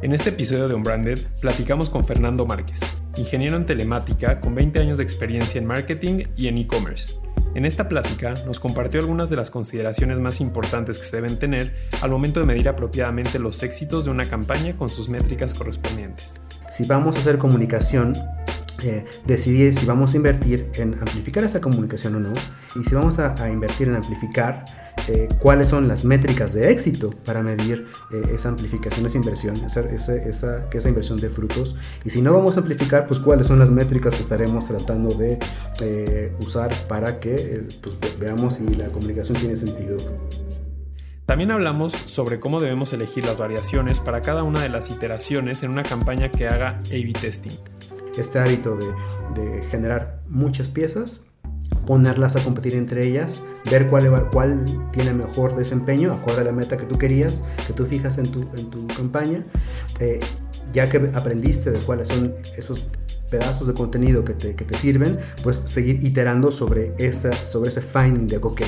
En 0.00 0.12
este 0.12 0.30
episodio 0.30 0.68
de 0.68 0.74
Unbranded 0.74 1.18
platicamos 1.40 1.90
con 1.90 2.04
Fernando 2.04 2.46
Márquez, 2.46 2.78
ingeniero 3.16 3.56
en 3.56 3.66
telemática 3.66 4.38
con 4.38 4.54
20 4.54 4.78
años 4.78 4.98
de 4.98 5.04
experiencia 5.04 5.60
en 5.60 5.66
marketing 5.66 6.22
y 6.36 6.46
en 6.46 6.56
e-commerce. 6.58 7.14
En 7.56 7.64
esta 7.64 7.88
plática 7.88 8.34
nos 8.46 8.60
compartió 8.60 9.00
algunas 9.00 9.28
de 9.28 9.34
las 9.34 9.50
consideraciones 9.50 10.20
más 10.20 10.40
importantes 10.40 10.98
que 10.98 11.04
se 11.04 11.16
deben 11.16 11.40
tener 11.40 11.74
al 12.00 12.12
momento 12.12 12.38
de 12.38 12.46
medir 12.46 12.68
apropiadamente 12.68 13.40
los 13.40 13.64
éxitos 13.64 14.04
de 14.04 14.12
una 14.12 14.22
campaña 14.24 14.76
con 14.76 14.88
sus 14.88 15.08
métricas 15.08 15.52
correspondientes. 15.52 16.42
Si 16.70 16.84
vamos 16.84 17.16
a 17.16 17.18
hacer 17.18 17.38
comunicación, 17.38 18.14
eh, 18.84 19.04
decidir 19.26 19.74
si 19.74 19.86
vamos 19.86 20.14
a 20.14 20.16
invertir 20.16 20.70
en 20.74 20.94
amplificar 20.94 21.42
esa 21.42 21.60
comunicación 21.60 22.14
o 22.14 22.20
no 22.20 22.32
y 22.76 22.84
si 22.84 22.94
vamos 22.94 23.18
a, 23.18 23.50
invertir 23.50 23.88
en 23.88 23.96
amplificar 23.96 24.64
eh, 25.08 25.26
cuáles 25.40 25.68
son 25.68 25.88
las 25.88 26.04
métricas 26.04 26.52
de 26.52 26.70
éxito 26.70 27.10
para 27.24 27.42
medir 27.42 27.88
eh, 28.12 28.22
esa 28.32 28.50
amplificación, 28.50 29.04
esa 29.04 29.18
inversión, 29.18 29.56
esa, 29.56 30.68
que 30.68 30.78
esa 30.78 30.88
inversión 30.88 31.18
de 31.18 31.28
frutos 31.28 31.74
y 32.04 32.10
si 32.10 32.22
no 32.22 32.32
vamos 32.32 32.56
a 32.56 32.60
amplificar 32.60 33.08
pues 33.08 33.18
cuáles 33.18 33.48
son 33.48 33.58
las 33.58 33.70
métricas 33.70 34.14
que 34.14 34.22
estaremos 34.22 34.68
tratando 34.68 35.12
de 35.12 35.38
usar 36.38 36.72
para 36.86 37.18
que 37.18 37.64
pues, 37.82 37.96
veamos 38.20 38.54
si 38.54 38.74
la 38.76 38.86
comunicación 38.88 39.38
tiene 39.38 39.56
sentido. 39.56 39.96
También 41.26 41.50
hablamos 41.50 41.92
sobre 41.92 42.38
cómo 42.38 42.60
debemos 42.60 42.92
elegir 42.92 43.24
las 43.24 43.36
variaciones 43.36 43.98
para 43.98 44.20
cada 44.20 44.44
una 44.44 44.62
de 44.62 44.68
las 44.68 44.88
iteraciones 44.88 45.64
en 45.64 45.72
una 45.72 45.82
campaña 45.82 46.30
que 46.30 46.46
haga 46.46 46.80
A-B 46.86 47.12
testing 47.20 47.52
este 48.20 48.38
hábito 48.38 48.76
de, 48.76 49.62
generar 49.70 50.20
muchas 50.28 50.68
piezas, 50.68 51.24
ponerlas 51.86 52.36
a 52.36 52.40
competir 52.40 52.74
entre 52.74 53.06
ellas, 53.06 53.42
ver 53.70 53.88
cuál, 53.88 54.28
cuál 54.30 54.64
tiene 54.92 55.12
mejor 55.12 55.54
desempeño, 55.56 56.12
acorde 56.12 56.40
a 56.40 56.44
la 56.44 56.52
meta 56.52 56.76
que 56.76 56.86
tú 56.86 56.98
querías, 56.98 57.42
que 57.66 57.72
tú 57.72 57.86
fijas 57.86 58.18
en 58.18 58.30
tu, 58.30 58.42
en 58.56 58.70
tu 58.70 58.86
campaña, 58.88 59.44
eh, 60.00 60.20
ya 60.72 60.88
que 60.88 61.10
aprendiste 61.14 61.70
de 61.70 61.78
cuáles 61.78 62.08
son 62.08 62.34
esos 62.56 62.90
pedazos 63.30 63.66
de 63.66 63.74
contenido 63.74 64.24
que 64.24 64.34
te, 64.34 64.54
que 64.54 64.64
te 64.64 64.76
sirven, 64.76 65.18
pues 65.42 65.62
seguir 65.66 66.04
iterando 66.04 66.50
sobre, 66.50 66.94
esa, 66.98 67.32
sobre 67.32 67.70
ese 67.70 67.80
finding 67.80 68.26
de, 68.26 68.38
ok, 68.38 68.62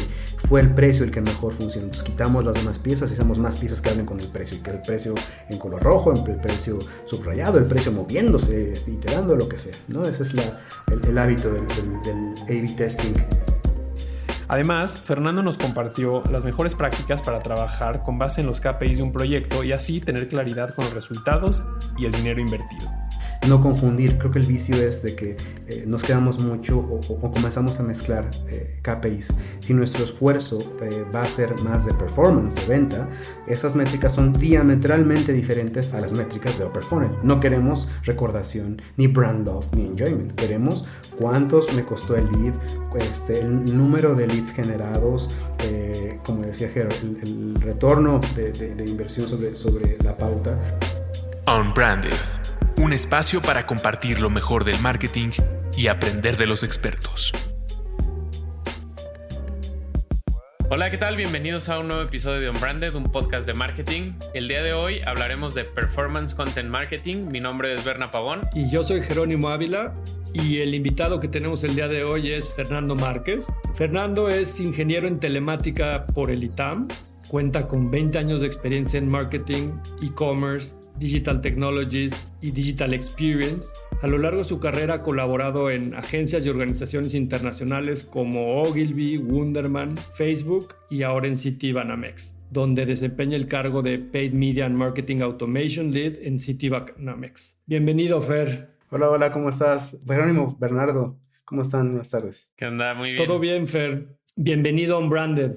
fue 0.49 0.61
el 0.61 0.75
precio 0.75 1.05
el 1.05 1.11
que 1.11 1.21
mejor 1.21 1.53
funcionó. 1.53 1.87
Entonces 1.87 2.03
quitamos 2.03 2.45
las 2.45 2.55
demás 2.55 2.79
piezas 2.79 3.11
y 3.11 3.15
hacemos 3.15 3.39
más 3.39 3.57
piezas 3.57 3.81
que 3.81 3.91
hablen 3.91 4.07
con 4.07 4.21
el 4.21 4.29
precio. 4.29 4.57
Y 4.57 4.61
que 4.61 4.71
el 4.71 4.83
precio 4.83 5.15
en 5.49 5.59
color 5.59 5.83
rojo, 5.83 6.13
el 6.13 6.37
precio 6.37 6.79
subrayado, 7.07 7.59
el 7.59 7.65
precio 7.65 7.93
moviéndose, 7.93 8.75
iterando, 8.87 9.35
lo 9.37 9.49
que 9.49 9.59
sea. 9.59 9.75
¿no? 9.89 10.03
Ese 10.03 10.23
es 10.23 10.35
la, 10.35 10.61
el, 10.91 11.19
hábito 11.19 11.51
del, 11.53 11.67
del, 11.69 12.01
del 12.03 12.43
A-B 12.45 12.75
testing. 12.77 13.15
Además, 14.49 14.99
Fernando 14.99 15.45
nos 15.45 15.57
compartió 15.57 16.25
las 16.29 16.45
mejores 16.45 16.75
prácticas 16.75 17.23
para 17.23 17.41
trabajar 17.41 18.03
con 18.03 18.19
base 18.19 18.41
en 18.41 18.49
los 18.49 18.61
KPIs 18.61 18.97
de 18.97 19.05
un 19.05 19.13
proyecto 19.13 19.63
y 19.63 19.71
así 19.71 20.01
tener 20.01 20.29
claridad 20.29 20.75
con 20.75 20.87
los 20.87 20.95
resultados 20.95 21.63
y 21.97 22.07
el 22.07 22.13
dinero 22.13 22.41
invertido 22.41 22.91
no 23.49 23.61
confundir. 23.61 24.19
Creo 24.19 24.31
que 24.31 24.39
el 24.39 24.47
vicio 24.47 24.77
es 24.77 25.03
de 25.03 25.15
que 25.15 25.37
eh, 25.69 25.85
nos 25.87 26.03
quedamos 26.03 26.39
mucho 26.39 26.79
o, 26.79 27.33
comenzamos 27.33 27.79
a 27.81 27.83
mezclar 27.83 28.29
eh, 28.49 28.81
KPIs. 28.83 29.29
Si 29.61 29.75
nuestro 29.75 30.05
esfuerzo 30.05 30.59
eh, 30.83 31.05
va 31.15 31.21
a 31.21 31.25
ser 31.25 31.59
más 31.63 31.87
de 31.87 31.95
performance, 31.95 32.55
de 32.55 32.67
venta, 32.67 33.09
esas 33.47 33.75
métricas 33.75 34.13
son 34.15 34.33
diametralmente 34.33 35.33
diferentes 35.33 35.93
a 35.95 36.01
las 36.01 36.13
métricas 36.13 36.59
de 36.59 36.67
upper 36.67 36.83
funnel. 36.83 37.11
No 37.23 37.41
queremos 37.41 37.89
recordación, 38.05 38.81
ni 38.97 39.07
brand 39.07 39.47
love, 39.47 39.67
ni 39.75 39.87
enjoyment. 39.87 40.35
Queremos 40.35 40.87
cuántos 41.19 41.73
me 41.75 41.85
costó 41.85 42.17
el 42.17 42.27
lead, 42.27 42.55
este, 42.99 43.41
el 43.41 43.77
número 43.77 44.15
de 44.15 44.27
leads 44.27 44.53
generados, 44.53 45.35
como 46.25 46.43
decía 46.43 46.69
Jero, 46.69 46.89
el, 47.03 47.55
retorno 47.61 48.21
de, 48.35 48.85
inversión 48.87 49.29
sobre, 49.29 49.55
sobre 49.57 49.97
la 50.03 50.17
pauta. 50.17 50.59
Unbranded 51.47 52.40
un 52.81 52.95
espacio 52.95 53.43
para 53.43 53.67
compartir 53.67 54.23
lo 54.23 54.31
mejor 54.31 54.65
del 54.65 54.81
marketing 54.81 55.29
y 55.77 55.89
aprender 55.89 56.39
de 56.39 56.47
los 56.47 56.63
expertos. 56.63 57.31
Hola, 60.71 60.91
¿qué 60.91 60.97
tal? 60.97 61.17
Bienvenidos 61.17 61.69
a 61.69 61.79
un 61.79 61.89
nuevo 61.89 62.03
episodio 62.03 62.41
de 62.41 62.49
Unbranded, 62.49 62.95
un 62.95 63.13
podcast 63.13 63.47
de 63.47 63.53
marketing. 63.53 64.13
El 64.33 64.49
día 64.49 64.63
de 64.63 64.73
hoy 64.73 65.03
hablaremos 65.03 65.55
de 65.55 65.65
Performance 65.65 66.35
Content 66.35 66.71
Marketing. 66.71 67.27
Mi 67.31 67.39
nombre 67.39 67.75
es 67.75 67.85
Berna 67.85 68.09
Pavón. 68.09 68.41
Y 68.55 68.71
yo 68.71 68.83
soy 68.83 69.03
Jerónimo 69.03 69.51
Ávila. 69.51 69.95
Y 70.33 70.59
el 70.59 70.75
invitado 70.75 71.21
que 71.21 71.29
tenemos 71.29 71.63
el 71.65 71.75
día 71.75 71.89
de 71.89 72.03
hoy 72.05 72.31
es 72.31 72.49
Fernando 72.49 72.97
Márquez. 72.97 73.47
Fernando 73.75 74.31
es 74.31 74.59
ingeniero 74.59 75.07
en 75.07 75.21
telemática 75.21 76.07
por 76.07 76.31
el 76.31 76.45
ITAM. 76.45 76.89
Cuenta 77.29 77.69
con 77.69 77.91
20 77.91 78.17
años 78.17 78.41
de 78.41 78.47
experiencia 78.47 78.97
en 78.97 79.09
marketing, 79.09 79.73
e-commerce 80.03 80.80
Digital 80.99 81.41
Technologies 81.41 82.29
y 82.41 82.51
Digital 82.51 82.95
Experience. 82.95 83.69
A 84.03 84.07
lo 84.07 84.19
largo 84.19 84.39
de 84.39 84.45
su 84.45 84.61
carrera 84.61 84.95
ha 84.95 85.03
colaborado 85.03 85.71
en 85.71 85.95
agencias 85.95 86.45
y 86.45 86.49
organizaciones 86.49 87.15
internacionales 87.15 88.05
como 88.05 88.63
Ogilvy, 88.63 89.19
Wunderman, 89.19 89.97
Facebook 89.97 90.75
y 90.91 91.03
ahora 91.03 91.29
en 91.29 91.37
Citibanamex, 91.37 92.37
donde 92.51 92.87
desempeña 92.87 93.37
el 93.37 93.47
cargo 93.47 93.83
de 93.83 93.99
Paid 93.99 94.33
Media 94.33 94.67
and 94.67 94.77
Marketing 94.77 95.21
Automation 95.21 95.91
Lead 95.91 96.17
en 96.23 96.39
Citibanamex. 96.39 97.59
Bienvenido, 97.67 98.21
Fer. 98.21 98.77
Hola, 98.91 99.11
hola, 99.11 99.33
¿cómo 99.33 99.51
estás? 99.51 100.01
Jerónimo, 100.07 100.57
Bernardo, 100.59 101.21
¿cómo 101.45 101.63
están? 101.63 101.89
Buenas 101.89 102.11
tardes. 102.11 102.51
¿Qué 102.57 102.67
onda? 102.67 102.95
Muy 102.95 103.13
bien. 103.13 103.27
Todo 103.27 103.39
bien, 103.39 103.67
Fer. 103.67 104.17
Bienvenido 104.37 104.97
a 104.97 104.99
Unbranded. 104.99 105.55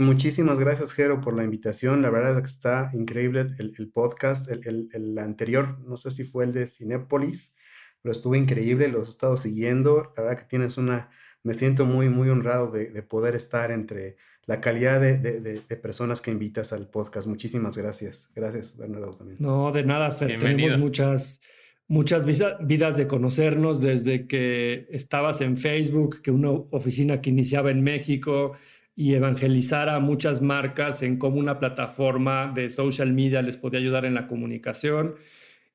Muchísimas 0.00 0.58
gracias, 0.58 0.92
Jero, 0.92 1.20
por 1.20 1.36
la 1.36 1.44
invitación. 1.44 2.00
La 2.00 2.08
verdad 2.08 2.36
es 2.36 2.40
que 2.40 2.46
está 2.46 2.90
increíble 2.94 3.46
el, 3.58 3.90
podcast. 3.92 4.50
El, 4.50 5.18
anterior, 5.18 5.78
no 5.80 5.98
sé 5.98 6.10
si 6.10 6.24
fue 6.24 6.44
el 6.44 6.52
de 6.52 6.66
Cinépolis, 6.66 7.56
pero 8.00 8.12
estuvo 8.12 8.34
increíble, 8.34 8.88
los 8.88 9.08
he 9.08 9.10
estado 9.10 9.36
siguiendo. 9.36 10.14
La 10.16 10.22
verdad 10.22 10.38
que 10.38 10.48
tienes 10.48 10.78
una, 10.78 11.10
me 11.42 11.52
siento 11.52 11.84
muy, 11.84 12.08
muy 12.08 12.30
honrado 12.30 12.70
de, 12.70 13.02
poder 13.02 13.34
estar 13.34 13.70
entre 13.70 14.16
la 14.46 14.62
calidad 14.62 15.02
de, 15.02 15.60
personas 15.82 16.22
que 16.22 16.30
invitas 16.30 16.72
al 16.72 16.88
podcast. 16.88 17.26
Muchísimas 17.26 17.76
gracias. 17.76 18.30
Gracias, 18.34 18.76
Bernardo, 18.78 19.10
también. 19.10 19.36
No, 19.38 19.70
de 19.70 19.84
nada, 19.84 20.10
Fer. 20.12 20.38
Tenemos 20.38 20.78
muchas, 20.78 21.42
muchas 21.88 22.24
vidas 22.24 22.96
de 22.96 23.06
conocernos 23.06 23.82
desde 23.82 24.26
que 24.26 24.86
estabas 24.90 25.42
en 25.42 25.58
Facebook, 25.58 26.22
que 26.22 26.30
una 26.30 26.50
oficina 26.50 27.20
que 27.20 27.28
iniciaba 27.28 27.70
en 27.70 27.82
México 27.82 28.54
y 29.00 29.14
evangelizar 29.14 29.88
a 29.88 29.98
muchas 29.98 30.42
marcas 30.42 31.02
en 31.02 31.16
cómo 31.16 31.38
una 31.38 31.58
plataforma 31.58 32.52
de 32.54 32.68
social 32.68 33.14
media 33.14 33.40
les 33.40 33.56
podía 33.56 33.80
ayudar 33.80 34.04
en 34.04 34.12
la 34.12 34.26
comunicación 34.26 35.14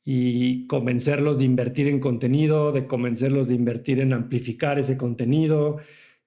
y 0.03 0.67
convencerlos 0.67 1.39
de 1.39 1.45
invertir 1.45 1.87
en 1.87 1.99
contenido, 1.99 2.71
de 2.71 2.85
convencerlos 2.85 3.47
de 3.47 3.55
invertir 3.55 3.99
en 3.99 4.13
amplificar 4.13 4.77
ese 4.77 4.95
contenido 4.95 5.77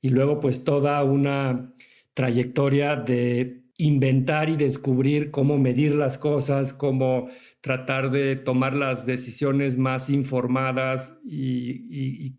y 0.01 0.09
luego 0.09 0.41
pues 0.41 0.65
toda 0.65 1.05
una 1.05 1.73
trayectoria 2.15 2.97
de 2.97 3.63
inventar 3.77 4.49
y 4.49 4.57
descubrir 4.57 5.31
cómo 5.31 5.57
medir 5.57 5.95
las 5.95 6.19
cosas, 6.19 6.75
cómo 6.75 7.29
tratar 7.69 8.11
de 8.11 8.35
tomar 8.35 8.73
las 8.73 9.05
decisiones 9.05 9.77
más 9.77 10.09
informadas 10.09 11.19
y, 11.23 12.39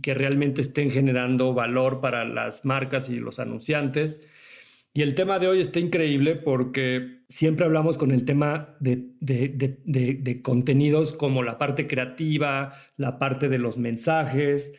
que 0.00 0.14
realmente 0.14 0.60
estén 0.60 0.92
generando 0.92 1.52
valor 1.52 2.00
para 2.00 2.24
las 2.24 2.64
marcas 2.64 3.10
y 3.10 3.16
los 3.16 3.40
anunciantes. 3.40 4.20
Y 4.94 5.02
el 5.02 5.16
tema 5.16 5.40
de 5.40 5.48
hoy 5.48 5.60
está 5.60 5.80
increíble 5.80 6.36
porque 6.36 7.24
siempre 7.28 7.66
hablamos 7.66 7.98
con 7.98 8.12
el 8.12 8.24
tema 8.24 8.76
de, 8.78 10.40
contenidos 10.44 11.12
como 11.12 11.42
la 11.42 11.58
parte 11.58 11.88
creativa, 11.88 12.72
la 12.96 13.18
parte 13.18 13.48
de 13.48 13.58
los 13.58 13.78
mensajes, 13.78 14.78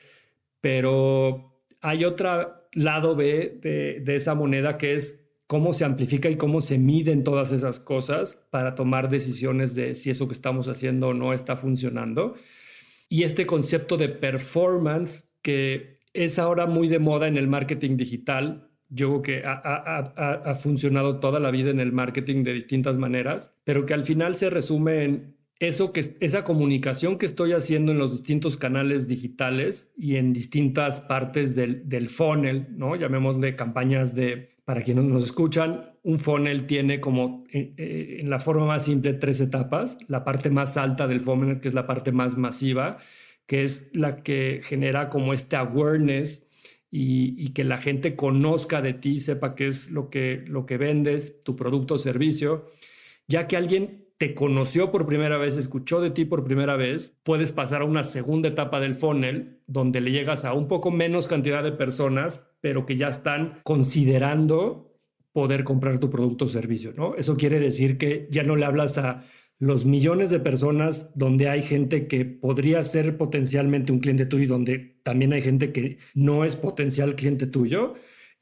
pero 0.62 1.62
hay 1.82 2.06
otro 2.06 2.70
lado 2.72 3.18
B 3.18 3.60
de 3.62 4.16
esa 4.16 4.34
moneda 4.34 4.78
que 4.78 4.94
es 4.94 5.29
cómo 5.50 5.74
se 5.74 5.84
amplifica 5.84 6.30
y 6.30 6.38
cómo 6.38 6.62
se 6.62 6.78
miden 6.78 7.24
todas 7.24 7.52
esas 7.52 7.80
cosas 7.80 8.40
para 8.52 8.76
tomar 8.76 9.10
decisiones 9.10 9.74
de 9.74 9.96
si 9.96 10.12
eso 10.12 10.28
que 10.28 10.36
estamos 10.36 10.68
haciendo 10.68 11.16
no 11.16 11.34
está 11.34 11.56
funcionando. 11.56 12.36
Y 13.10 13.24
este 13.24 13.48
concepto 13.48 13.98
de 13.98 14.10
performance 14.10 15.28
que 15.42 15.98
es 16.14 16.38
ahora 16.38 16.68
muy 16.68 16.88
de 16.88 17.00
moda 17.00 17.28
en 17.28 17.36
el 17.36 17.48
marketing 17.48 17.98
digital, 17.98 18.70
yo 18.90 19.08
creo 19.08 19.22
que 19.24 19.44
ha, 19.44 20.54
funcionado 20.54 21.20
toda 21.20 21.40
la 21.40 21.50
vida 21.50 21.72
en 21.72 21.80
el 21.80 21.94
marketing 21.94 22.44
de 22.44 22.54
distintas 22.54 23.00
maneras, 23.00 23.56
pero 23.64 23.88
que 23.88 23.96
al 23.96 24.04
final 24.04 24.36
se 24.36 24.52
resume 24.52 25.04
en 25.04 25.36
eso 25.60 25.94
que 25.94 26.06
esa 26.20 26.44
comunicación 26.44 27.18
que 27.18 27.26
estoy 27.26 27.54
haciendo 27.54 27.92
en 27.92 27.98
los 27.98 28.12
distintos 28.12 28.56
canales 28.56 29.08
digitales 29.08 29.94
y 29.98 30.18
en 30.18 30.32
distintas 30.32 31.02
partes 31.02 31.56
del, 31.56 31.90
del 31.90 32.08
funnel, 32.08 32.68
¿no? 32.78 32.96
Llamémosle 32.96 33.56
campañas 33.56 34.14
de 34.14 34.59
para 34.70 34.84
quienes 34.84 35.06
nos 35.06 35.24
escuchan, 35.24 35.96
un 36.04 36.20
funnel 36.20 36.68
tiene 36.68 37.02
como 37.02 37.44
eh, 37.52 37.74
eh, 37.76 38.18
en, 38.20 38.30
la 38.30 38.38
forma 38.38 38.68
más 38.68 38.86
simple 38.86 39.16
tres 39.16 39.42
etapas. 39.42 39.98
La 40.08 40.24
parte 40.24 40.52
más 40.52 40.78
alta 40.78 41.08
del 41.08 41.22
funnel, 41.22 41.60
que 41.60 41.70
es 41.70 41.74
la 41.74 41.88
parte 41.88 42.12
más 42.12 42.38
masiva, 42.38 43.00
que 43.48 43.64
es 43.64 43.90
la 43.94 44.22
que 44.22 44.62
genera 44.64 45.10
como 45.10 45.34
este 45.34 45.56
awareness 45.56 46.46
y, 46.92 47.50
que 47.54 47.64
la 47.64 47.80
gente 47.80 48.16
conozca 48.16 48.84
de 48.84 48.94
ti, 48.94 49.18
sepa 49.18 49.56
qué 49.56 49.70
es 49.70 49.90
lo 49.90 50.12
que, 50.12 50.44
lo 50.46 50.68
que 50.68 50.78
vendes, 50.78 51.42
tu 51.42 51.56
producto 51.56 51.96
o 51.96 51.98
servicio, 51.98 52.68
ya 53.28 53.48
que 53.48 53.58
alguien 53.58 54.06
te 54.20 54.36
conoció 54.36 54.92
por 54.92 55.06
primera 55.06 55.38
vez, 55.38 55.56
escuchó 55.56 56.02
de 56.02 56.12
ti 56.12 56.26
por 56.26 56.44
primera 56.44 56.76
vez, 56.76 57.18
puedes 57.24 57.54
pasar 57.54 57.82
a 57.82 57.86
una 57.86 58.04
segunda 58.04 58.50
etapa 58.50 58.82
del 58.82 58.94
funnel 58.94 59.62
donde 59.66 60.02
le 60.02 60.12
llegas 60.12 60.44
a 60.44 60.54
un 60.54 60.68
poco 60.68 60.92
menos 60.92 61.30
cantidad 61.30 61.64
de 61.64 61.72
personas, 61.72 62.52
pero 62.60 62.86
que 62.86 62.98
ya 62.98 63.08
están 63.08 63.62
considerando 63.64 64.94
poder 65.32 65.64
comprar 65.64 66.00
tu 66.00 66.10
producto 66.10 66.46
o 66.46 66.48
servicio, 66.50 66.94
¿no? 66.98 67.16
Eso 67.16 67.38
quiere 67.38 67.62
decir 67.62 67.98
que 67.98 68.28
ya 68.30 68.44
no 68.44 68.58
le 68.58 68.66
hablas 68.66 68.98
a 68.98 69.24
los 69.58 69.86
millones 69.86 70.30
de 70.30 70.42
personas 70.42 71.12
donde 71.16 71.48
hay 71.48 71.62
gente 71.62 72.08
que 72.08 72.26
podría 72.26 72.84
ser 72.84 73.18
potencialmente 73.18 73.94
un 73.94 74.00
cliente 74.00 74.26
tuyo 74.26 74.44
y 74.44 74.48
donde 74.48 75.00
también 75.04 75.32
hay 75.32 75.42
gente 75.42 75.72
que 75.72 75.98
no 76.14 76.44
es 76.44 76.58
potencial 76.58 77.16
cliente 77.16 77.48
tuyo 77.48 77.94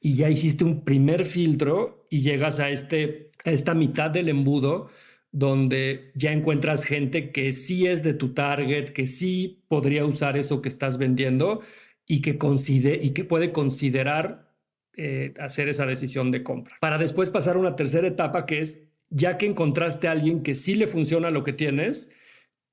y 0.02 0.16
ya 0.16 0.28
hiciste 0.28 0.64
un 0.64 0.84
primer 0.84 1.26
filtro 1.26 2.08
y 2.10 2.22
llegas 2.22 2.60
a, 2.60 2.72
este, 2.72 3.30
a 3.46 3.52
esta 3.52 3.76
mitad 3.76 4.10
del 4.10 4.30
embudo 4.30 4.90
donde 5.38 6.12
ya 6.16 6.32
encuentras 6.32 6.84
gente 6.84 7.32
que 7.32 7.52
sí 7.52 7.86
es 7.86 8.02
de 8.02 8.16
tu 8.16 8.34
target, 8.34 8.90
que 8.90 9.06
sí 9.06 9.64
podría 9.68 10.04
usar 10.04 10.36
eso 10.36 10.64
que 10.64 10.70
estás 10.70 10.98
vendiendo 10.98 11.62
y 12.08 12.22
que, 12.22 12.40
y 13.02 13.10
que 13.12 13.24
puede 13.24 13.52
considerar 13.52 14.52
eh, 14.96 15.36
hacer 15.40 15.70
esa 15.70 15.86
decisión 15.86 16.32
de 16.32 16.42
compra. 16.42 16.78
Para 16.82 16.98
después 16.98 17.30
pasar 17.30 17.56
a 17.56 17.60
una 17.60 17.76
tercera 17.76 18.08
etapa 18.08 18.48
que 18.48 18.62
es, 18.62 18.80
ya 19.12 19.38
que 19.38 19.46
encontraste 19.46 20.08
a 20.08 20.12
alguien 20.14 20.42
que 20.42 20.56
sí 20.56 20.74
le 20.74 20.88
funciona 20.88 21.30
lo 21.30 21.44
que 21.44 21.54
tienes, 21.54 22.10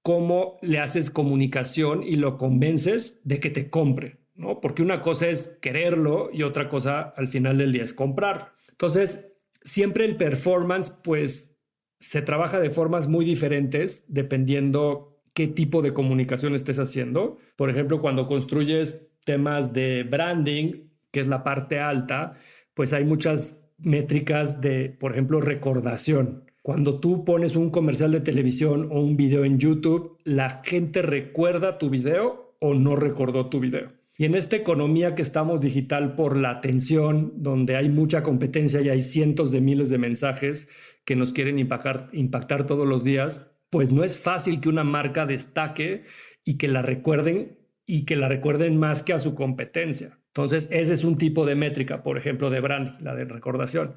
cómo 0.01 0.59
le 0.63 0.79
haces 0.79 1.11
comunicación 1.11 2.03
y 2.03 2.17
lo 2.17 2.39
convences 2.39 3.21
de 3.25 3.41
que 3.41 3.51
te 3.51 3.69
compre, 3.69 4.21
¿no? 4.35 4.63
Porque 4.63 4.83
una 4.83 5.03
cosa 5.03 5.29
es 5.29 5.59
quererlo 5.61 6.31
y 6.33 6.45
otra 6.45 6.71
cosa 6.71 7.13
al 7.15 7.29
final 7.29 7.59
del 7.59 7.73
día 7.73 7.83
es 7.83 7.93
comprar. 7.93 8.55
Entonces, 8.71 9.27
siempre 9.63 10.07
el 10.07 10.17
performance, 10.17 10.89
pues 11.03 11.54
se 12.05 12.21
trabaja 12.21 12.61
de 12.61 12.69
formas 12.69 13.09
muy 13.09 13.25
diferentes 13.25 14.05
dependiendo 14.09 15.17
qué 15.33 15.47
tipo 15.47 15.81
de 15.81 15.95
comunicación 15.95 16.55
estés 16.55 16.79
haciendo. 16.79 17.39
Por 17.57 17.71
ejemplo, 17.71 17.99
cuando 17.99 18.27
construyes 18.27 19.09
temas 19.25 19.73
de 19.73 20.03
branding, 20.03 20.91
que 21.11 21.21
es 21.21 21.29
la 21.29 21.43
parte 21.43 21.81
alta, 21.81 22.35
pues 22.75 22.93
hay 22.93 23.05
muchas 23.05 23.59
métricas 23.79 24.61
de, 24.61 24.91
por 24.91 25.13
ejemplo, 25.13 25.41
recordación. 25.41 26.45
Cuando 26.63 27.01
tú 27.01 27.25
pones 27.25 27.57
un 27.57 27.71
comercial 27.71 28.13
de 28.13 28.21
televisión 28.21 28.89
o 28.91 29.01
un 29.01 29.17
video 29.17 29.45
en 29.45 29.59
YouTube, 29.59 30.19
la 30.25 30.61
gente 30.63 31.01
recuerda 31.01 31.79
tu 31.79 31.89
video 31.89 32.57
o 32.61 32.75
no 32.75 32.97
recordó 32.97 33.49
tu 33.49 33.61
video. 33.61 33.93
Y 34.17 34.27
en 34.27 34.37
esta 34.37 34.55
economía 34.55 35.17
que 35.17 35.23
estamos 35.23 35.61
digital 35.61 36.15
por 36.15 36.37
la 36.37 36.51
atención, 36.51 37.33
donde 37.37 37.77
hay 37.77 37.89
mucha 37.89 38.23
competencia 38.23 38.81
y 38.81 38.89
hay 38.89 39.03
cientos 39.03 39.51
de 39.51 39.61
miles 39.61 39.89
de 39.89 39.99
mensajes 39.99 40.69
que 41.05 41.17
nos 41.17 41.33
quieren 41.33 41.59
impactar, 41.59 42.67
todos 42.67 42.87
los 42.87 43.05
días, 43.05 43.51
pues 43.71 43.93
no 43.93 44.05
es 44.05 44.19
fácil 44.19 44.61
que 44.61 44.69
una 44.69 44.85
marca 44.85 45.27
destaque 45.27 46.05
y 46.45 46.57
que 46.57 46.69
la 46.69 46.83
recuerden 46.83 47.59
y 47.87 48.05
que 48.05 48.17
la 48.17 48.29
recuerden 48.29 48.79
más 48.79 49.03
que 49.03 49.13
a 49.13 49.19
su 49.19 49.35
competencia. 49.35 50.19
Entonces, 50.29 50.69
ese 50.71 50.95
es 50.95 51.05
un 51.05 51.19
tipo 51.19 51.45
de 51.45 51.55
métrica, 51.55 52.03
por 52.03 52.19
ejemplo, 52.19 52.51
de 52.51 52.61
brand, 52.61 53.01
la 53.01 53.15
de 53.15 53.25
recordación. 53.25 53.97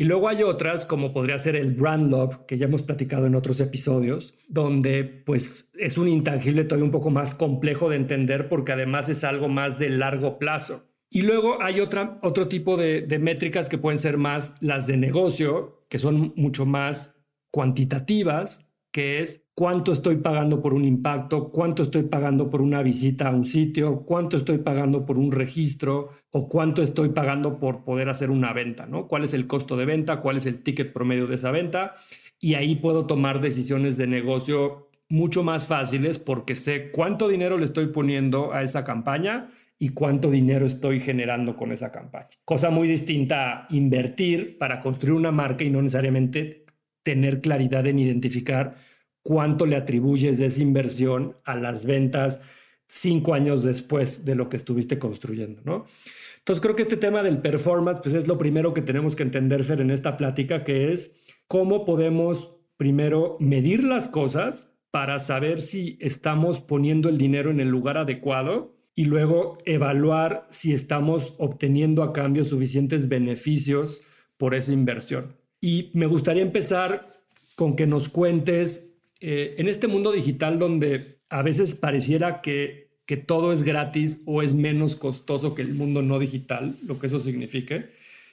Y 0.00 0.04
luego 0.04 0.28
hay 0.28 0.44
otras, 0.44 0.86
como 0.86 1.12
podría 1.12 1.38
ser 1.38 1.56
el 1.56 1.72
brand 1.72 2.10
love, 2.10 2.46
que 2.46 2.56
ya 2.56 2.66
hemos 2.66 2.82
platicado 2.82 3.26
en 3.26 3.34
otros 3.34 3.58
episodios, 3.58 4.34
donde 4.48 5.02
pues 5.02 5.72
es 5.76 5.98
un 5.98 6.06
intangible 6.06 6.62
todavía 6.64 6.84
un 6.84 6.92
poco 6.92 7.10
más 7.10 7.34
complejo 7.34 7.90
de 7.90 7.96
entender 7.96 8.48
porque 8.48 8.72
además 8.72 9.08
es 9.08 9.24
algo 9.24 9.48
más 9.48 9.78
de 9.80 9.90
largo 9.90 10.38
plazo. 10.38 10.87
Y 11.10 11.22
luego 11.22 11.62
hay 11.62 11.80
otra, 11.80 12.18
otro 12.22 12.48
tipo 12.48 12.76
de, 12.76 13.02
de 13.02 13.18
métricas 13.18 13.68
que 13.68 13.78
pueden 13.78 13.98
ser 13.98 14.18
más 14.18 14.54
las 14.60 14.86
de 14.86 14.96
negocio, 14.96 15.84
que 15.88 15.98
son 15.98 16.32
mucho 16.36 16.66
más 16.66 17.16
cuantitativas, 17.50 18.68
que 18.92 19.20
es 19.20 19.46
cuánto 19.54 19.92
estoy 19.92 20.16
pagando 20.16 20.60
por 20.60 20.74
un 20.74 20.84
impacto, 20.84 21.50
cuánto 21.50 21.82
estoy 21.82 22.04
pagando 22.04 22.48
por 22.48 22.62
una 22.62 22.82
visita 22.82 23.28
a 23.28 23.34
un 23.34 23.44
sitio, 23.44 24.04
cuánto 24.04 24.36
estoy 24.36 24.58
pagando 24.58 25.04
por 25.04 25.18
un 25.18 25.32
registro 25.32 26.10
o 26.30 26.48
cuánto 26.48 26.82
estoy 26.82 27.10
pagando 27.10 27.58
por 27.58 27.84
poder 27.84 28.08
hacer 28.08 28.30
una 28.30 28.52
venta, 28.52 28.86
¿no? 28.86 29.06
¿Cuál 29.08 29.24
es 29.24 29.34
el 29.34 29.46
costo 29.46 29.76
de 29.76 29.84
venta? 29.84 30.20
¿Cuál 30.20 30.36
es 30.36 30.46
el 30.46 30.62
ticket 30.62 30.92
promedio 30.92 31.26
de 31.26 31.34
esa 31.34 31.50
venta? 31.50 31.94
Y 32.40 32.54
ahí 32.54 32.76
puedo 32.76 33.06
tomar 33.06 33.40
decisiones 33.40 33.96
de 33.96 34.06
negocio 34.06 34.88
mucho 35.08 35.42
más 35.42 35.66
fáciles 35.66 36.18
porque 36.18 36.54
sé 36.54 36.90
cuánto 36.90 37.28
dinero 37.28 37.58
le 37.58 37.64
estoy 37.64 37.86
poniendo 37.86 38.52
a 38.52 38.62
esa 38.62 38.84
campaña 38.84 39.50
y 39.78 39.90
cuánto 39.90 40.30
dinero 40.30 40.66
estoy 40.66 41.00
generando 41.00 41.56
con 41.56 41.72
esa 41.72 41.92
campaña. 41.92 42.28
Cosa 42.44 42.70
muy 42.70 42.88
distinta 42.88 43.52
a 43.52 43.66
invertir 43.70 44.58
para 44.58 44.80
construir 44.80 45.14
una 45.14 45.32
marca 45.32 45.64
y 45.64 45.70
no 45.70 45.80
necesariamente 45.80 46.66
tener 47.02 47.40
claridad 47.40 47.86
en 47.86 47.98
identificar 47.98 48.76
cuánto 49.22 49.66
le 49.66 49.76
atribuyes 49.76 50.38
de 50.38 50.46
esa 50.46 50.62
inversión 50.62 51.36
a 51.44 51.54
las 51.54 51.86
ventas 51.86 52.40
cinco 52.88 53.34
años 53.34 53.62
después 53.62 54.24
de 54.24 54.34
lo 54.34 54.48
que 54.48 54.56
estuviste 54.56 54.98
construyendo, 54.98 55.60
¿no? 55.64 55.84
Entonces 56.38 56.62
creo 56.62 56.74
que 56.74 56.82
este 56.82 56.96
tema 56.96 57.22
del 57.22 57.38
performance, 57.38 58.00
pues 58.00 58.14
es 58.14 58.26
lo 58.26 58.38
primero 58.38 58.72
que 58.72 58.80
tenemos 58.80 59.14
que 59.14 59.22
entender, 59.22 59.62
Fer, 59.64 59.82
en 59.82 59.90
esta 59.90 60.16
plática, 60.16 60.64
que 60.64 60.92
es 60.92 61.14
cómo 61.46 61.84
podemos 61.84 62.56
primero 62.78 63.36
medir 63.38 63.84
las 63.84 64.08
cosas 64.08 64.72
para 64.90 65.18
saber 65.20 65.60
si 65.60 65.98
estamos 66.00 66.60
poniendo 66.60 67.10
el 67.10 67.18
dinero 67.18 67.50
en 67.50 67.60
el 67.60 67.68
lugar 67.68 67.98
adecuado 67.98 68.77
y 68.98 69.04
luego 69.04 69.58
evaluar 69.64 70.48
si 70.50 70.72
estamos 70.72 71.36
obteniendo 71.38 72.02
a 72.02 72.12
cambio 72.12 72.44
suficientes 72.44 73.08
beneficios 73.08 74.02
por 74.38 74.56
esa 74.56 74.72
inversión. 74.72 75.36
Y 75.60 75.92
me 75.94 76.06
gustaría 76.06 76.42
empezar 76.42 77.06
con 77.54 77.76
que 77.76 77.86
nos 77.86 78.08
cuentes, 78.08 78.88
eh, 79.20 79.54
en 79.58 79.68
este 79.68 79.86
mundo 79.86 80.10
digital 80.10 80.58
donde 80.58 81.20
a 81.30 81.42
veces 81.42 81.76
pareciera 81.76 82.40
que, 82.40 82.88
que 83.06 83.16
todo 83.16 83.52
es 83.52 83.62
gratis 83.62 84.22
o 84.26 84.42
es 84.42 84.54
menos 84.54 84.96
costoso 84.96 85.54
que 85.54 85.62
el 85.62 85.74
mundo 85.74 86.02
no 86.02 86.18
digital, 86.18 86.74
lo 86.84 86.98
que 86.98 87.06
eso 87.06 87.20
signifique, 87.20 87.84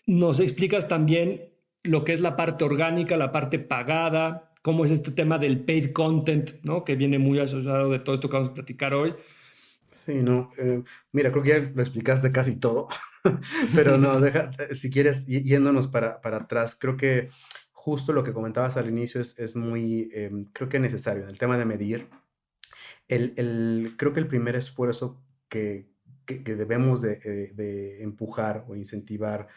nos 0.08 0.40
explicas 0.40 0.88
también 0.88 1.44
lo 1.84 2.04
que 2.04 2.14
es 2.14 2.22
la 2.22 2.36
parte 2.36 2.64
orgánica, 2.64 3.18
la 3.18 3.32
parte 3.32 3.60
pagada, 3.60 4.52
cómo 4.64 4.84
es 4.84 4.90
este 4.90 5.12
tema 5.12 5.38
del 5.38 5.60
paid 5.60 5.92
content, 5.92 6.54
¿no? 6.64 6.82
que 6.82 6.96
viene 6.96 7.20
muy 7.20 7.38
asociado 7.38 7.92
de 7.92 8.00
todo 8.00 8.16
esto 8.16 8.32
que 8.32 8.38
vamos 8.38 8.50
a 8.50 8.56
platicar 8.56 8.96
hoy. 8.96 9.14
Sí, 9.96 10.16
no. 10.22 10.50
Eh, 10.58 10.84
mira, 11.14 11.32
creo 11.32 11.42
que 11.42 11.50
ya 11.50 11.72
lo 11.74 11.82
explicaste 11.82 12.30
casi 12.34 12.60
todo, 12.60 12.90
pero 13.76 13.98
no, 13.98 14.20
deja, 14.22 14.52
eh, 14.60 14.76
si 14.76 14.90
quieres, 14.90 15.26
yéndonos 15.26 15.88
para, 15.88 16.20
para 16.22 16.38
atrás, 16.38 16.76
creo 16.78 16.98
que 16.98 17.30
justo 17.72 18.12
lo 18.12 18.24
que 18.24 18.34
comentabas 18.34 18.76
al 18.76 18.90
inicio 18.90 19.22
es, 19.22 19.40
es 19.40 19.56
muy, 19.56 20.10
em, 20.12 20.46
creo 20.52 20.68
que 20.68 20.80
necesario. 20.80 21.24
En 21.24 21.30
el 21.30 21.40
tema 21.40 21.58
de 21.58 21.66
medir, 21.66 22.10
el, 23.08 23.34
el, 23.38 23.96
creo 23.98 24.12
que 24.12 24.20
el 24.20 24.28
primer 24.28 24.58
esfuerzo 24.58 25.24
que, 25.48 25.90
que, 26.26 26.40
debemos 26.56 27.02
de, 27.02 27.20
eh, 27.24 27.52
de, 27.56 28.04
empujar 28.04 28.66
o 28.68 28.76
incentivar 28.76 29.48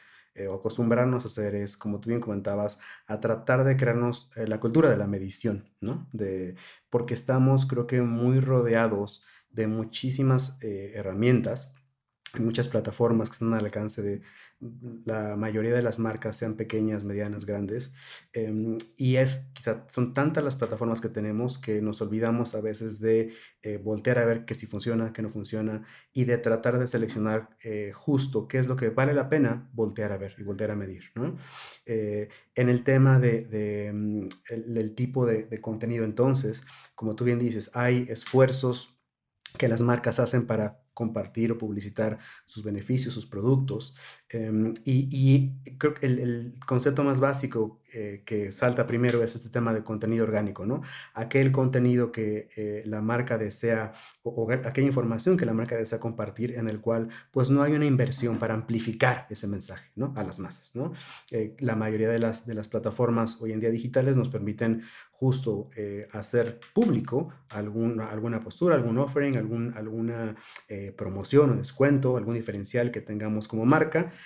o 0.49 0.55
acostumbrarnos 0.55 1.25
a 1.25 1.27
hacer 1.27 1.57
es, 1.57 1.77
como 1.77 1.99
tú 1.99 2.11
bien 2.11 2.21
comentabas, 2.21 2.79
a 3.09 3.19
tratar 3.19 3.65
de 3.65 3.77
crearnos 3.77 4.31
la 4.37 4.61
cultura 4.61 4.89
de 4.89 4.97
la 4.97 5.09
medición, 5.09 5.69
¿no? 5.81 6.09
De, 6.12 6.55
porque 6.91 7.15
estamos, 7.15 7.67
creo 7.67 7.89
que, 7.89 8.03
muy 8.03 8.39
rodeados 8.39 9.25
de 9.59 9.67
muchísimas 9.67 10.57
eh, 10.62 10.93
herramientas, 10.95 11.75
muchas 12.38 12.69
plataformas 12.69 13.29
que 13.29 13.35
están 13.35 13.55
al 13.55 13.65
alcance 13.65 14.03
de 14.03 14.23
la 15.05 15.37
mayoría 15.37 15.73
de 15.73 15.83
las 15.83 15.99
marcas, 15.99 16.37
sean 16.37 16.57
pequeñas, 16.57 17.05
medianas, 17.05 17.45
grandes. 17.45 17.95
Em, 18.33 18.77
y 18.97 19.17
es, 19.17 19.50
quizá, 19.55 19.85
son 19.88 20.12
tantas 20.12 20.45
las 20.45 20.57
plataformas 20.57 21.00
que 21.00 21.09
tenemos 21.09 21.59
que 21.59 21.81
nos 21.81 22.00
olvidamos 22.03 22.55
a 22.55 22.61
veces 22.61 23.00
de 23.00 23.33
eh, 23.62 23.79
voltear 23.79 24.19
a 24.19 24.27
ver 24.27 24.45
que 24.45 24.55
si 24.55 24.67
funciona, 24.67 25.12
que 25.12 25.23
no 25.23 25.29
funciona, 25.29 25.87
y 26.12 26.25
de 26.25 26.38
tratar 26.38 26.79
de 26.79 26.87
seleccionar 26.87 27.57
eh, 27.62 27.93
justo 27.95 28.47
qué 28.47 28.59
es 28.59 28.69
lo 28.69 28.77
que 28.77 28.91
vale 28.91 29.15
la 29.15 29.29
pena 29.29 29.69
voltear 29.73 30.12
a 30.12 30.19
ver 30.19 30.35
y 30.38 30.43
voltear 30.43 30.71
a 30.71 30.77
medir. 30.77 31.05
en 31.87 32.69
el 32.69 32.83
tema 32.85 33.19
del 33.19 33.49
de, 33.50 34.29
el, 34.50 34.95
tipo 34.95 35.27
de, 35.27 35.45
de 35.45 35.61
contenido, 35.61 36.05
entonces, 36.05 36.65
como 36.95 37.15
tú 37.15 37.25
bien 37.25 37.38
dices, 37.38 37.71
hay 37.75 38.07
esfuerzos 38.11 38.98
que 39.57 39.69
las 39.69 39.81
marcas 39.81 40.19
hacen 40.19 40.47
para 40.47 40.81
compartir 40.95 41.52
o 41.52 41.59
publicitar 41.59 42.19
sus 42.47 42.64
beneficios, 42.64 43.14
sus 43.14 43.26
productos. 43.26 43.95
Em, 44.31 44.75
y, 44.85 45.53
creo 45.79 45.95
que 45.95 46.07
el, 46.07 46.53
concepto 46.67 47.03
más 47.03 47.19
básico 47.19 47.81
eh, 47.91 48.23
que 48.27 48.53
salta 48.53 48.87
primero 48.87 49.23
es 49.23 49.35
este 49.35 49.49
tema 49.49 49.73
de 49.73 49.83
contenido 49.83 50.25
orgánico, 50.25 50.67
¿no? 50.67 50.83
Aquel 51.15 51.51
contenido 51.51 52.13
que 52.13 52.51
eh, 52.55 52.83
la 52.85 53.01
marca 53.01 53.39
desea 53.39 53.95
o, 54.23 54.51
aquella 54.53 54.87
información 54.87 55.39
que 55.39 55.47
la 55.47 55.55
marca 55.55 55.77
desea 55.77 55.99
compartir 55.99 56.57
en 56.59 56.69
el 56.69 56.81
cual 56.83 57.09
pues 57.31 57.49
no 57.49 57.63
hay 57.63 57.73
una 57.73 57.87
inversión 57.87 58.39
para 58.39 58.53
amplificar 58.53 59.27
ese 59.31 59.47
mensaje, 59.47 59.91
¿no? 59.97 60.13
A 60.17 60.25
las 60.25 60.39
masas, 60.39 60.73
¿no? 60.75 60.93
Eh, 61.31 61.57
la 61.61 61.77
mayoría 61.77 62.11
de 62.11 62.19
las, 62.19 62.47
de 62.47 62.55
las 62.55 62.69
plataformas 62.69 63.41
hoy 63.41 63.53
en 63.53 63.61
día 63.61 63.71
digitales 63.71 64.15
nos 64.19 64.29
permiten 64.29 64.83
justo 65.11 65.69
hacer 66.13 66.61
público 66.73 67.31
alguna, 67.49 68.09
alguna 68.09 68.41
postura, 68.41 68.77
algún 68.77 68.99
offering, 68.99 69.37
algún, 69.37 69.75
alguna 69.77 70.37
promoción 70.97 71.51
o 71.51 71.57
descuento, 71.57 72.17
algún 72.17 72.37
diferencial 72.37 72.93
que 72.93 73.01
tengamos 73.01 73.49
como 73.49 73.65
marca, 73.65 73.99
eh, 74.01 74.03
eh, 74.03 74.13
eh, 74.13 74.18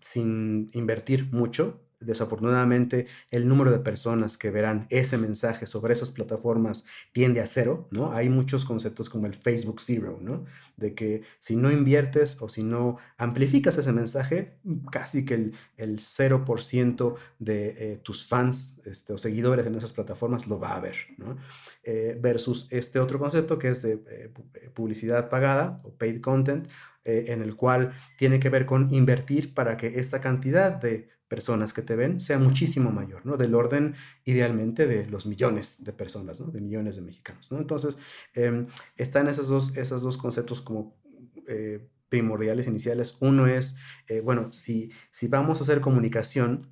sin 0.00 0.70
invertir 0.72 1.32
mucho 1.32 1.80
desafortunadamente 2.00 3.06
el 3.30 3.48
número 3.48 3.70
de 3.70 3.80
personas 3.80 4.38
que 4.38 4.50
verán 4.50 4.86
ese 4.90 5.18
mensaje 5.18 5.66
sobre 5.66 5.92
esas 5.92 6.10
plataformas 6.10 6.84
tiende 7.12 7.40
a 7.40 7.46
cero, 7.46 7.88
¿no? 7.90 8.12
Hay 8.12 8.28
muchos 8.28 8.64
conceptos 8.64 9.10
como 9.10 9.26
el 9.26 9.34
Facebook 9.34 9.80
Zero, 9.80 10.18
¿no? 10.20 10.44
De 10.76 10.94
que 10.94 11.22
si 11.40 11.56
no 11.56 11.70
inviertes 11.70 12.40
o 12.40 12.48
si 12.48 12.62
no 12.62 12.98
amplificas 13.16 13.76
ese 13.78 13.92
mensaje, 13.92 14.58
casi 14.92 15.24
que 15.24 15.34
el, 15.34 15.54
el 15.76 15.98
0% 15.98 17.14
de 17.38 17.68
eh, 17.68 18.00
tus 18.02 18.26
fans 18.26 18.80
este, 18.84 19.12
o 19.12 19.18
seguidores 19.18 19.66
en 19.66 19.74
esas 19.74 19.92
plataformas 19.92 20.46
lo 20.46 20.60
va 20.60 20.76
a 20.76 20.80
ver, 20.80 20.96
¿no? 21.16 21.36
Eh, 21.82 22.16
versus 22.20 22.68
este 22.70 23.00
otro 23.00 23.18
concepto 23.18 23.58
que 23.58 23.70
es 23.70 23.82
de 23.82 24.00
eh, 24.08 24.32
publicidad 24.72 25.28
pagada 25.28 25.80
o 25.82 25.92
paid 25.92 26.20
content, 26.20 26.68
en 27.08 27.42
el 27.42 27.56
cual 27.56 27.92
tiene 28.16 28.38
que 28.38 28.50
ver 28.50 28.66
con 28.66 28.92
invertir 28.92 29.54
para 29.54 29.76
que 29.76 29.98
esta 29.98 30.20
cantidad 30.20 30.74
de 30.74 31.08
personas 31.28 31.72
que 31.72 31.82
te 31.82 31.94
ven 31.94 32.20
sea 32.20 32.38
muchísimo 32.38 32.90
mayor, 32.90 33.24
¿no? 33.24 33.36
Del 33.36 33.54
orden, 33.54 33.94
idealmente, 34.24 34.86
de 34.86 35.06
los 35.06 35.26
millones 35.26 35.84
de 35.84 35.92
personas. 35.92 36.38
De 36.52 36.60
millones 36.60 36.96
de 36.96 37.02
mexicanos, 37.02 37.52
¿no? 37.52 37.58
Entonces, 37.58 37.98
em, 38.34 38.66
están 38.96 39.28
esos 39.28 39.48
dos, 39.48 39.76
esos 39.76 40.02
dos 40.02 40.16
conceptos 40.16 40.60
como 40.62 40.98
eh, 41.46 41.86
primordiales 42.08 42.66
iniciales. 42.66 43.18
Uno 43.20 43.46
es, 43.46 43.76
eh, 44.08 44.20
bueno, 44.20 44.50
si, 44.50 44.90
si 45.10 45.28
vamos 45.28 45.60
a 45.60 45.64
hacer 45.64 45.80
comunicación, 45.80 46.62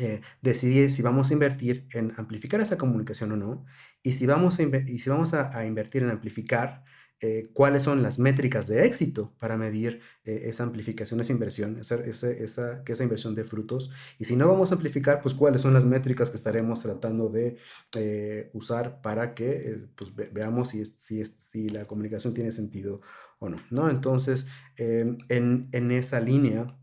eh, 0.00 0.20
decidir 0.40 0.90
si 0.90 1.02
vamos 1.02 1.30
a 1.30 1.34
invertir 1.34 1.86
en 1.92 2.12
amplificar 2.16 2.60
esa 2.60 2.78
comunicación 2.78 3.32
o 3.32 3.36
no, 3.36 3.64
y 4.02 4.12
si 4.12 4.26
vamos 4.26 4.58
a 4.58 5.64
invertir 5.64 6.02
en 6.02 6.10
amplificar, 6.10 6.82
eh, 7.24 7.50
cuáles 7.52 7.84
son 7.84 8.02
las 8.02 8.18
métricas 8.18 8.66
de 8.66 8.84
éxito 8.84 9.32
para 9.38 9.56
medir 9.56 10.00
eh, 10.24 10.42
esa 10.46 10.64
amplificación, 10.64 11.20
esa 11.20 11.32
inversión, 11.32 11.78
esa, 11.78 11.94
esa, 12.02 12.82
que 12.82 12.90
esa 12.90 13.04
inversión 13.04 13.36
de 13.36 13.44
frutos. 13.44 13.92
Y 14.18 14.24
si 14.24 14.34
no 14.34 14.48
vamos 14.48 14.72
a 14.72 14.74
amplificar, 14.74 15.22
pues 15.22 15.32
cuáles 15.32 15.62
son 15.62 15.72
las 15.72 15.84
métricas 15.84 16.30
que 16.30 16.36
estaremos 16.36 16.82
tratando 16.82 17.28
de 17.28 17.58
eh, 17.94 18.50
usar 18.54 19.00
para 19.02 19.34
que 19.34 19.86
pues, 19.94 20.10
veamos 20.32 20.70
si, 20.70 20.84
si, 20.84 21.24
si, 21.24 21.68
la 21.68 21.86
comunicación 21.86 22.34
tiene 22.34 22.50
sentido 22.50 23.00
o 23.38 23.48
no. 23.48 23.58
¿no? 23.70 23.88
Entonces, 23.88 24.48
em, 24.76 25.16
en, 25.28 25.68
en, 25.70 25.92
esa 25.92 26.18
línea, 26.18 26.76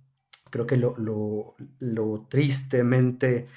creo 0.51 0.65
que 0.65 0.77
lo, 0.77 0.95
lo, 0.97 1.53
lo 1.79 2.27
tristemente 2.29 3.47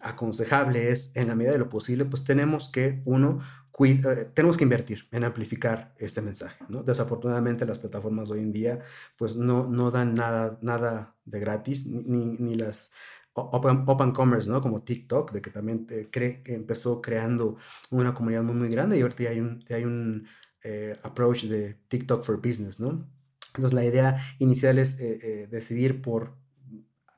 aconsejable 0.00 0.90
es, 0.90 1.14
en 1.16 1.28
la 1.28 1.34
medida 1.34 1.52
de 1.52 1.58
lo 1.58 1.68
posible, 1.68 2.04
pues 2.04 2.24
tenemos 2.24 2.70
que, 2.70 3.02
uno, 3.04 3.40
tenemos 4.34 4.56
que 4.56 4.64
invertir 4.64 5.08
en 5.10 5.24
amplificar 5.24 5.94
este 5.98 6.20
mensaje. 6.20 6.64
¿no? 6.68 6.82
Desafortunadamente 6.82 7.64
las 7.66 7.78
plataformas 7.78 8.30
hoy 8.30 8.40
en 8.40 8.52
día 8.52 8.80
pues 9.16 9.36
no, 9.36 9.66
no 9.66 9.90
dan 9.90 10.14
nada, 10.14 10.58
nada 10.60 11.16
de 11.24 11.40
gratis, 11.40 11.86
ni, 11.86 12.36
ni 12.38 12.56
las 12.56 12.92
open, 13.32 13.84
open, 13.86 14.12
commerce, 14.12 14.50
¿no? 14.50 14.60
como 14.60 14.82
TikTok, 14.82 15.32
de 15.32 15.40
que 15.40 15.50
también 15.50 15.86
cree, 16.10 16.42
que 16.42 16.54
empezó 16.54 17.00
creando 17.00 17.56
una 17.90 18.12
comunidad 18.12 18.42
muy, 18.42 18.54
muy 18.54 18.68
grande 18.68 18.98
y 18.98 19.02
ahorita 19.02 19.30
hay 19.30 19.40
un, 19.40 19.64
hay 19.70 19.84
un 19.84 20.26
eh, 20.62 20.98
approach 21.02 21.44
de 21.44 21.74
TikTok 21.88 22.22
for 22.22 22.36
Business. 22.36 22.80
¿no? 22.80 23.08
Entonces 23.54 23.72
la 23.72 23.84
idea 23.84 24.18
inicial 24.38 24.78
es 24.78 24.98
eh, 25.00 25.48
decidir 25.50 26.02
por 26.02 26.39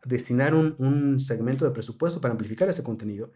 destinar 0.04 0.54
un, 0.54 0.74
un 0.78 1.20
segmento 1.20 1.64
de 1.64 1.70
presupuesto 1.70 2.20
para 2.20 2.32
amplificar 2.32 2.68
ese 2.68 2.82
contenido 2.82 3.32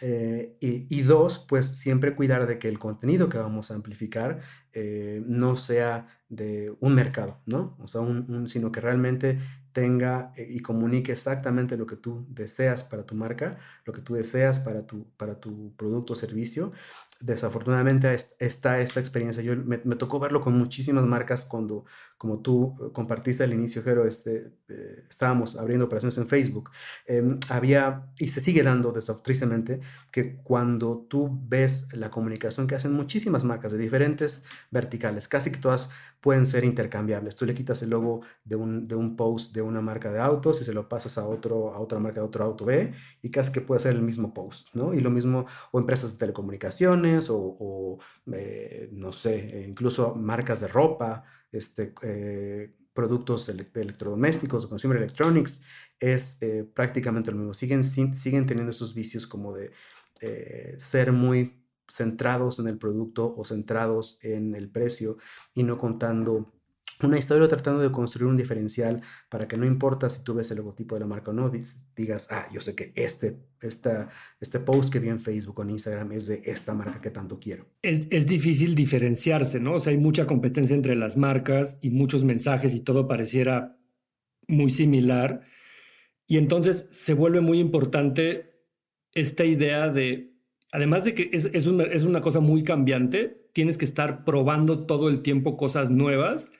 eh, 0.00 0.56
y, 0.60 1.02
dos, 1.02 1.44
pues 1.48 1.66
siempre 1.66 2.14
cuidar 2.14 2.46
de 2.46 2.58
que 2.58 2.68
el 2.68 2.78
contenido 2.78 3.28
que 3.28 3.38
vamos 3.38 3.70
a 3.70 3.74
amplificar 3.74 4.40
eh, 4.72 5.22
no 5.26 5.56
sea 5.56 6.06
de 6.28 6.74
un 6.80 6.94
mercado, 6.94 7.40
¿no? 7.46 7.76
O 7.80 7.88
sea, 7.88 8.00
un, 8.02 8.48
sino 8.48 8.72
que 8.72 8.80
realmente 8.80 9.38
tenga 9.76 10.32
eh, 10.36 10.46
y 10.48 10.60
comunique 10.60 11.12
exactamente 11.12 11.76
lo 11.76 11.84
que 11.84 11.96
tú 11.96 12.24
deseas 12.30 12.82
para 12.82 13.04
tu 13.04 13.14
marca, 13.14 13.58
lo 13.84 13.92
que 13.92 14.00
tú 14.00 14.14
deseas 14.14 14.58
para 14.58 14.86
tu, 14.86 15.06
para 15.18 15.38
tu 15.38 15.76
producto 15.76 16.14
o 16.14 16.16
servicio 16.16 16.72
desafortunadamente 17.20 18.14
está 18.38 18.78
esta 18.80 19.00
experiencia. 19.00 19.42
Yo 19.42 19.56
me, 19.56 19.78
tocó 19.96 20.20
verlo 20.20 20.40
con 20.42 20.56
muchísimas 20.58 21.04
marcas 21.04 21.46
cuando, 21.46 21.86
como 22.18 22.40
tú 22.40 22.76
eh, 22.80 22.92
compartiste 22.92 23.44
al 23.44 23.54
inicio, 23.54 23.82
Jero, 23.82 24.06
este, 24.06 24.52
eh, 24.68 25.04
estábamos 25.08 25.56
abriendo 25.56 25.86
operaciones 25.86 26.18
en 26.18 26.26
Facebook. 26.26 26.70
Em, 27.06 27.38
había, 27.48 28.06
y 28.18 28.28
se 28.28 28.40
sigue 28.40 28.62
dando 28.62 28.92
tristemente, 29.22 29.80
que 30.10 30.36
cuando 30.42 31.06
tú 31.08 31.40
ves 31.48 31.88
la 31.92 32.10
comunicación 32.10 32.66
que 32.66 32.74
hacen 32.74 32.92
muchísimas 32.92 33.44
marcas 33.44 33.72
de 33.72 33.78
diferentes 33.78 34.44
verticales, 34.70 35.26
casi 35.26 35.50
que 35.50 35.58
todas 35.58 35.90
pueden 36.26 36.44
ser 36.44 36.64
intercambiables. 36.64 37.36
Tú 37.36 37.46
le 37.46 37.54
quitas 37.54 37.84
el 37.84 37.90
logo 37.90 38.22
de 38.42 38.56
un, 38.56 38.88
de 38.88 38.96
un 38.96 39.14
post 39.14 39.54
de 39.54 39.62
una 39.62 39.80
marca 39.80 40.10
de 40.10 40.18
autos 40.18 40.60
y 40.60 40.64
se 40.64 40.74
lo 40.74 40.88
pasas 40.88 41.18
a, 41.18 41.28
otro, 41.28 41.72
a 41.72 41.78
otra 41.78 42.00
marca 42.00 42.18
de 42.20 42.26
otro 42.26 42.44
auto 42.44 42.64
B 42.64 42.92
y 43.22 43.30
casi 43.30 43.52
que 43.52 43.60
puede 43.60 43.78
ser 43.78 43.94
el 43.94 44.02
mismo 44.02 44.34
post, 44.34 44.74
¿no? 44.74 44.92
Y 44.92 44.98
lo 44.98 45.10
mismo, 45.10 45.46
o 45.70 45.78
empresas 45.78 46.14
de 46.14 46.18
telecomunicaciones 46.18 47.28
o, 47.30 48.00
eh, 48.32 48.88
no 48.90 49.12
sé, 49.12 49.46
e 49.52 49.68
incluso 49.68 50.16
marcas 50.16 50.60
de 50.62 50.66
ropa, 50.66 51.22
este, 51.52 51.94
eh, 52.02 52.74
productos 52.92 53.46
de, 53.46 53.52
electrodomésticos 53.80 54.64
o 54.64 54.68
consumer 54.68 54.96
electronics, 54.96 55.62
es 56.00 56.42
eh, 56.42 56.64
prácticamente 56.74 57.30
lo 57.30 57.36
mismo. 57.36 57.54
Siguen, 57.54 57.84
siguen 57.84 58.46
teniendo 58.46 58.72
esos 58.72 58.94
vicios 58.94 59.28
como 59.28 59.54
de 59.54 59.70
ser 60.76 61.12
muy 61.12 61.65
centrados 61.88 62.58
en 62.58 62.68
el 62.68 62.78
producto 62.78 63.34
o 63.36 63.44
centrados 63.44 64.18
en 64.22 64.54
el 64.54 64.68
precio 64.68 65.18
y 65.54 65.62
no 65.62 65.78
contando 65.78 66.52
una 67.02 67.18
historia 67.18 67.44
o 67.44 67.48
tratando 67.48 67.82
de 67.82 67.92
construir 67.92 68.30
un 68.30 68.36
diferencial 68.36 69.02
para 69.28 69.46
que 69.46 69.56
no 69.56 69.66
importa 69.66 70.08
si 70.08 70.24
tú 70.24 70.34
ves 70.34 70.50
el 70.50 70.58
logotipo 70.58 70.94
de 70.94 71.00
la 71.00 71.06
marca 71.06 71.30
o 71.30 71.34
no, 71.34 71.50
digas, 71.94 72.26
ah, 72.30 72.48
yo 72.52 72.60
sé 72.60 72.74
que 72.74 72.92
este, 72.94 73.38
esta, 73.60 74.08
este 74.40 74.60
post 74.60 74.90
que 74.90 74.98
vi 74.98 75.08
en 75.08 75.20
Facebook 75.20 75.58
o 75.58 75.62
en 75.62 75.70
Instagram 75.70 76.12
es 76.12 76.26
de 76.26 76.42
esta 76.44 76.72
marca 76.72 77.00
que 77.00 77.10
tanto 77.10 77.38
quiero. 77.38 77.66
Es, 77.82 78.08
es 78.10 78.26
difícil 78.26 78.74
diferenciarse, 78.74 79.60
¿no? 79.60 79.74
O 79.74 79.80
sea, 79.80 79.90
hay 79.90 79.98
mucha 79.98 80.26
competencia 80.26 80.74
entre 80.74 80.96
las 80.96 81.16
marcas 81.16 81.78
y 81.82 81.90
muchos 81.90 82.24
mensajes 82.24 82.74
y 82.74 82.80
todo 82.80 83.06
pareciera 83.06 83.78
muy 84.48 84.70
similar. 84.70 85.42
Y 86.26 86.38
entonces 86.38 86.88
se 86.92 87.12
vuelve 87.12 87.40
muy 87.40 87.60
importante 87.60 88.54
esta 89.12 89.44
idea 89.44 89.88
de 89.88 90.35
además 90.76 91.04
de 91.04 91.14
que 91.14 91.30
es, 91.32 91.66
una, 91.66 92.20
cosa 92.20 92.40
muy 92.40 92.62
cambiante, 92.62 93.48
tienes 93.54 93.78
que 93.78 93.86
estar 93.86 94.26
probando 94.26 94.84
todo 94.84 95.08
el 95.08 95.22
tiempo 95.22 95.56
cosas 95.56 95.90
nuevas 95.90 96.52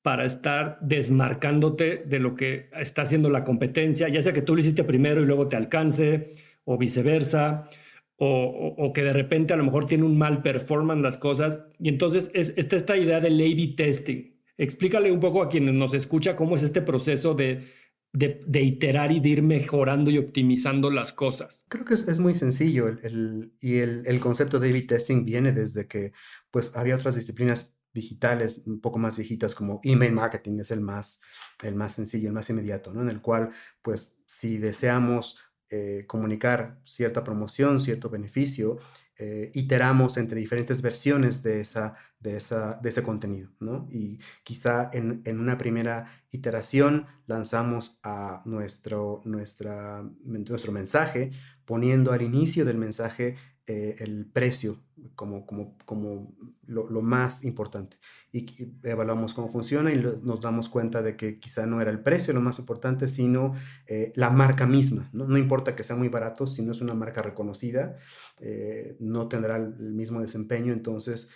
para 0.00 0.24
estar 0.24 0.78
desmarcándote 0.80 1.98
de 1.98 2.18
lo 2.18 2.34
que 2.34 2.70
está 2.72 3.02
haciendo 3.02 3.28
la 3.28 3.44
competencia, 3.44 4.08
ya 4.08 4.22
sea 4.22 4.32
que 4.32 4.40
tú 4.40 4.54
lo 4.54 4.62
hiciste 4.62 4.84
primero 4.84 5.20
y 5.20 5.26
luego 5.26 5.48
te 5.48 5.56
alcance, 5.56 6.28
o 6.64 6.78
viceversa, 6.78 7.68
o, 8.16 8.90
que 8.94 9.02
de 9.02 9.12
repente 9.12 9.52
a 9.52 9.58
lo 9.58 9.64
mejor 9.64 9.84
tiene 9.84 10.04
un 10.04 10.16
mal 10.16 10.40
performance 10.40 11.02
las 11.02 11.18
cosas. 11.18 11.60
Y 11.78 11.90
entonces 11.90 12.30
es, 12.32 12.54
está 12.56 12.76
esta 12.76 12.96
idea 12.96 13.20
del 13.20 13.34
A-B 13.34 13.74
testing. 13.76 14.34
Explícale 14.56 15.12
un 15.12 15.20
poco 15.20 15.42
a 15.42 15.50
quienes 15.50 15.74
nos 15.74 15.92
escucha 15.92 16.36
cómo 16.36 16.56
es 16.56 16.62
este 16.62 16.80
proceso 16.80 17.34
de 17.34 17.66
de, 18.12 18.62
iterar 18.62 19.12
y 19.12 19.20
de 19.20 19.28
ir 19.28 19.42
mejorando 19.42 20.10
y 20.10 20.18
optimizando 20.18 20.90
las 20.90 21.12
cosas? 21.12 21.64
Creo 21.68 21.84
que 21.84 21.94
es, 21.94 22.18
muy 22.18 22.34
sencillo 22.34 22.88
el, 22.88 23.52
y 23.60 23.76
el, 23.76 24.20
concepto 24.20 24.58
de 24.58 24.70
A-B 24.70 24.82
testing 24.82 25.24
viene 25.24 25.52
desde 25.52 25.86
que 25.86 26.12
pues 26.50 26.76
había 26.76 26.96
otras 26.96 27.14
disciplinas 27.14 27.78
digitales 27.92 28.64
un 28.66 28.80
poco 28.80 28.98
más 28.98 29.16
viejitas 29.16 29.54
como 29.54 29.80
email 29.82 30.12
marketing 30.12 30.58
es 30.60 30.70
el 30.70 30.80
más, 30.80 31.20
el 31.62 31.74
más 31.74 31.92
sencillo, 31.92 32.28
el 32.28 32.34
más 32.34 32.48
inmediato, 32.50 32.92
¿no? 32.92 33.02
En 33.02 33.08
el 33.08 33.20
cual 33.20 33.50
pues 33.82 34.22
si 34.26 34.58
deseamos 34.58 35.40
eh, 35.70 36.04
comunicar 36.06 36.80
cierta 36.84 37.24
promoción, 37.24 37.80
cierto 37.80 38.08
beneficio, 38.08 38.78
eh, 39.20 39.50
iteramos 39.54 40.16
entre 40.16 40.38
diferentes 40.38 40.80
versiones 40.80 41.42
de, 41.42 41.60
esa, 41.60 41.94
de, 42.20 42.36
esa, 42.36 42.78
de 42.80 42.88
ese 42.88 43.02
contenido, 43.02 43.50
¿no? 43.58 43.88
Y 43.90 44.20
quizá 44.44 44.90
en, 44.92 45.22
en, 45.24 45.40
una 45.40 45.58
primera 45.58 46.06
iteración 46.30 47.06
lanzamos 47.26 47.98
a 48.04 48.42
nuestro, 48.44 49.20
nuestra, 49.24 50.08
nuestro 50.22 50.70
mensaje 50.70 51.32
poniendo 51.64 52.12
al 52.12 52.22
inicio 52.22 52.64
del 52.64 52.78
mensaje 52.78 53.36
eh, 53.70 53.96
el 53.98 54.24
precio 54.24 54.80
como, 55.14 55.44
como, 55.44 55.76
como 55.84 56.34
lo, 56.66 57.02
más 57.02 57.44
importante. 57.44 57.98
Y, 58.32 58.46
evaluamos 58.82 59.34
cómo 59.34 59.50
funciona 59.50 59.92
y 59.92 60.02
nos 60.22 60.40
damos 60.40 60.70
cuenta 60.70 61.02
de 61.02 61.18
que 61.18 61.38
quizá 61.38 61.66
no 61.66 61.78
era 61.82 61.90
el 61.90 62.00
precio 62.00 62.32
lo 62.32 62.40
más 62.40 62.58
importante, 62.58 63.08
sino 63.08 63.54
eh, 63.86 64.10
la 64.14 64.30
marca 64.30 64.66
misma. 64.66 65.10
¿no? 65.12 65.26
¿no? 65.26 65.36
importa 65.36 65.76
que 65.76 65.84
sea 65.84 65.96
muy 65.96 66.08
barato, 66.08 66.46
si 66.46 66.62
no 66.62 66.72
es 66.72 66.80
una 66.80 66.94
marca 66.94 67.20
reconocida, 67.20 67.98
eh, 68.40 68.96
no 69.00 69.28
tendrá 69.28 69.56
el 69.56 69.92
mismo 69.92 70.22
desempeño. 70.22 70.72
Entonces, 70.72 71.30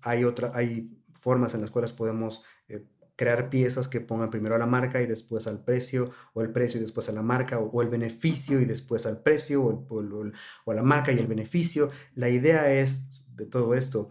hay, 0.00 0.24
otra, 0.24 0.52
hay 0.54 0.90
formas 1.20 1.54
en 1.54 1.60
las 1.60 1.70
cuales 1.70 1.92
podemos 1.92 2.46
crear 3.22 3.50
piezas 3.50 3.86
que 3.86 4.00
pongan 4.00 4.30
primero 4.30 4.56
a 4.56 4.58
la 4.58 4.66
marca 4.66 5.00
y 5.00 5.06
después 5.06 5.46
al 5.46 5.62
precio, 5.62 6.10
o 6.34 6.42
el 6.42 6.50
precio 6.50 6.78
y 6.78 6.80
después 6.80 7.08
a 7.08 7.12
la 7.12 7.22
marca, 7.22 7.60
o, 7.60 7.80
el 7.80 7.88
beneficio 7.88 8.60
y 8.60 8.64
después 8.64 9.06
al 9.06 9.22
precio, 9.22 9.62
o, 9.62 10.70
a 10.70 10.74
la 10.74 10.82
marca 10.82 11.12
y 11.12 11.20
el 11.20 11.28
beneficio. 11.28 11.90
La 12.16 12.28
idea 12.28 12.72
es 12.72 13.32
de 13.36 13.46
todo 13.46 13.74
esto, 13.74 14.10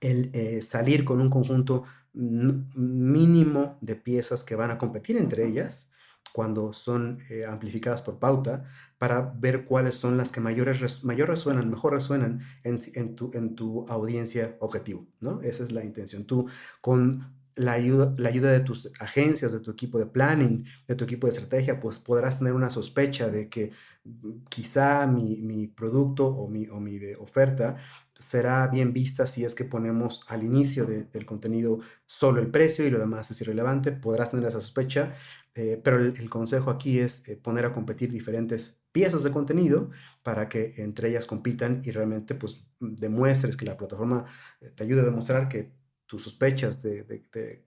el 0.00 0.30
eh, 0.32 0.60
salir 0.60 1.04
con 1.04 1.20
un 1.20 1.30
conjunto 1.30 1.84
mínimo 2.14 3.78
de 3.80 3.94
piezas 3.94 4.42
que 4.42 4.56
van 4.56 4.72
a 4.72 4.78
competir 4.78 5.16
entre 5.16 5.46
ellas, 5.46 5.92
cuando 6.32 6.72
son 6.72 7.20
eh, 7.30 7.44
amplificadas 7.44 8.02
por 8.02 8.18
pauta 8.18 8.64
para 8.98 9.20
ver 9.20 9.66
cuáles 9.66 9.94
son 9.94 10.16
las 10.16 10.32
que 10.32 10.40
mayores 10.40 11.04
mayor 11.04 11.28
resuenan, 11.28 11.70
mejor 11.70 11.92
resuenan 11.92 12.40
en, 12.64 12.80
en, 12.94 13.14
tu, 13.14 13.30
en 13.34 13.54
tu 13.54 13.86
audiencia 13.88 14.56
objetivo, 14.58 15.06
¿no? 15.20 15.42
Esa 15.42 15.62
es 15.62 15.70
la 15.70 15.84
intención. 15.84 16.24
Tú 16.24 16.48
con 16.80 17.40
la 17.56 17.72
ayuda, 17.72 18.14
la 18.16 18.28
ayuda 18.28 18.50
de 18.52 18.60
tus 18.60 18.90
agencias, 19.00 19.52
de 19.52 19.60
tu 19.60 19.70
equipo 19.70 19.98
de 19.98 20.06
planning, 20.06 20.64
de 20.86 20.94
tu 20.94 21.04
equipo 21.04 21.26
de 21.26 21.32
estrategia, 21.32 21.80
pues 21.80 21.98
podrás 21.98 22.38
tener 22.38 22.54
una 22.54 22.70
sospecha 22.70 23.28
de 23.28 23.48
que 23.48 23.72
mm, 24.04 24.44
quizá 24.48 25.06
mi, 25.06 25.36
mi 25.36 25.66
producto 25.66 26.26
o 26.26 26.48
mi, 26.48 26.68
o 26.68 26.80
mi 26.80 26.98
de 26.98 27.16
oferta 27.16 27.76
será 28.22 28.66
bien 28.68 28.92
vista 28.92 29.26
si 29.26 29.44
es 29.44 29.54
que 29.54 29.64
ponemos 29.64 30.24
al 30.28 30.44
inicio 30.44 30.86
del 30.86 31.26
contenido 31.26 31.80
solo 32.06 32.40
el 32.40 32.50
precio 32.50 32.86
y 32.86 32.90
lo 32.90 32.98
demás 32.98 33.30
es 33.30 33.40
irrelevante. 33.40 33.92
Podrás 33.92 34.30
tener 34.30 34.46
esa 34.46 34.60
sospecha, 34.60 35.14
eh, 35.54 35.80
pero 35.82 35.98
el, 35.98 36.30
consejo 36.30 36.70
aquí 36.70 36.98
es 37.00 37.28
eh, 37.28 37.36
poner 37.36 37.66
a 37.66 37.72
competir 37.72 38.10
diferentes 38.10 38.80
piezas 38.92 39.22
de 39.22 39.32
contenido 39.32 39.90
para 40.22 40.48
que 40.48 40.74
entre 40.76 41.10
ellas 41.10 41.26
compitan 41.26 41.82
y 41.84 41.90
realmente 41.90 42.34
pues 42.34 42.64
demuestres 42.78 43.56
que 43.56 43.64
la 43.64 43.76
plataforma 43.76 44.26
eh, 44.60 44.70
te 44.74 44.84
ayude 44.84 45.00
a 45.00 45.04
demostrar 45.04 45.48
que 45.48 45.72
tus 46.12 46.24
sospechas 46.24 46.82
de, 46.82 47.24
que, 47.32 47.62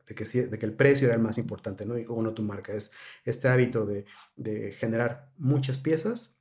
el 0.62 0.74
precio 0.74 1.08
era 1.08 1.16
el 1.16 1.22
más 1.24 1.40
importante, 1.40 1.84
¿no? 1.84 1.96
O 2.14 2.22
no 2.22 2.36
tu 2.36 2.44
marca. 2.44 2.74
Es 2.74 2.92
este 3.24 3.48
hábito 3.48 3.88
de, 3.88 4.72
generar 4.74 5.32
muchas 5.40 5.80
piezas, 5.80 6.38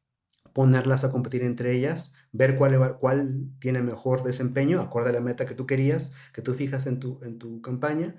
ponerlas 0.53 1.03
a 1.05 1.11
competir 1.11 1.43
entre 1.45 1.73
ellas, 1.73 2.15
ver 2.31 2.59
cuál, 2.59 3.49
tiene 3.59 3.81
mejor 3.81 4.23
desempeño, 4.23 4.83
acorde 4.83 5.09
a 5.09 5.13
la 5.15 5.23
meta 5.23 5.47
que 5.47 5.55
tú 5.55 5.67
querías, 5.67 6.13
que 6.35 6.43
tú 6.43 6.53
fijas 6.53 6.87
en 6.87 7.01
tu, 7.01 7.21
en 7.23 7.39
tu 7.39 7.63
campaña. 7.63 8.17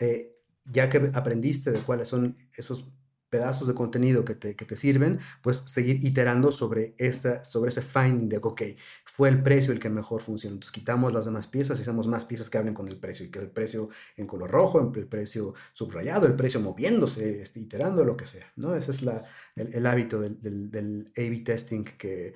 Eh, 0.00 0.32
ya 0.64 0.88
que 0.88 1.10
aprendiste 1.12 1.72
de 1.72 1.80
cuáles 1.80 2.08
son 2.08 2.38
esos 2.54 2.90
pedazos 3.28 3.68
de 3.68 3.74
contenido 3.74 4.24
que 4.24 4.34
te, 4.34 4.54
que 4.54 4.64
te 4.64 4.76
sirven, 4.76 5.20
pues 5.42 5.56
seguir 5.66 6.04
iterando 6.04 6.52
sobre, 6.52 6.94
esa, 6.98 7.44
sobre 7.44 7.70
ese 7.70 7.82
finding 7.82 8.28
de, 8.28 8.38
ok, 8.38 8.62
fue 9.04 9.28
el 9.28 9.42
precio 9.42 9.72
el 9.72 9.80
que 9.80 9.90
mejor 9.90 10.22
funciona. 10.22 10.54
Entonces 10.54 10.72
quitamos 10.72 11.12
las 11.12 11.24
demás 11.24 11.46
piezas 11.46 11.78
y 11.78 11.82
hacemos 11.82 12.06
más 12.06 12.24
piezas 12.24 12.50
que 12.50 12.58
hablen 12.58 12.74
con 12.74 12.88
el 12.88 12.98
precio, 12.98 13.26
y 13.26 13.30
que 13.30 13.38
el 13.38 13.50
precio 13.50 13.88
en 14.16 14.26
color 14.26 14.50
rojo, 14.50 14.92
el 14.94 15.06
precio 15.06 15.54
subrayado, 15.72 16.26
el 16.26 16.36
precio 16.36 16.60
moviéndose, 16.60 17.42
este, 17.42 17.60
iterando, 17.60 18.04
lo 18.04 18.16
que 18.16 18.26
sea, 18.26 18.52
¿no? 18.56 18.74
Ese 18.76 18.90
es 18.90 19.02
la, 19.02 19.24
el, 19.54 19.74
el 19.74 19.86
hábito 19.86 20.20
del, 20.20 20.40
del, 20.40 20.70
del 20.70 21.12
A-B 21.16 21.42
testing 21.44 21.84
que 21.84 22.34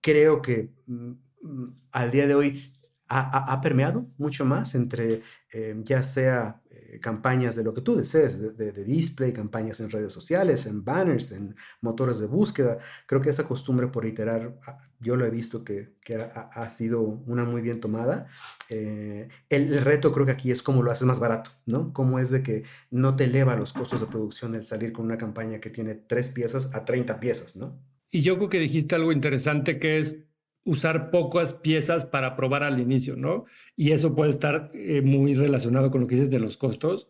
creo 0.00 0.42
que 0.42 0.70
mm, 0.86 1.12
mm, 1.42 1.76
al 1.92 2.10
día 2.10 2.26
de 2.26 2.34
hoy 2.34 2.72
ha, 3.08 3.52
ha, 3.52 3.60
permeado 3.60 4.06
mucho 4.18 4.44
más 4.44 4.74
entre 4.74 5.22
eh, 5.52 5.74
ya 5.82 6.02
sea 6.02 6.60
campañas 7.00 7.56
de 7.56 7.64
lo 7.64 7.74
que 7.74 7.82
tú 7.82 7.94
desees, 7.94 8.56
de, 8.56 8.72
display, 8.72 9.32
campañas 9.32 9.80
en 9.80 9.90
redes 9.90 10.12
sociales, 10.12 10.66
en 10.66 10.84
banners, 10.84 11.32
en 11.32 11.54
motores 11.80 12.18
de 12.18 12.26
búsqueda. 12.26 12.78
Creo 13.06 13.20
que 13.20 13.30
esa 13.30 13.46
costumbre 13.46 13.88
por 13.88 14.06
iterar, 14.06 14.58
ah, 14.66 14.78
yo 15.00 15.16
lo 15.16 15.26
he 15.26 15.30
visto 15.30 15.64
que, 15.64 15.94
que 16.02 16.16
ha, 16.16 16.70
sido 16.70 17.02
una 17.02 17.44
muy 17.44 17.60
bien 17.60 17.80
tomada. 17.80 18.28
Eh, 18.68 19.28
el, 19.48 19.80
reto 19.82 20.12
creo 20.12 20.26
que 20.26 20.32
aquí 20.32 20.50
es 20.50 20.62
cómo 20.62 20.82
lo 20.82 20.90
haces 20.90 21.06
más 21.06 21.20
barato, 21.20 21.50
¿no? 21.66 21.92
Cómo 21.92 22.18
es 22.18 22.30
de 22.30 22.42
que 22.42 22.64
no 22.90 23.16
te 23.16 23.24
eleva 23.24 23.56
los 23.56 23.72
costos 23.72 24.00
de 24.00 24.06
producción 24.06 24.54
el 24.54 24.64
salir 24.64 24.92
con 24.92 25.04
una 25.04 25.18
campaña 25.18 25.60
que 25.60 25.70
tiene 25.70 25.94
tres 25.94 26.30
piezas 26.30 26.74
a 26.74 26.84
30 26.84 27.20
piezas, 27.20 27.56
¿no? 27.56 27.78
Y 28.10 28.22
yo 28.22 28.36
creo 28.36 28.48
que 28.48 28.58
dijiste 28.58 28.94
algo 28.94 29.12
interesante 29.12 29.78
que 29.78 29.98
es 29.98 30.27
usar 30.64 31.10
pocas 31.10 31.54
piezas 31.54 32.04
para 32.06 32.36
probar 32.36 32.62
al 32.62 32.80
inicio, 32.80 33.16
¿no? 33.16 33.46
Y 33.76 33.92
eso 33.92 34.14
puede 34.14 34.30
estar 34.30 34.70
eh, 34.74 35.00
muy 35.02 35.34
relacionado 35.34 35.90
con 35.90 36.02
lo 36.02 36.06
que 36.06 36.16
dices 36.16 36.30
de 36.30 36.40
los 36.40 36.56
costos. 36.56 37.08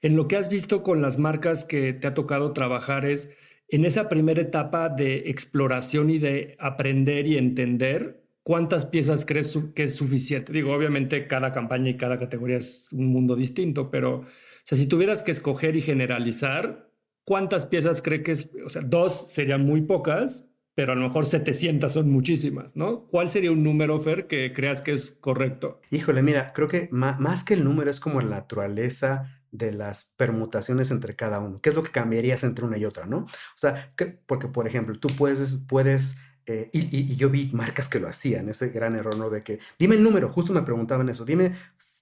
En 0.00 0.16
lo 0.16 0.28
que 0.28 0.36
has 0.36 0.48
visto 0.48 0.82
con 0.82 1.02
las 1.02 1.18
marcas 1.18 1.64
que 1.64 1.92
te 1.92 2.06
ha 2.06 2.14
tocado 2.14 2.52
trabajar 2.52 3.04
es 3.04 3.30
en 3.68 3.84
esa 3.84 4.08
primera 4.08 4.42
etapa 4.42 4.88
de 4.88 5.30
exploración 5.30 6.10
y 6.10 6.18
de 6.18 6.56
aprender 6.58 7.26
y 7.26 7.38
entender, 7.38 8.22
¿cuántas 8.42 8.86
piezas 8.86 9.24
crees 9.24 9.58
que 9.74 9.84
es 9.84 9.94
suficiente? 9.94 10.52
Digo, 10.52 10.72
obviamente 10.72 11.26
cada 11.26 11.52
campaña 11.52 11.90
y 11.90 11.96
cada 11.96 12.18
categoría 12.18 12.58
es 12.58 12.92
un 12.92 13.06
mundo 13.06 13.34
distinto, 13.34 13.90
pero 13.90 14.26
o 14.62 14.64
sea, 14.64 14.78
si 14.78 14.86
tuvieras 14.86 15.22
que 15.22 15.32
escoger 15.32 15.74
y 15.76 15.80
generalizar, 15.80 16.90
¿cuántas 17.24 17.66
piezas 17.66 18.02
cree 18.02 18.22
que 18.22 18.32
es? 18.32 18.50
O 18.64 18.68
sea, 18.68 18.82
dos 18.82 19.32
serían 19.32 19.64
muy 19.64 19.82
pocas, 19.82 20.48
pero 20.74 20.92
a 20.92 20.94
lo 20.94 21.02
mejor 21.02 21.26
700 21.26 21.92
son 21.92 22.10
muchísimas, 22.10 22.76
¿no? 22.76 23.06
¿Cuál 23.06 23.28
sería 23.28 23.52
un 23.52 23.62
número, 23.62 23.98
Fer, 23.98 24.26
que 24.26 24.52
creas 24.52 24.80
que 24.80 24.92
es 24.92 25.12
correcto? 25.20 25.80
Híjole, 25.90 26.22
mira, 26.22 26.52
creo 26.52 26.68
que 26.68 26.88
más, 26.90 27.44
que 27.44 27.54
el 27.54 27.64
número 27.64 27.90
es 27.90 28.00
como 28.00 28.20
la 28.20 28.36
naturaleza 28.36 29.38
de 29.50 29.72
las 29.72 30.14
permutaciones 30.16 30.90
entre 30.90 31.14
cada 31.14 31.40
uno. 31.40 31.60
¿Qué 31.60 31.68
es 31.68 31.74
lo 31.74 31.82
que 31.82 31.90
cambiarías 31.90 32.42
entre 32.42 32.64
una 32.64 32.78
y 32.78 32.86
otra, 32.86 33.04
no? 33.04 33.18
O 33.18 33.56
sea, 33.56 33.92
porque, 34.26 34.48
por 34.48 34.66
ejemplo, 34.66 34.98
tú 34.98 35.08
puedes, 35.08 35.64
puedes 35.68 36.16
eh, 36.46 36.70
y, 36.72 36.96
y, 36.96 37.16
yo 37.16 37.30
vi 37.30 37.50
marcas 37.52 37.86
que 37.88 38.00
lo 38.00 38.08
hacían, 38.08 38.48
ese 38.48 38.70
gran 38.70 38.96
error, 38.96 39.16
¿no? 39.16 39.30
De 39.30 39.44
que, 39.44 39.60
dime 39.78 39.94
el 39.94 40.02
número, 40.02 40.28
justo 40.28 40.52
me 40.52 40.62
preguntaban 40.62 41.08
eso, 41.08 41.24
dime, 41.24 41.52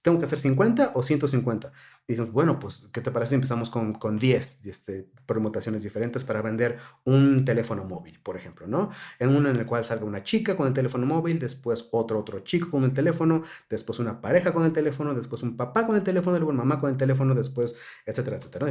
¿tengo 0.01 0.17
que 0.17 0.25
hacer 0.25 0.39
50 0.39 0.93
o 0.95 1.03
150? 1.03 1.71
Y 2.11 2.13
decimos, 2.13 2.33
bueno, 2.33 2.59
pues, 2.59 2.89
¿qué 2.91 2.99
te 2.99 3.09
parece 3.09 3.35
empezamos 3.35 3.69
con, 3.69 3.93
con 3.93 4.17
10 4.17 4.65
este, 4.65 5.07
permutaciones 5.25 5.81
diferentes 5.81 6.25
para 6.25 6.41
vender 6.41 6.77
un 7.05 7.45
teléfono 7.45 7.85
móvil, 7.85 8.19
por 8.21 8.35
ejemplo, 8.35 8.67
¿no? 8.67 8.89
En 9.17 9.33
uno 9.33 9.47
en 9.47 9.55
el 9.55 9.65
cual 9.65 9.85
salga 9.85 10.03
una 10.03 10.21
chica 10.21 10.57
con 10.57 10.67
el 10.67 10.73
teléfono 10.73 11.05
móvil, 11.05 11.39
después 11.39 11.87
otro, 11.91 12.19
otro 12.19 12.41
chico 12.41 12.69
con 12.69 12.83
el 12.83 12.91
teléfono, 12.91 13.43
después 13.69 13.99
una 13.99 14.19
pareja 14.19 14.51
con 14.51 14.65
el 14.65 14.73
teléfono, 14.73 15.13
después 15.13 15.41
un 15.41 15.55
papá 15.55 15.87
con 15.87 15.95
el 15.95 16.03
teléfono, 16.03 16.35
luego 16.37 16.51
una 16.51 16.65
mamá 16.65 16.81
con 16.81 16.89
el 16.89 16.97
teléfono, 16.97 17.33
después, 17.33 17.77
etcétera, 18.05 18.35
etcétera. 18.35 18.67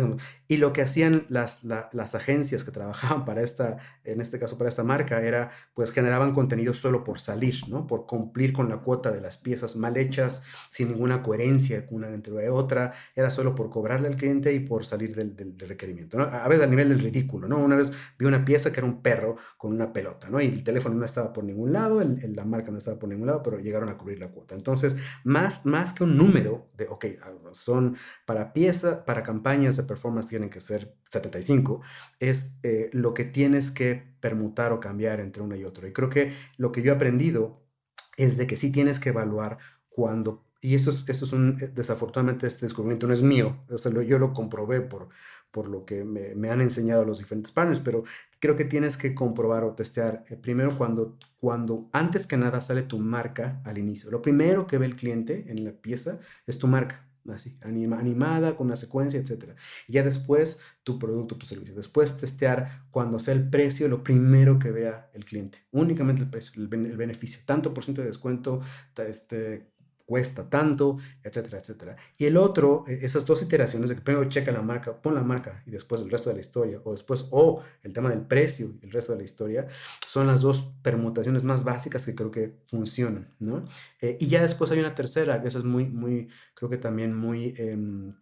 Y 0.46 0.59
lo 0.59 0.74
que 0.74 0.83
hacían 0.83 1.24
las, 1.31 1.64
las 1.64 2.14
agencias 2.14 2.62
que 2.62 2.72
trabajaban 2.72 3.24
para 3.24 3.40
esta, 3.40 3.79
en 4.05 4.20
este 4.20 4.38
caso 4.38 4.59
para 4.59 4.68
esta 4.68 4.85
marca, 4.85 5.22
era, 5.22 5.50
pues, 5.72 5.92
generaban 5.92 6.35
contenido 6.35 6.74
solo 6.74 7.05
por 7.05 7.20
salir, 7.20 7.66
¿no? 7.68 7.87
Por 7.87 8.05
cumplir 8.05 8.53
con 8.53 8.68
la 8.68 8.83
cuota 8.83 9.11
de 9.11 9.22
las 9.22 9.38
piezas 9.38 9.76
mal 9.76 9.96
hechas, 9.96 10.42
sin 10.68 10.88
ninguna 10.88 11.22
coherencia 11.22 11.87
una 11.90 12.09
dentro 12.09 12.37
de 12.37 12.50
otra, 12.50 12.92
era 13.14 13.29
solo 13.30 13.54
por 13.54 13.70
cobrarle 13.70 14.08
al 14.08 14.16
cliente 14.16 14.52
y 14.52 14.60
por 14.60 14.84
salir 14.84 15.14
del, 15.14 15.34
del, 15.36 15.68
requerimiento, 15.68 16.18
¿no? 16.18 16.24
A 16.24 16.48
veces 16.48 16.64
a 16.64 16.66
nivel 16.66 16.88
del 16.88 17.00
ridículo, 17.00 17.48
¿no? 17.48 17.58
Una 17.58 17.76
vez 17.76 17.92
vi 18.18 18.26
una 18.26 18.44
pieza 18.44 18.72
que 18.72 18.80
era 18.80 18.86
un 18.86 19.02
perro 19.02 19.36
con 19.56 19.72
una 19.72 19.92
pelota, 19.92 20.28
¿no? 20.30 20.40
Y 20.40 20.46
el 20.46 20.64
teléfono 20.64 20.94
no 20.94 21.04
estaba 21.04 21.32
por 21.32 21.44
ningún 21.44 21.72
lado, 21.72 22.00
el, 22.00 22.34
la 22.34 22.44
marca 22.44 22.70
no 22.70 22.78
estaba 22.78 22.98
por 22.98 23.08
ningún 23.08 23.26
lado, 23.26 23.42
pero 23.42 23.58
llegaron 23.58 23.88
a 23.88 23.96
cubrir 23.96 24.18
la 24.18 24.28
cuota. 24.28 24.54
Entonces, 24.54 24.96
más, 25.24 25.66
más 25.66 25.92
que 25.92 26.04
un 26.04 26.16
número 26.16 26.70
de, 26.76 26.86
ok, 26.88 27.06
son 27.52 27.96
para 28.26 28.52
pieza, 28.52 29.04
para 29.04 29.22
campañas 29.22 29.76
de 29.76 29.82
performance 29.84 30.28
tienen 30.28 30.50
que 30.50 30.60
ser 30.60 30.94
75, 31.10 31.82
es 32.18 32.58
eh, 32.62 32.90
lo 32.92 33.14
que 33.14 33.24
tienes 33.24 33.70
que 33.70 34.14
permutar 34.20 34.72
o 34.72 34.80
cambiar 34.80 35.20
entre 35.20 35.42
uno 35.42 35.56
y 35.56 35.64
otro. 35.64 35.86
Y 35.86 35.92
creo 35.92 36.10
que 36.10 36.32
lo 36.56 36.72
que 36.72 36.82
yo 36.82 36.92
he 36.92 36.94
aprendido 36.94 37.62
es 38.16 38.36
de 38.36 38.46
que 38.46 38.56
sí 38.56 38.70
tienes 38.70 39.00
que 39.00 39.10
evaluar 39.10 39.58
cuando 39.88 40.44
y 40.61 40.75
eso 40.75 40.90
es, 40.90 41.05
eso 41.09 41.25
es 41.25 41.33
un, 41.33 41.59
eh, 41.61 41.70
desafortunadamente 41.75 42.46
este 42.46 42.66
descubrimiento 42.66 43.07
no 43.07 43.14
es 43.14 43.23
mío, 43.23 43.57
o 43.70 43.79
sea, 43.79 43.92
yo 44.03 44.18
lo 44.18 44.33
comprobé 44.33 44.81
por, 44.81 45.09
por 45.51 45.68
lo 45.68 45.85
que 45.85 46.05
me, 46.05 46.35
me, 46.35 46.51
han 46.51 46.61
enseñado 46.61 47.05
los 47.05 47.18
diferentes 47.18 47.53
partners, 47.53 47.81
pero 47.81 48.05
creo 48.38 48.57
que 48.57 48.64
tienes 48.64 48.96
que 48.96 49.14
comprobar 49.14 49.64
o 49.64 49.75
testear 49.75 50.25
eh, 50.29 50.37
primero 50.37 50.77
cuando, 50.77 51.18
cuando 51.38 51.88
antes 51.92 52.27
que 52.27 52.37
nada 52.37 52.61
sale 52.61 52.83
tu 52.83 52.99
marca 52.99 53.61
al 53.64 53.79
inicio. 53.79 54.11
Lo 54.11 54.23
primero 54.23 54.66
que 54.66 54.79
ve 54.79 54.87
el 54.87 54.96
cliente 54.96 55.46
en 55.49 55.64
la 55.64 55.73
pieza 55.73 56.20
es 56.46 56.59
tu 56.59 56.66
marca, 56.66 57.07
así, 57.29 57.59
anima, 57.62 57.99
animada, 57.99 58.57
con 58.57 58.68
una 58.68 58.77
secuencia, 58.77 59.18
etc. 59.18 59.57
Y 59.88 59.94
ya 59.94 60.03
después 60.03 60.61
tu 60.85 60.99
producto, 60.99 61.37
tu 61.37 61.46
servicio. 61.46 61.75
Después 61.75 62.18
testear 62.18 62.85
cuando 62.90 63.18
sea 63.18 63.35
el 63.35 63.49
precio, 63.49 63.88
lo 63.88 64.05
primero 64.05 64.59
que 64.59 64.70
vea 64.70 65.11
el 65.14 65.25
cliente. 65.25 65.59
Únicamente 65.73 66.23
el 66.23 66.31
precio, 66.31 66.62
el, 66.62 66.73
el 66.87 66.96
beneficio, 66.96 67.40
tanto 67.44 67.75
por 67.75 67.85
ciento 67.85 68.03
de 68.03 68.09
descuento, 68.09 68.61
este, 68.96 69.70
cuesta 70.11 70.51
tanto, 70.51 70.99
etcétera, 71.23 71.59
etcétera. 71.59 71.96
Y 72.18 72.25
el 72.25 72.37
otro, 72.37 72.85
e, 72.88 72.99
esas 73.05 73.25
dos 73.27 73.42
iteraciones 73.42 73.90
de 73.90 73.94
que 73.94 74.03
primero 74.03 74.29
checa 74.29 74.51
la 74.51 74.61
marca, 74.61 75.01
pon 75.01 75.14
la 75.14 75.23
marca 75.23 75.62
y 75.66 75.70
después 75.70 76.03
el 76.03 76.11
resto 76.11 76.31
de 76.31 76.35
la 76.35 76.40
historia, 76.40 76.81
o 76.83 76.90
después, 76.90 77.29
o 77.31 77.62
el 77.85 77.92
tema 77.92 78.11
del 78.11 78.23
precio 78.23 78.73
y 78.83 78.87
el 78.87 78.90
resto 78.90 79.12
de 79.12 79.18
la 79.18 79.25
historia, 79.25 79.68
son 80.05 80.27
las 80.27 80.40
dos 80.40 80.73
permutaciones 80.83 81.44
más 81.44 81.62
básicas 81.62 82.05
que 82.05 82.16
creo 82.16 82.33
que 82.33 82.57
funcionan, 82.66 83.33
¿no? 83.38 83.64
Eh, 84.01 84.16
y 84.18 84.27
ya 84.27 84.42
después 84.42 84.73
hay 84.73 84.81
una 84.81 84.96
tercera, 84.96 85.40
que 85.40 85.46
esa 85.46 85.59
es 85.59 85.64
muy, 85.64 85.87
muy, 85.87 86.29
creo 86.55 86.68
que 86.68 86.79
también 86.79 87.14
muy... 87.14 87.55
Em, 87.57 88.12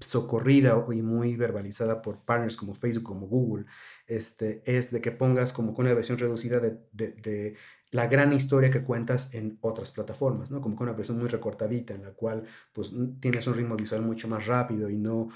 socorrida 0.00 0.84
y 0.92 1.02
muy 1.02 1.36
verbalizada 1.36 2.02
por 2.02 2.24
partners 2.24 2.56
como 2.56 2.74
Facebook, 2.74 3.04
como 3.04 3.28
Google, 3.28 3.64
este, 4.08 4.60
es 4.66 4.90
de 4.90 5.00
que 5.00 5.12
pongas 5.12 5.52
como 5.52 5.72
con 5.72 5.84
una 5.84 5.94
versión 5.94 6.18
reducida 6.18 6.58
de, 6.58 6.80
de 6.90 7.54
la 7.90 8.06
gran 8.06 8.32
historia 8.32 8.70
que 8.70 8.82
cuentas 8.82 9.34
en 9.34 9.58
otras 9.60 9.90
plataformas, 9.90 10.50
¿no? 10.50 10.60
Como 10.60 10.76
con 10.76 10.88
una 10.88 10.96
versión 10.96 11.18
muy 11.18 11.28
recortadita 11.28 11.94
en 11.94 12.02
la 12.02 12.10
cual 12.10 12.44
pues 12.72 12.92
tienes 13.20 13.46
un 13.46 13.54
ritmo 13.54 13.76
visual 13.76 14.02
mucho 14.02 14.28
más 14.28 14.46
rápido 14.46 14.90
y 14.90 14.96
no, 14.96 15.28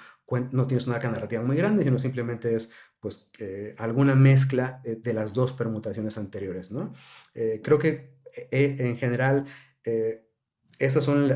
no 0.50 0.66
tienes 0.66 0.86
una 0.86 0.96
arca 0.96 1.10
narrativa 1.10 1.42
muy 1.42 1.56
grande, 1.56 1.84
sino 1.84 1.98
simplemente 1.98 2.54
es 2.54 2.70
pues 3.00 3.30
eh, 3.38 3.74
alguna 3.78 4.14
mezcla 4.14 4.80
eh, 4.84 4.98
de 5.02 5.12
las 5.14 5.34
dos 5.34 5.52
permutaciones 5.52 6.18
anteriores, 6.18 6.70
¿no? 6.70 6.92
Eh, 7.34 7.60
creo 7.62 7.78
que 7.78 8.12
en 8.50 8.96
general 8.96 9.44
esos 10.78 11.04
son 11.04 11.30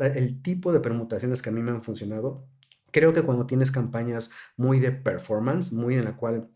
el 0.00 0.42
tipo 0.42 0.72
de 0.72 0.80
permutaciones 0.80 1.42
que 1.42 1.50
a 1.50 1.52
mí 1.52 1.60
me 1.60 1.72
han 1.72 1.82
funcionado 1.82 2.48
Creo 2.90 3.12
que 3.12 3.22
cuando 3.22 3.46
tienes 3.46 3.70
campañas 3.70 4.30
muy 4.56 4.80
de 4.80 4.92
performance, 4.92 5.72
muy 5.72 5.94
en 5.94 6.04
la 6.04 6.16
cual 6.16 6.50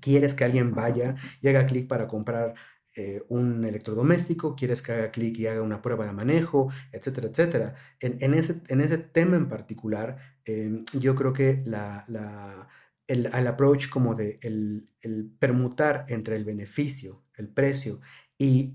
quieres 0.00 0.34
que 0.34 0.44
alguien 0.44 0.74
vaya 0.74 1.16
y 1.42 1.48
haga 1.48 1.66
clic 1.66 1.88
para 1.88 2.08
comprar 2.08 2.54
eh, 2.96 3.22
un 3.28 3.64
electrodoméstico, 3.64 4.56
quieres 4.56 4.82
que 4.82 4.92
haga 4.92 5.10
clic 5.10 5.38
y 5.38 5.46
haga 5.46 5.62
una 5.62 5.82
prueba 5.82 6.06
de 6.06 6.12
manejo, 6.12 6.72
etcétera, 6.90 7.28
etcétera. 7.28 7.74
En, 8.00 8.34
ese, 8.34 8.62
en 8.68 8.80
ese, 8.80 8.98
tema 8.98 9.36
en 9.36 9.48
particular, 9.48 10.18
em, 10.44 10.84
yo 10.92 11.14
creo 11.14 11.32
que 11.32 11.62
la, 11.64 12.68
el, 13.06 13.46
approach 13.46 13.88
como 13.88 14.14
de 14.14 14.38
el, 14.42 14.88
el, 15.00 15.30
permutar 15.38 16.06
entre 16.08 16.36
el 16.36 16.44
beneficio, 16.44 17.24
el 17.36 17.48
precio 17.48 18.00
y 18.36 18.74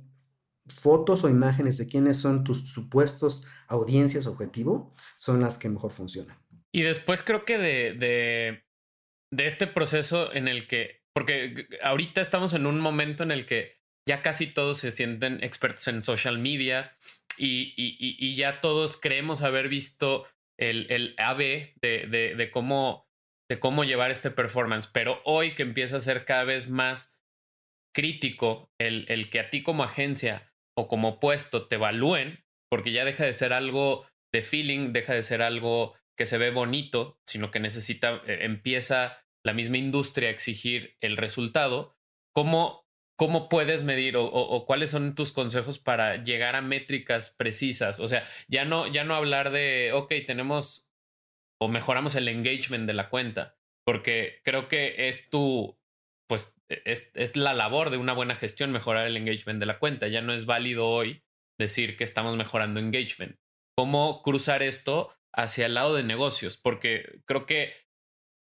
fotos 0.67 1.23
o 1.23 1.30
imágenes 1.30 1.78
de 1.78 1.88
quiénes 1.88 2.17
son 2.17 2.43
tus 2.43 2.69
supuestos 2.69 3.45
audiencias 3.67 4.28
objetivo 4.28 4.93
son 5.17 5.41
las 5.41 5.58
que 5.58 5.69
mejor 5.69 5.91
funcionan. 5.91 6.38
Y 6.71 6.82
después 6.84 7.21
creo 7.23 7.45
que 7.45 7.58
de, 7.58 7.93
de, 7.93 8.63
de 9.32 9.47
este 9.47 9.67
proceso 9.67 10.34
en 10.34 10.47
el 10.47 10.67
que, 10.67 11.02
porque 11.13 11.67
ahorita 11.84 12.21
estamos 12.21 12.54
en 12.54 12.65
un 12.65 12.80
momento 12.80 13.23
en 13.23 13.32
el 13.32 13.45
que 13.45 13.82
ya 14.07 14.21
casi 14.21 14.47
todos 14.47 14.79
se 14.79 14.91
sienten 14.91 15.43
expertos 15.43 15.87
en 15.87 16.01
social 16.01 16.39
media 16.39 16.93
y, 17.37 17.73
y, 17.75 18.35
ya 18.35 18.61
todos 18.61 18.99
creemos 18.99 19.41
haber 19.41 19.67
visto 19.67 20.27
el, 20.59 20.85
el 20.91 21.15
AB 21.17 21.73
de, 21.81 22.07
de, 22.07 22.35
de, 22.35 22.51
cómo, 22.51 23.07
de 23.49 23.59
cómo 23.59 23.83
llevar 23.83 24.11
este 24.11 24.29
performance, 24.29 24.87
pero 24.87 25.21
hoy 25.25 25.55
que 25.55 25.63
empieza 25.63 25.97
a 25.97 26.01
ser 26.01 26.25
cada 26.25 26.43
vez 26.43 26.69
más 26.69 27.17
crítico 27.95 28.71
el, 28.79 29.05
el 29.09 29.29
que 29.29 29.39
a 29.39 29.49
ti 29.49 29.63
como 29.63 29.83
agencia 29.83 30.53
o 30.77 30.87
como 30.87 31.19
puesto 31.19 31.67
te 31.67 31.75
evalúen, 31.75 32.43
porque 32.69 32.91
ya 32.91 33.05
deja 33.05 33.25
de 33.25 33.33
ser 33.33 33.53
algo 33.53 34.05
de 34.33 34.41
feeling, 34.41 34.93
deja 34.93 35.13
de 35.13 35.23
ser 35.23 35.41
algo 35.41 35.95
que 36.17 36.25
se 36.25 36.37
ve 36.37 36.51
bonito, 36.51 37.19
sino 37.27 37.51
que 37.51 37.59
necesita, 37.59 38.21
eh, 38.25 38.39
empieza 38.41 39.23
la 39.45 39.53
misma 39.53 39.77
industria 39.77 40.29
a 40.29 40.31
exigir 40.31 40.97
el 41.01 41.17
resultado, 41.17 41.95
¿cómo, 42.33 42.82
cómo 43.23 43.47
puedes 43.47 43.83
medir 43.83 44.17
o, 44.17 44.65
cuáles 44.67 44.89
son 44.89 45.15
tus 45.15 45.31
consejos 45.31 45.79
para 45.79 46.21
llegar 46.25 46.57
a 46.57 46.62
métricas 46.62 47.29
precisas? 47.29 48.01
O 48.01 48.09
sea, 48.09 48.23
ya 48.49 48.65
no, 48.65 48.86
ya 48.86 49.05
no 49.05 49.15
hablar 49.15 49.51
de, 49.51 49.91
ok, 49.93 50.13
tenemos 50.27 50.89
o 51.57 51.69
mejoramos 51.69 52.15
el 52.15 52.27
engagement 52.27 52.86
de 52.86 52.91
la 52.91 53.07
cuenta, 53.07 53.55
porque 53.86 54.41
creo 54.43 54.67
que 54.67 55.07
es 55.07 55.29
tu, 55.29 55.79
pues 56.27 56.53
e, 56.67 56.81
es, 56.83 57.13
es 57.15 57.38
la 57.38 57.53
labor 57.53 57.91
de 57.91 57.97
una 57.97 58.12
buena 58.12 58.36
gestión 58.36 58.73
mejorar 58.73 59.07
el 59.07 59.15
engagement 59.15 59.62
de 59.62 59.67
la 59.67 59.79
cuenta. 59.79 60.09
Ya 60.09 60.21
no 60.21 60.33
es 60.33 60.45
válido 60.45 60.89
hoy 60.89 61.23
decir 61.57 61.95
que 61.95 62.03
estamos 62.03 62.36
mejorando 62.36 62.81
engagement. 62.81 63.38
¿Cómo 63.77 64.21
cruzar 64.21 64.63
esto 64.63 65.15
hacia 65.31 65.67
el 65.67 65.75
lado 65.75 65.95
de 65.95 66.03
negocios, 66.03 66.57
porque 66.57 67.21
creo 67.23 67.45
que 67.45 67.73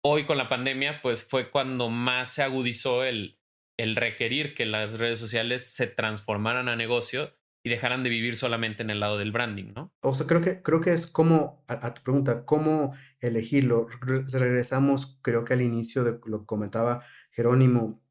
hoy 0.04 0.24
con 0.24 0.36
la 0.36 0.48
pandemia, 0.48 1.00
pues 1.00 1.24
fue 1.28 1.52
cuando 1.52 1.90
más 1.90 2.30
se 2.30 2.42
agudizó 2.42 3.04
el, 3.04 3.38
el 3.76 3.96
requerir 3.96 4.54
que 4.54 4.66
las 4.66 4.98
redes 4.98 5.18
sociales 5.18 5.66
se 5.66 5.86
transformaran 5.86 6.68
a 6.68 6.76
negocio 6.76 7.34
y 7.62 7.70
dejaran 7.70 8.02
de 8.02 8.10
vivir 8.10 8.36
solamente 8.36 8.82
en 8.82 8.90
el 8.90 9.00
lado 9.00 9.16
del 9.16 9.32
branding, 9.32 9.72
¿no? 9.74 9.92
O 10.00 10.14
sea, 10.14 10.26
creo 10.26 10.42
que, 10.42 10.60
creo 10.62 10.80
que 10.80 10.92
es 10.92 11.06
como, 11.06 11.64
a, 11.66 11.94
tu 11.94 12.02
pregunta, 12.02 12.44
¿cómo 12.44 12.94
elegirlo? 13.20 13.88
regresamos, 14.00 15.18
creo 15.22 15.44
que 15.44 15.54
al 15.54 15.62
inicio 15.62 16.04
de 16.04 16.20
lo 16.26 16.40
que 16.40 16.46
comentaba 16.46 17.02
Jerónimo, 17.30 18.02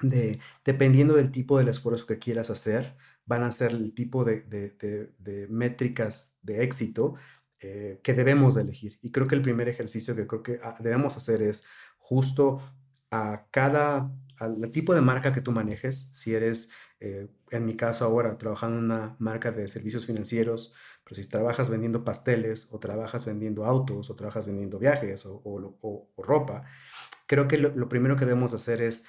de 0.00 0.38
dependiendo 0.64 1.14
del 1.14 1.32
tipo 1.32 1.58
del 1.58 1.68
esfuerzo 1.68 2.06
que 2.06 2.18
quieras 2.18 2.50
hacer, 2.50 2.96
van 3.26 3.42
a 3.42 3.52
ser 3.52 3.72
el 3.72 3.94
tipo 3.94 4.24
de, 4.24 4.42
de, 4.42 5.12
de 5.18 5.46
métricas 5.48 6.38
de 6.42 6.62
éxito 6.62 7.16
eh, 7.62 8.00
que 8.02 8.14
debemos 8.14 8.54
de 8.54 8.62
elegir. 8.62 8.98
Y 9.02 9.12
creo 9.12 9.26
que 9.26 9.34
el 9.34 9.42
primer 9.42 9.68
ejercicio 9.68 10.16
que 10.16 10.26
creo 10.26 10.42
que 10.42 10.60
ah, 10.62 10.76
debemos 10.80 11.18
hacer 11.18 11.42
es 11.42 11.62
justo 11.98 12.62
a 13.10 13.48
cada, 13.50 14.10
al 14.40 14.72
tipo 14.72 14.94
de 14.94 15.02
marca 15.02 15.32
que 15.32 15.42
tú 15.42 15.52
manejes, 15.52 16.10
si 16.14 16.34
eres, 16.34 16.70
eh, 16.98 17.28
en 17.50 17.66
mi 17.66 17.76
caso 17.76 18.06
ahora, 18.06 18.38
trabajando 18.38 18.78
en 18.78 18.84
una 18.84 19.16
marca 19.18 19.52
de 19.52 19.68
servicios 19.68 20.06
financieros, 20.06 20.74
pero 21.04 21.14
si 21.14 21.28
trabajas 21.28 21.68
vendiendo 21.68 22.04
pasteles 22.04 22.68
o 22.72 22.80
trabajas 22.80 23.26
vendiendo 23.26 23.66
autos 23.66 24.08
o 24.08 24.16
trabajas 24.16 24.46
vendiendo 24.46 24.78
viajes 24.78 25.26
o, 25.26 26.08
ropa, 26.16 26.64
creo 27.26 27.48
que 27.48 27.58
lo, 27.58 27.88
primero 27.88 28.16
que 28.16 28.24
debemos 28.24 28.54
hacer 28.54 28.80
es 28.80 29.04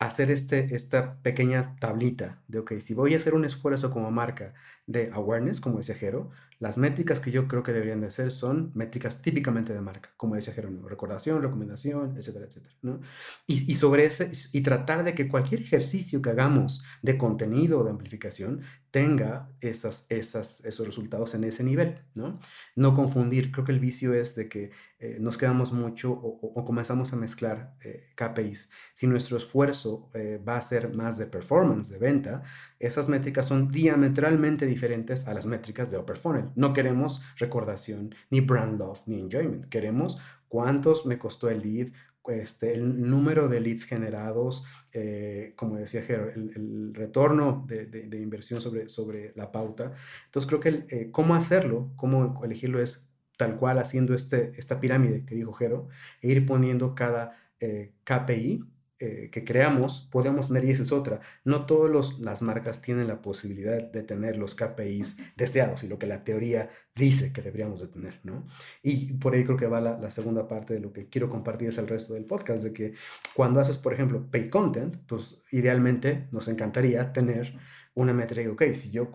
hacer 0.00 0.32
este, 0.32 0.74
esta 0.74 1.22
pequeña 1.22 1.76
tablita 1.78 2.42
de, 2.48 2.58
ok, 2.58 2.72
si 2.80 2.92
voy 2.92 3.14
a 3.14 3.18
hacer 3.18 3.34
un 3.34 3.44
esfuerzo 3.44 3.92
como 3.92 4.10
marca 4.10 4.52
de 4.86 5.12
awareness, 5.12 5.60
como 5.60 5.78
decía 5.78 5.94
Jero, 5.94 6.30
las 6.62 6.78
métricas 6.78 7.18
que 7.18 7.32
yo 7.32 7.48
creo 7.48 7.64
que 7.64 7.72
deberían 7.72 8.00
de 8.00 8.12
ser 8.12 8.30
son 8.30 8.70
métricas 8.74 9.20
típicamente 9.20 9.72
de 9.72 9.80
marca, 9.80 10.10
como 10.16 10.36
decía 10.36 10.54
Jerónimo, 10.54 10.88
recordación, 10.88 11.42
recomendación, 11.42 12.16
etcétera, 12.16 12.46
etcétera, 12.46 12.72
¿no? 12.82 13.00
Y, 13.48 13.68
y, 13.68 13.74
sobre 13.74 14.04
ese, 14.04 14.30
y 14.52 14.60
tratar 14.60 15.02
de 15.02 15.12
que 15.12 15.26
cualquier 15.26 15.60
ejercicio 15.60 16.22
que 16.22 16.30
hagamos 16.30 16.84
de 17.02 17.18
contenido 17.18 17.80
o 17.80 17.84
de 17.84 17.90
amplificación 17.90 18.60
tenga 18.92 19.48
esas, 19.60 20.06
esas, 20.10 20.64
esos 20.66 20.86
resultados 20.86 21.34
en 21.34 21.44
ese 21.44 21.64
nivel, 21.64 21.98
¿no? 22.14 22.38
No 22.76 22.94
confundir, 22.94 23.50
creo 23.50 23.64
que 23.64 23.72
el 23.72 23.80
vicio 23.80 24.12
es 24.12 24.36
de 24.36 24.48
que 24.50 24.70
eh, 24.98 25.16
nos 25.18 25.38
quedamos 25.38 25.72
mucho 25.72 26.12
o, 26.12 26.64
comenzamos 26.64 27.12
a 27.12 27.16
mezclar 27.16 27.74
eh, 27.82 28.12
KPIs. 28.14 28.70
Si 28.92 29.06
nuestro 29.06 29.38
esfuerzo 29.38 30.10
eh, 30.12 30.38
va 30.46 30.58
a 30.58 30.62
ser 30.62 30.94
más 30.94 31.16
de 31.16 31.26
performance, 31.26 31.88
de 31.88 31.98
venta, 31.98 32.42
esas 32.78 33.08
métricas 33.08 33.46
son 33.46 33.66
diametralmente 33.66 34.66
diferentes 34.66 35.26
a 35.26 35.32
las 35.32 35.46
métricas 35.46 35.90
de 35.90 35.96
upper 35.96 36.18
funnel. 36.18 36.50
No 36.56 36.72
queremos 36.72 37.22
recordación, 37.36 38.14
ni 38.30 38.40
brand 38.40 38.78
love, 38.78 39.00
ni 39.06 39.18
enjoyment. 39.18 39.66
Queremos 39.66 40.18
cuántos 40.48 41.06
me 41.06 41.18
costó 41.18 41.48
el 41.48 41.60
lead, 41.60 41.88
este, 42.28 42.74
el 42.74 43.08
número 43.10 43.48
de 43.48 43.60
leads 43.60 43.84
generados, 43.84 44.64
eh, 44.92 45.54
como 45.56 45.76
decía 45.76 46.02
Jero, 46.02 46.30
el, 46.30 46.94
retorno 46.94 47.64
de, 47.66 48.06
inversión 48.20 48.60
sobre, 48.60 48.88
sobre 48.88 49.32
la 49.34 49.50
pauta. 49.50 49.92
Entonces 50.26 50.48
creo 50.48 50.60
que 50.60 50.86
eh, 50.88 51.10
cómo 51.10 51.34
hacerlo, 51.34 51.92
cómo 51.96 52.40
elegirlo 52.44 52.80
es 52.80 53.08
tal 53.36 53.56
cual 53.56 53.78
haciendo 53.78 54.14
este, 54.14 54.52
esta 54.56 54.78
pirámide 54.78 55.24
que 55.24 55.34
dijo 55.34 55.52
Jero, 55.52 55.88
e 56.20 56.28
ir 56.28 56.46
poniendo 56.46 56.94
cada 56.94 57.36
eh, 57.58 57.92
KPI 58.04 58.64
eh, 59.04 59.30
que 59.32 59.44
creamos 59.44 60.08
podemos 60.12 60.46
tener, 60.46 60.64
y 60.64 60.70
esa 60.70 60.84
es 60.84 60.92
otra, 60.92 61.18
no 61.44 61.66
todas 61.66 62.20
las 62.20 62.40
marcas 62.40 62.80
tienen 62.80 63.08
la 63.08 63.20
posibilidad 63.20 63.82
de 63.82 64.02
tener 64.04 64.36
los 64.36 64.54
KPIs 64.54 65.16
deseados 65.34 65.82
y 65.82 65.88
lo 65.88 65.98
que 65.98 66.06
la 66.06 66.22
teoría 66.22 66.70
dice 66.94 67.32
que 67.32 67.42
deberíamos 67.42 67.80
de 67.80 67.88
tener, 67.88 68.20
¿no? 68.22 68.46
Y 68.80 69.14
por 69.14 69.34
ahí 69.34 69.42
creo 69.42 69.56
que 69.56 69.66
va 69.66 69.80
la, 69.80 70.08
segunda 70.10 70.46
parte 70.46 70.74
de 70.74 70.80
lo 70.80 70.92
que 70.92 71.08
quiero 71.08 71.28
compartir 71.28 71.70
es 71.70 71.78
el 71.78 71.88
resto 71.88 72.14
del 72.14 72.26
podcast, 72.26 72.62
de 72.62 72.72
que 72.72 72.94
cuando 73.34 73.58
haces, 73.58 73.76
por 73.76 73.92
ejemplo, 73.92 74.24
paid 74.30 74.48
content, 74.50 74.94
pues 75.08 75.42
idealmente 75.50 76.28
nos 76.30 76.46
encantaría 76.46 77.12
tener 77.12 77.58
una 77.94 78.12
métrica, 78.12 78.52
ok, 78.52 78.62
si 78.72 78.92
yo... 78.92 79.10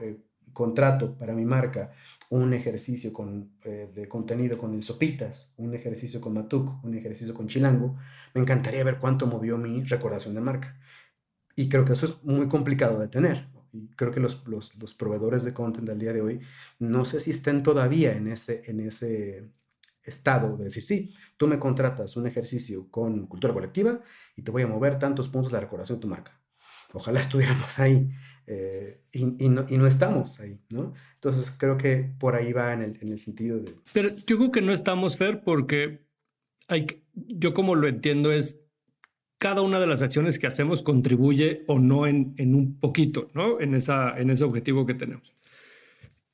Eh, 0.00 0.16
contrato 0.54 1.18
para 1.18 1.34
mi 1.34 1.44
marca 1.44 1.92
un 2.30 2.52
ejercicio 2.54 3.12
con, 3.12 3.52
eh, 3.64 3.90
de 3.94 4.08
contenido 4.08 4.58
con 4.58 4.74
el 4.74 4.82
Sopitas, 4.82 5.52
un 5.56 5.74
ejercicio 5.74 6.20
con 6.20 6.34
Matuk, 6.34 6.84
un 6.84 6.94
ejercicio 6.94 7.34
con 7.34 7.48
Chilango, 7.48 7.96
me 8.34 8.40
encantaría 8.40 8.84
ver 8.84 8.98
cuánto 8.98 9.26
movió 9.26 9.58
mi 9.58 9.82
recordación 9.84 10.34
de 10.34 10.40
marca. 10.40 10.78
Y 11.56 11.68
creo 11.68 11.84
que 11.84 11.92
eso 11.92 12.06
es 12.06 12.24
muy 12.24 12.48
complicado 12.48 12.98
de 12.98 13.08
tener. 13.08 13.48
Y 13.72 13.88
creo 13.96 14.12
que 14.12 14.20
los, 14.20 14.46
los, 14.46 14.74
los 14.76 14.94
proveedores 14.94 15.44
de 15.44 15.52
content 15.52 15.88
del 15.88 15.98
día 15.98 16.12
de 16.12 16.20
hoy 16.20 16.40
no 16.78 17.04
sé 17.04 17.20
si 17.20 17.32
todavía 17.62 18.16
en 18.16 18.28
ese, 18.28 18.62
en 18.66 18.80
ese 18.80 19.50
estado 20.02 20.56
de 20.56 20.64
decir, 20.64 20.82
sí, 20.82 21.14
tú 21.36 21.46
me 21.48 21.58
contratas 21.58 22.16
un 22.16 22.26
ejercicio 22.26 22.88
con 22.90 23.26
cultura 23.26 23.52
colectiva 23.52 24.00
y 24.36 24.42
te 24.42 24.50
voy 24.50 24.62
a 24.62 24.66
mover 24.66 24.98
tantos 24.98 25.28
puntos 25.28 25.52
la 25.52 25.60
recordación 25.60 25.98
de 25.98 26.02
tu 26.02 26.08
marca. 26.08 26.40
Ojalá 26.92 27.20
estuviéramos 27.20 27.78
ahí. 27.78 28.10
Eh, 28.46 29.00
y, 29.12 29.24
no, 29.24 29.64
y, 29.68 29.78
no, 29.78 29.86
estamos 29.86 30.38
ahí, 30.40 30.58
¿no? 30.70 30.92
Entonces 31.14 31.50
creo 31.50 31.78
que 31.78 32.10
por 32.18 32.34
ahí 32.34 32.52
va 32.52 32.72
en 32.72 32.82
el, 32.82 32.98
en 33.00 33.12
el 33.12 33.18
sentido 33.18 33.58
de... 33.58 33.74
Pero 33.92 34.10
yo 34.26 34.36
creo 34.36 34.52
que 34.52 34.60
no 34.60 34.72
estamos, 34.72 35.16
Fer, 35.16 35.42
porque 35.42 36.00
hay, 36.68 36.86
yo 37.14 37.54
como 37.54 37.74
lo 37.74 37.88
entiendo 37.88 38.32
es 38.32 38.60
cada 39.38 39.62
una 39.62 39.80
de 39.80 39.86
las 39.86 40.02
acciones 40.02 40.38
que 40.38 40.46
hacemos 40.46 40.82
contribuye 40.82 41.64
o 41.66 41.78
no 41.78 42.06
en, 42.06 42.34
en 42.38 42.54
un 42.54 42.78
poquito, 42.78 43.30
¿no? 43.34 43.60
En, 43.60 43.74
esa, 43.74 44.18
en 44.18 44.30
ese 44.30 44.44
objetivo 44.44 44.86
que 44.86 44.94
tenemos. 44.94 45.34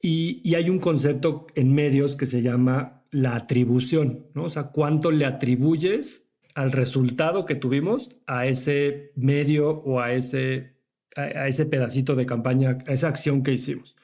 Y, 0.00 0.40
y, 0.48 0.54
hay 0.54 0.70
un 0.70 0.78
concepto 0.78 1.46
en 1.54 1.74
medios 1.74 2.16
que 2.16 2.26
se 2.26 2.40
llama 2.40 3.04
la 3.10 3.36
atribución, 3.36 4.26
¿no? 4.34 4.44
O 4.44 4.50
sea, 4.50 4.68
cuánto 4.68 5.10
le 5.10 5.26
atribuyes 5.26 6.24
al 6.54 6.72
resultado 6.72 7.44
que 7.44 7.54
tuvimos 7.54 8.10
a 8.26 8.46
ese 8.46 9.12
medio 9.16 9.70
o 9.70 10.00
a 10.00 10.12
ese 10.12 10.79
a, 11.16 11.48
ese 11.48 11.66
pedacito 11.66 12.14
de 12.14 12.26
campaña, 12.26 12.78
a 12.86 12.92
esa 12.92 13.08
acción 13.08 13.42
que 13.42 13.52
hicimos. 13.52 13.96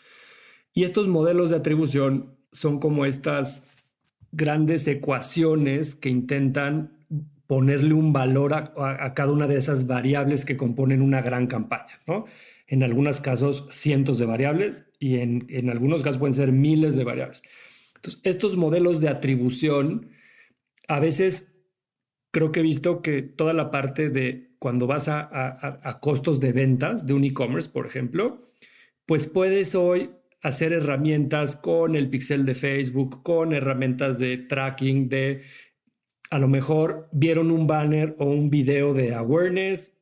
Y 0.73 0.85
estos 0.85 1.09
modelos 1.09 1.51
de 1.51 1.57
atribución 1.57 2.37
son 2.53 2.79
como 2.79 3.07
estas 3.07 3.65
grandes 4.33 4.87
ecuaciones 4.89 5.95
que 5.95 6.11
intentan 6.11 6.93
ponerle 7.47 7.95
un 7.95 8.13
valor 8.13 8.55
a, 8.55 9.15
cada 9.15 9.31
una 9.31 9.47
de 9.47 9.57
esas 9.57 9.87
variables 9.87 10.45
que 10.45 10.57
componen 10.57 11.01
una 11.01 11.23
gran 11.23 11.47
campaña, 11.47 12.01
¿no? 12.07 12.27
En 12.67 12.83
algunos 12.83 13.21
casos 13.21 13.69
cientos 13.71 14.19
de 14.19 14.27
variables 14.27 14.87
y 14.99 15.19
en, 15.19 15.47
en 15.49 15.71
algunos 15.71 16.03
casos 16.03 16.19
pueden 16.19 16.35
ser 16.35 16.51
miles 16.51 16.97
de 16.97 17.05
variables. 17.05 17.43
Entonces, 17.95 18.21
estos 18.25 18.57
modelos 18.57 19.01
de 19.01 19.09
atribución 19.09 20.11
a 20.89 20.99
veces 20.99 21.56
creo 22.37 22.53
que 22.53 22.61
he 22.61 22.63
visto 22.63 23.01
que 23.01 23.23
toda 23.23 23.55
la 23.55 23.71
parte 23.71 24.11
de 24.11 24.51
cuando 24.59 24.87
vas 24.87 25.09
a, 25.09 25.99
costos 26.03 26.39
de 26.39 26.53
ventas 26.53 27.07
de 27.07 27.15
un 27.15 27.25
e-commerce, 27.25 27.71
por 27.71 27.87
ejemplo, 27.87 28.51
pues 29.07 29.27
puedes 29.27 29.75
hoy 29.75 30.11
hacer 30.43 30.75
herramientas 30.75 31.57
con 31.57 31.97
el 31.97 32.11
pixel 32.11 32.45
de 32.45 32.55
Facebook, 32.55 33.23
con 33.23 33.55
herramientas 33.55 34.19
de 34.19 34.37
tracking, 34.37 35.09
de 35.09 35.45
a 36.29 36.39
lo 36.39 36.47
mejor 36.47 37.09
vieron 37.11 37.51
un 37.51 37.67
banner 37.67 38.15
o 38.19 38.27
un 38.27 38.51
video 38.51 38.93
de 38.93 39.15
awareness, 39.15 39.97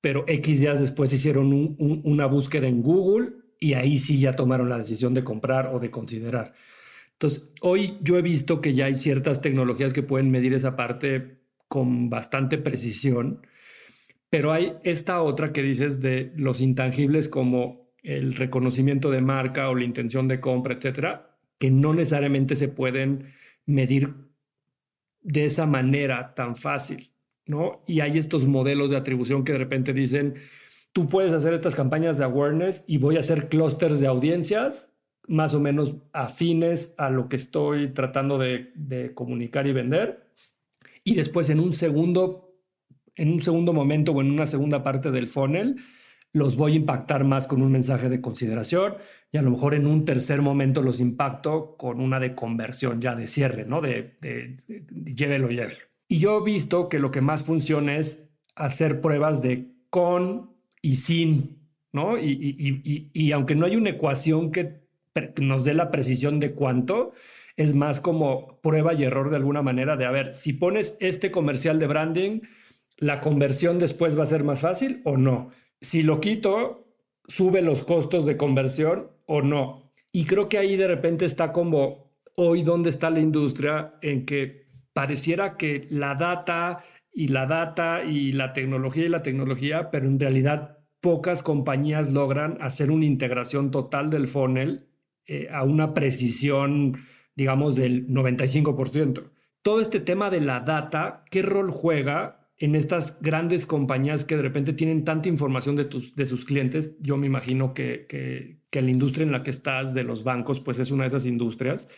pero 0.00 0.24
X 0.28 0.60
días 0.60 0.80
después 0.80 1.12
hicieron 1.12 1.74
una 2.04 2.26
búsqueda 2.26 2.68
en 2.68 2.82
Google 2.82 3.32
y 3.58 3.72
ahí 3.72 3.98
sí 3.98 4.20
ya 4.20 4.30
tomaron 4.34 4.68
la 4.68 4.78
decisión 4.78 5.12
de 5.12 5.24
comprar 5.24 5.72
o 5.74 5.80
de 5.80 5.90
considerar. 5.90 6.54
Entonces, 7.14 7.48
hoy 7.62 7.98
yo 8.00 8.16
he 8.16 8.22
visto 8.22 8.60
que 8.60 8.74
ya 8.74 8.84
hay 8.84 8.94
ciertas 8.94 9.40
tecnologías 9.40 9.92
que 9.92 10.04
pueden 10.04 10.30
medir 10.30 10.54
esa 10.54 10.76
parte 10.76 11.39
con 11.70 12.10
bastante 12.10 12.58
precisión, 12.58 13.46
pero 14.28 14.52
hay 14.52 14.72
esta 14.82 15.22
otra 15.22 15.52
que 15.52 15.62
dices 15.62 16.00
de 16.00 16.32
los 16.36 16.60
intangibles 16.60 17.28
como 17.28 17.92
el 18.02 18.34
reconocimiento 18.34 19.08
de 19.12 19.20
marca 19.20 19.70
o 19.70 19.76
la 19.76 19.84
intención 19.84 20.26
de 20.26 20.40
compra, 20.40 20.74
etcétera, 20.74 21.38
que 21.60 21.70
no 21.70 21.94
necesariamente 21.94 22.56
se 22.56 22.66
pueden 22.66 23.34
medir 23.66 24.16
de 25.20 25.44
esa 25.44 25.64
manera 25.64 26.34
tan 26.34 26.56
fácil, 26.56 27.12
¿no? 27.46 27.84
Y 27.86 28.00
hay 28.00 28.18
estos 28.18 28.46
modelos 28.46 28.90
de 28.90 28.96
atribución 28.96 29.44
que 29.44 29.52
de 29.52 29.58
repente 29.58 29.92
dicen, 29.92 30.34
tú 30.92 31.06
puedes 31.06 31.32
hacer 31.32 31.54
estas 31.54 31.76
campañas 31.76 32.18
de 32.18 32.24
awareness 32.24 32.82
y 32.88 32.98
voy 32.98 33.16
a 33.16 33.20
hacer 33.20 33.48
clústeres 33.48 34.00
de 34.00 34.08
audiencias 34.08 34.92
más 35.28 35.54
o 35.54 35.60
menos 35.60 35.98
afines 36.12 36.96
a 36.98 37.10
lo 37.10 37.28
que 37.28 37.36
estoy 37.36 37.92
tratando 37.92 38.38
de, 38.38 38.72
de 38.74 39.14
comunicar 39.14 39.68
y 39.68 39.72
vender 39.72 40.29
y 41.04 41.14
después 41.14 41.50
en 41.50 41.60
un 41.60 41.72
segundo, 41.72 42.54
en 43.16 43.32
un 43.32 43.42
segundo 43.42 43.72
momento 43.72 44.12
o 44.12 44.20
en 44.20 44.30
una 44.30 44.46
segunda 44.46 44.82
parte 44.82 45.10
del 45.10 45.28
funnel, 45.28 45.76
los 46.32 46.56
voy 46.56 46.72
a 46.72 46.76
impactar 46.76 47.24
más 47.24 47.48
con 47.48 47.62
un 47.62 47.72
mensaje 47.72 48.08
de 48.08 48.20
consideración 48.20 48.94
y 49.32 49.38
a 49.38 49.42
lo 49.42 49.50
mejor 49.50 49.74
en 49.74 49.86
un 49.86 50.04
tercer 50.04 50.42
momento 50.42 50.82
los 50.82 51.00
impacto 51.00 51.76
con 51.76 52.00
una 52.00 52.20
de 52.20 52.34
conversión 52.34 53.00
ya 53.00 53.16
de 53.16 53.26
cierre, 53.26 53.64
¿no? 53.64 53.80
De, 53.80 54.16
de, 54.20 54.56
llévelo, 55.14 55.50
llévelo. 55.50 55.78
Y 56.08 56.18
yo 56.18 56.38
he 56.38 56.44
visto 56.44 56.88
que 56.88 56.98
lo 56.98 57.10
que 57.10 57.20
más 57.20 57.42
funciona 57.42 57.96
es 57.96 58.30
hacer 58.54 59.00
pruebas 59.00 59.42
de 59.42 59.72
con 59.90 60.56
y 60.82 60.96
sin, 60.96 61.68
¿no? 61.92 62.16
Y, 62.16 62.30
y, 62.30 62.80
y, 62.84 63.10
y 63.12 63.32
aunque 63.32 63.56
no 63.56 63.66
hay 63.66 63.76
una 63.76 63.90
ecuación 63.90 64.52
que 64.52 64.80
nos 65.40 65.64
dé 65.64 65.74
la 65.74 65.90
precisión 65.90 66.38
de 66.38 66.52
cuánto, 66.52 67.12
es 67.60 67.74
más 67.74 68.00
como 68.00 68.58
prueba 68.62 68.94
y 68.94 69.04
error 69.04 69.28
de 69.28 69.36
alguna 69.36 69.60
manera 69.60 69.98
de, 69.98 70.06
a 70.06 70.10
ver, 70.10 70.34
si 70.34 70.54
pones 70.54 70.96
este 70.98 71.30
comercial 71.30 71.78
de 71.78 71.86
branding, 71.86 72.40
la 72.96 73.20
conversión 73.20 73.78
después 73.78 74.18
va 74.18 74.22
a 74.22 74.26
ser 74.26 74.44
más 74.44 74.60
fácil 74.60 75.02
o 75.04 75.18
no. 75.18 75.50
Si 75.78 76.02
lo 76.02 76.22
quito, 76.22 76.86
sube 77.28 77.60
los 77.60 77.84
costos 77.84 78.24
de 78.24 78.38
conversión 78.38 79.10
o 79.26 79.42
no. 79.42 79.92
Y 80.10 80.24
creo 80.24 80.48
que 80.48 80.56
ahí 80.56 80.78
de 80.78 80.88
repente 80.88 81.26
está 81.26 81.52
como 81.52 82.10
hoy 82.34 82.62
donde 82.62 82.88
está 82.88 83.10
la 83.10 83.20
industria 83.20 83.92
en 84.00 84.24
que 84.24 84.64
pareciera 84.94 85.58
que 85.58 85.86
la 85.90 86.14
data 86.14 86.82
y 87.12 87.28
la 87.28 87.44
data 87.44 88.04
y 88.04 88.32
la 88.32 88.54
tecnología 88.54 89.04
y 89.04 89.10
la 89.10 89.22
tecnología, 89.22 89.90
pero 89.90 90.06
en 90.06 90.18
realidad 90.18 90.78
pocas 91.02 91.42
compañías 91.42 92.10
logran 92.10 92.56
hacer 92.62 92.90
una 92.90 93.04
integración 93.04 93.70
total 93.70 94.08
del 94.08 94.28
funnel 94.28 94.88
eh, 95.26 95.48
a 95.52 95.62
una 95.64 95.92
precisión 95.92 96.96
digamos, 97.34 97.76
del 97.76 98.06
95%. 98.08 99.30
Todo 99.62 99.80
este 99.80 100.00
tema 100.00 100.30
de 100.30 100.40
la 100.40 100.60
data, 100.60 101.24
¿qué 101.30 101.42
rol 101.42 101.70
juega 101.70 102.48
en 102.56 102.74
estas 102.74 103.20
grandes 103.20 103.66
compañías 103.66 104.24
que 104.24 104.36
de 104.36 104.42
repente 104.42 104.72
tienen 104.72 105.04
tanta 105.04 105.28
información 105.28 105.76
de, 105.76 105.84
tus, 105.84 106.14
de 106.16 106.26
sus 106.26 106.44
clientes? 106.44 106.96
Yo 107.00 107.16
me 107.16 107.26
imagino 107.26 107.74
que, 107.74 108.06
que, 108.08 108.60
que 108.70 108.82
la 108.82 108.90
industria 108.90 109.24
en 109.24 109.32
la 109.32 109.42
que 109.42 109.50
estás, 109.50 109.94
de 109.94 110.04
los 110.04 110.24
bancos, 110.24 110.60
pues 110.60 110.78
es 110.78 110.90
una 110.90 111.04
de 111.04 111.08
esas 111.08 111.26
industrias. 111.26 111.88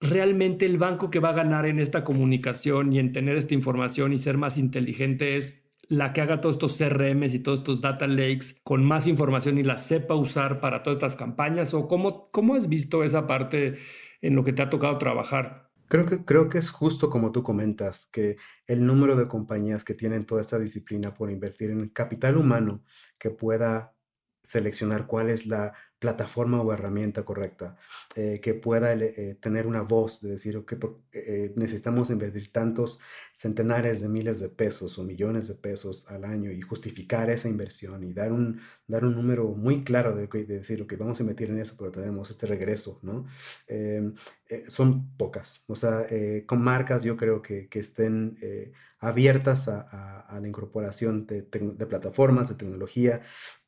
Realmente 0.00 0.66
el 0.66 0.78
banco 0.78 1.10
que 1.10 1.20
va 1.20 1.30
a 1.30 1.34
ganar 1.34 1.66
en 1.66 1.78
esta 1.78 2.04
comunicación 2.04 2.92
y 2.92 2.98
en 2.98 3.12
tener 3.12 3.36
esta 3.36 3.54
información 3.54 4.12
y 4.12 4.18
ser 4.18 4.36
más 4.36 4.58
inteligente 4.58 5.36
es 5.36 5.64
la 5.88 6.12
que 6.12 6.20
haga 6.20 6.40
todos 6.40 6.56
estos 6.56 6.76
CRMs 6.76 7.34
y 7.34 7.40
todos 7.40 7.58
estos 7.58 7.80
data 7.80 8.06
lakes 8.06 8.56
con 8.62 8.84
más 8.84 9.06
información 9.06 9.58
y 9.58 9.62
la 9.62 9.78
sepa 9.78 10.14
usar 10.14 10.60
para 10.60 10.82
todas 10.82 10.96
estas 10.96 11.16
campañas? 11.16 11.74
¿O 11.74 11.88
cómo, 11.88 12.30
cómo 12.30 12.54
has 12.54 12.68
visto 12.68 13.04
esa 13.04 13.26
parte 13.26 13.74
en 14.26 14.34
lo 14.34 14.42
que 14.42 14.52
te 14.52 14.62
ha 14.62 14.70
tocado 14.70 14.96
trabajar. 14.98 15.70
Creo 15.88 16.06
que, 16.06 16.24
creo 16.24 16.48
que 16.48 16.58
es 16.58 16.70
justo 16.70 17.10
como 17.10 17.30
tú 17.30 17.42
comentas, 17.42 18.08
que 18.10 18.36
el 18.66 18.86
número 18.86 19.16
de 19.16 19.28
compañías 19.28 19.84
que 19.84 19.94
tienen 19.94 20.24
toda 20.24 20.40
esta 20.40 20.58
disciplina 20.58 21.12
por 21.12 21.30
invertir 21.30 21.70
en 21.70 21.88
capital 21.90 22.38
humano 22.38 22.82
que 23.18 23.30
pueda 23.30 23.94
seleccionar 24.42 25.06
cuál 25.06 25.28
es 25.28 25.46
la 25.46 25.74
plataforma 26.04 26.60
o 26.60 26.70
herramienta 26.70 27.22
correcta, 27.24 27.76
eh, 28.14 28.38
que 28.42 28.52
pueda 28.52 28.92
eh, 28.92 29.38
tener 29.40 29.66
una 29.66 29.80
voz 29.80 30.20
de 30.20 30.32
decir, 30.32 30.62
que 30.66 30.76
eh, 31.12 31.54
necesitamos 31.56 32.10
invertir 32.10 32.52
tantos 32.52 33.00
centenares 33.32 34.02
de 34.02 34.10
miles 34.10 34.38
de 34.38 34.50
pesos 34.50 34.98
o 34.98 35.02
millones 35.02 35.48
de 35.48 35.54
pesos 35.54 36.06
al 36.08 36.26
año 36.26 36.52
y 36.52 36.60
justificar 36.60 37.30
esa 37.30 37.48
inversión 37.48 38.04
y 38.04 38.12
dar 38.12 38.32
un, 38.32 38.60
dar 38.86 39.02
un 39.06 39.14
número 39.14 39.44
muy 39.48 39.82
claro 39.82 40.14
de, 40.14 40.26
de 40.26 40.58
decir, 40.58 40.82
ok, 40.82 40.92
vamos 40.98 41.18
a 41.18 41.22
invertir 41.22 41.48
en 41.48 41.58
eso, 41.58 41.74
pero 41.78 41.90
tenemos 41.90 42.30
este 42.30 42.46
regreso, 42.46 43.00
¿no? 43.02 43.24
son 44.68 45.16
pocas. 45.16 45.64
O 45.68 45.74
sea, 45.74 46.06
con 46.46 46.62
marcas 46.62 47.02
yo 47.02 47.16
creo 47.16 47.40
que, 47.42 47.68
que 47.68 47.80
estén 47.80 48.36
abiertas 49.04 49.68
a, 49.68 50.38
la 50.40 50.48
incorporación 50.48 51.26
de, 51.26 51.42
plataformas, 51.42 52.48
de 52.48 52.56
tecnología. 52.56 53.20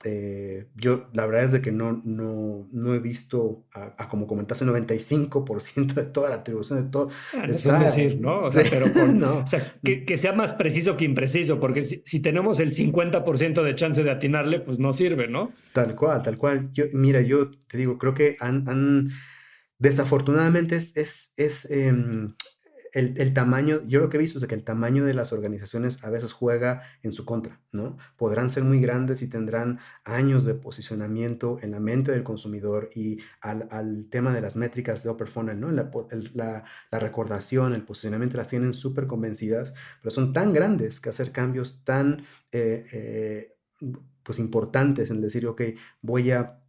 Eh, 0.04 0.68
yo 0.74 1.08
la 1.12 1.26
verdad 1.26 1.44
es 1.44 1.52
de 1.52 1.62
que 1.62 1.72
no, 1.72 2.02
no, 2.04 2.25
no 2.72 2.94
he 2.94 2.98
visto, 2.98 3.64
a, 3.72 4.08
como 4.08 4.26
comentaste, 4.26 4.64
95% 4.64 5.94
de 5.94 6.04
toda 6.04 6.28
la 6.28 6.36
atribución 6.36 6.84
de 6.84 6.90
todo. 6.90 7.08
Ah, 7.34 7.46
es 7.48 7.64
decir, 7.64 8.20
¿no? 8.20 8.42
O 8.42 8.50
sea, 8.50 8.64
pero 8.68 8.86
o 9.42 9.46
sea, 9.46 9.74
que, 9.82 10.16
sea 10.16 10.32
más 10.32 10.54
preciso 10.54 10.96
que 10.96 11.04
impreciso, 11.04 11.60
porque 11.60 11.82
si, 11.82 12.20
tenemos 12.20 12.60
el 12.60 12.74
50% 12.74 13.62
de 13.62 13.74
chance 13.74 14.02
de 14.02 14.10
atinarle, 14.10 14.60
pues 14.60 14.78
no 14.78 14.92
sirve, 14.92 15.28
¿no? 15.28 15.52
Tal 15.72 15.94
cual, 15.94 16.22
tal 16.22 16.38
cual. 16.38 16.70
Yo, 16.72 16.84
mira, 16.92 17.20
yo 17.20 17.50
te 17.50 17.78
digo, 17.78 17.98
creo 17.98 18.14
que 18.14 18.36
han, 18.40 19.08
desafortunadamente 19.78 20.76
es, 20.76 20.96
es, 20.96 21.32
es 21.36 21.70
em, 21.70 22.34
el, 22.96 23.34
tamaño, 23.34 23.82
yo 23.86 24.00
lo 24.00 24.08
que 24.08 24.16
he 24.16 24.20
visto 24.20 24.38
es 24.38 24.46
que 24.46 24.54
el 24.54 24.64
tamaño 24.64 25.04
de 25.04 25.12
las 25.12 25.34
organizaciones 25.34 26.02
a 26.02 26.08
veces 26.08 26.32
juega 26.32 26.82
en 27.02 27.12
su 27.12 27.26
contra, 27.26 27.60
¿no? 27.70 27.98
Podrán 28.16 28.48
ser 28.48 28.64
muy 28.64 28.80
grandes 28.80 29.20
y 29.20 29.28
tendrán 29.28 29.80
años 30.04 30.46
de 30.46 30.54
posicionamiento 30.54 31.58
en 31.60 31.72
la 31.72 31.80
mente 31.80 32.10
del 32.10 32.22
consumidor 32.22 32.88
y 32.94 33.18
al, 33.42 34.06
tema 34.08 34.32
de 34.32 34.40
las 34.40 34.56
métricas 34.56 35.02
de 35.02 35.10
Upper 35.10 35.28
Funnel, 35.28 35.60
¿no? 35.60 35.70
La, 35.70 35.90
la, 36.32 36.98
recordación, 36.98 37.74
el 37.74 37.82
posicionamiento 37.82 38.38
las 38.38 38.48
tienen 38.48 38.72
súper 38.72 39.06
convencidas, 39.06 39.74
pero 40.00 40.10
son 40.10 40.32
tan 40.32 40.54
grandes 40.54 40.98
que 40.98 41.10
hacer 41.10 41.32
cambios 41.32 41.84
tan, 41.84 42.24
eh, 42.50 42.86
eh, 42.92 43.56
pues 44.22 44.38
importantes 44.38 45.10
en 45.10 45.20
decir, 45.20 45.46
ok, 45.46 45.62
voy 46.00 46.30
a 46.30 46.62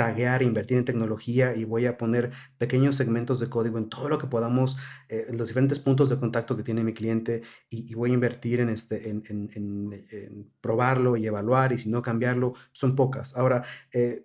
taguear, 0.00 0.42
invertir 0.42 0.78
en 0.78 0.86
tecnología 0.86 1.54
y 1.54 1.66
voy 1.66 1.84
a 1.84 1.98
poner 1.98 2.30
pequeños 2.56 2.96
segmentos 2.96 3.38
de 3.38 3.50
código 3.50 3.76
en 3.76 3.90
todo 3.90 4.08
lo 4.08 4.16
que 4.16 4.26
podamos, 4.26 4.78
eh, 5.10 5.26
en 5.28 5.36
los 5.36 5.48
diferentes 5.48 5.78
puntos 5.78 6.08
de 6.08 6.18
contacto 6.18 6.56
que 6.56 6.62
tiene 6.62 6.82
mi 6.82 6.94
cliente 6.94 7.42
y, 7.68 7.92
voy 7.92 8.12
a 8.12 8.14
invertir 8.14 8.60
en, 8.60 8.70
este, 8.70 9.10
en, 9.10 10.50
probarlo 10.62 11.18
y 11.18 11.26
evaluar 11.26 11.74
y 11.74 11.76
si 11.78 11.90
no 11.90 12.00
cambiarlo, 12.00 12.54
son 12.72 12.96
pocas. 12.96 13.36
Ahora, 13.36 13.62
eh, 13.92 14.24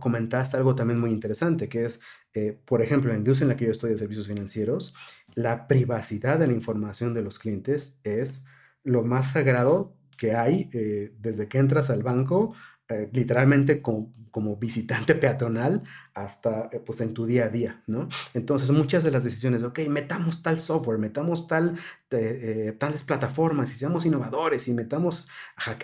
comentaste 0.00 0.56
algo 0.56 0.74
también 0.74 0.98
muy 0.98 1.10
interesante, 1.10 1.68
que 1.68 1.84
es, 1.84 2.00
eh, 2.32 2.58
por 2.64 2.80
ejemplo, 2.80 3.10
en 3.10 3.16
la 3.16 3.18
industria 3.18 3.44
en 3.44 3.48
la 3.50 3.56
que 3.56 3.66
yo 3.66 3.72
estoy 3.72 3.90
de 3.90 3.98
servicios 3.98 4.26
financieros, 4.26 4.94
la 5.34 5.68
privacidad 5.68 6.38
de 6.38 6.46
la 6.46 6.54
información 6.54 7.12
de 7.12 7.20
los 7.20 7.38
clientes 7.38 8.00
es 8.04 8.46
lo 8.84 9.02
más 9.02 9.32
sagrado 9.32 9.98
que 10.16 10.34
hay 10.34 10.70
desde 11.18 11.48
que 11.48 11.58
entras 11.58 11.90
al 11.90 12.04
banco 12.04 12.54
eh, 12.88 13.08
literalmente 13.12 13.80
como, 13.80 14.12
visitante 14.60 15.14
peatonal 15.14 15.84
hasta 16.12 16.68
eh, 16.72 16.80
pues 16.84 17.00
en 17.00 17.14
tu 17.14 17.24
día 17.24 17.44
a 17.46 17.48
día, 17.48 17.82
¿no? 17.86 18.08
Entonces 18.34 18.70
muchas 18.70 19.04
de 19.04 19.10
las 19.10 19.24
decisiones, 19.24 19.62
ok, 19.62 19.80
metamos 19.88 20.42
tal 20.42 20.60
software, 20.60 20.98
metamos 20.98 21.46
tal, 21.46 21.78
eh, 22.10 22.76
tales 22.78 23.04
plataformas 23.04 23.72
y 23.72 23.78
seamos 23.78 24.04
innovadores 24.04 24.68
y 24.68 24.74
metamos, 24.74 25.28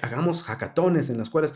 hagamos 0.03 0.43
hackatones 0.43 1.11
en 1.11 1.19
las 1.19 1.31
cuales 1.31 1.55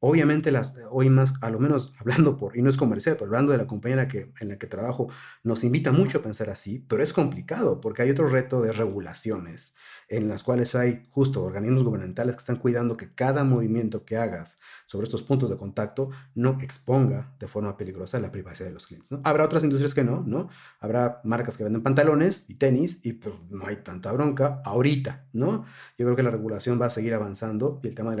Obviamente, 0.00 0.52
las, 0.52 0.78
hoy 0.90 1.10
más, 1.10 1.34
a 1.40 1.50
lo 1.50 1.58
menos 1.58 1.92
hablando 1.98 2.36
por, 2.36 2.56
y 2.56 2.62
no 2.62 2.70
es 2.70 2.76
comercial, 2.76 3.16
pero 3.16 3.26
hablando 3.26 3.52
de 3.52 3.58
la 3.58 3.66
compañía 3.66 3.94
en 3.94 3.98
la, 3.98 4.08
que, 4.08 4.32
en 4.40 4.48
la 4.48 4.58
que 4.58 4.66
trabajo, 4.66 5.08
nos 5.42 5.64
invita 5.64 5.92
mucho 5.92 6.18
a 6.18 6.22
pensar 6.22 6.50
así, 6.50 6.84
pero 6.88 7.02
es 7.02 7.12
complicado 7.12 7.80
porque 7.80 8.02
hay 8.02 8.10
otro 8.10 8.28
reto 8.28 8.60
de 8.60 8.72
regulaciones 8.72 9.74
en 10.08 10.28
las 10.28 10.42
cuales 10.42 10.74
hay 10.74 11.06
justo 11.10 11.44
organismos 11.44 11.84
gubernamentales 11.84 12.34
que 12.34 12.40
están 12.40 12.56
cuidando 12.56 12.96
que 12.96 13.12
cada 13.14 13.44
movimiento 13.44 14.04
que 14.04 14.16
hagas 14.16 14.58
sobre 14.86 15.04
estos 15.04 15.22
puntos 15.22 15.50
de 15.50 15.56
contacto 15.56 16.10
no 16.34 16.58
exponga 16.62 17.34
de 17.38 17.46
forma 17.46 17.76
peligrosa 17.76 18.18
la 18.18 18.32
privacidad 18.32 18.68
de 18.68 18.74
los 18.74 18.86
clientes. 18.86 19.12
¿no? 19.12 19.20
Habrá 19.24 19.44
otras 19.44 19.64
industrias 19.64 19.92
que 19.92 20.04
no, 20.04 20.22
¿no? 20.26 20.48
Habrá 20.80 21.20
marcas 21.24 21.58
que 21.58 21.64
venden 21.64 21.82
pantalones 21.82 22.48
y 22.48 22.54
tenis 22.54 23.00
y 23.02 23.14
pues 23.14 23.34
no 23.50 23.66
hay 23.66 23.76
tanta 23.76 24.10
bronca 24.12 24.62
ahorita, 24.64 25.26
¿no? 25.32 25.66
Yo 25.98 26.06
creo 26.06 26.16
que 26.16 26.22
la 26.22 26.30
regulación 26.30 26.80
va 26.80 26.86
a 26.86 26.90
seguir 26.90 27.12
avanzando 27.12 27.80
y 27.82 27.88
el 27.88 27.94
tema 27.94 28.10
de 28.12 28.16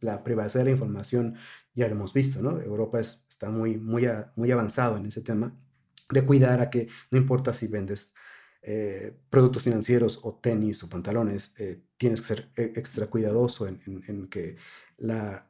la, 0.00 0.22
privacidad 0.22 0.60
de 0.60 0.70
la 0.70 0.76
información 0.76 1.21
ya 1.74 1.88
lo 1.88 1.94
hemos 1.94 2.12
visto, 2.12 2.42
¿no? 2.42 2.60
Europa 2.60 3.00
está 3.00 3.50
muy, 3.50 3.76
muy, 3.76 4.08
muy 4.36 4.50
avanzado 4.50 4.96
en 4.96 5.06
ese 5.06 5.22
tema 5.22 5.54
de 6.10 6.24
cuidar 6.24 6.60
a 6.60 6.70
que 6.70 6.88
no 7.10 7.18
importa 7.18 7.52
si 7.52 7.66
vendes 7.66 8.14
eh, 8.64 9.12
productos 9.28 9.64
financieros 9.64 10.20
o 10.22 10.38
tenis 10.40 10.82
o 10.84 10.88
pantalones, 10.88 11.54
eh, 11.58 11.80
tienes 11.96 12.20
que 12.20 12.26
ser 12.28 12.48
e, 12.56 12.72
extra 12.76 13.06
cuidadoso 13.06 13.66
en, 13.66 14.28
que 14.28 14.56
eh, 15.00 15.40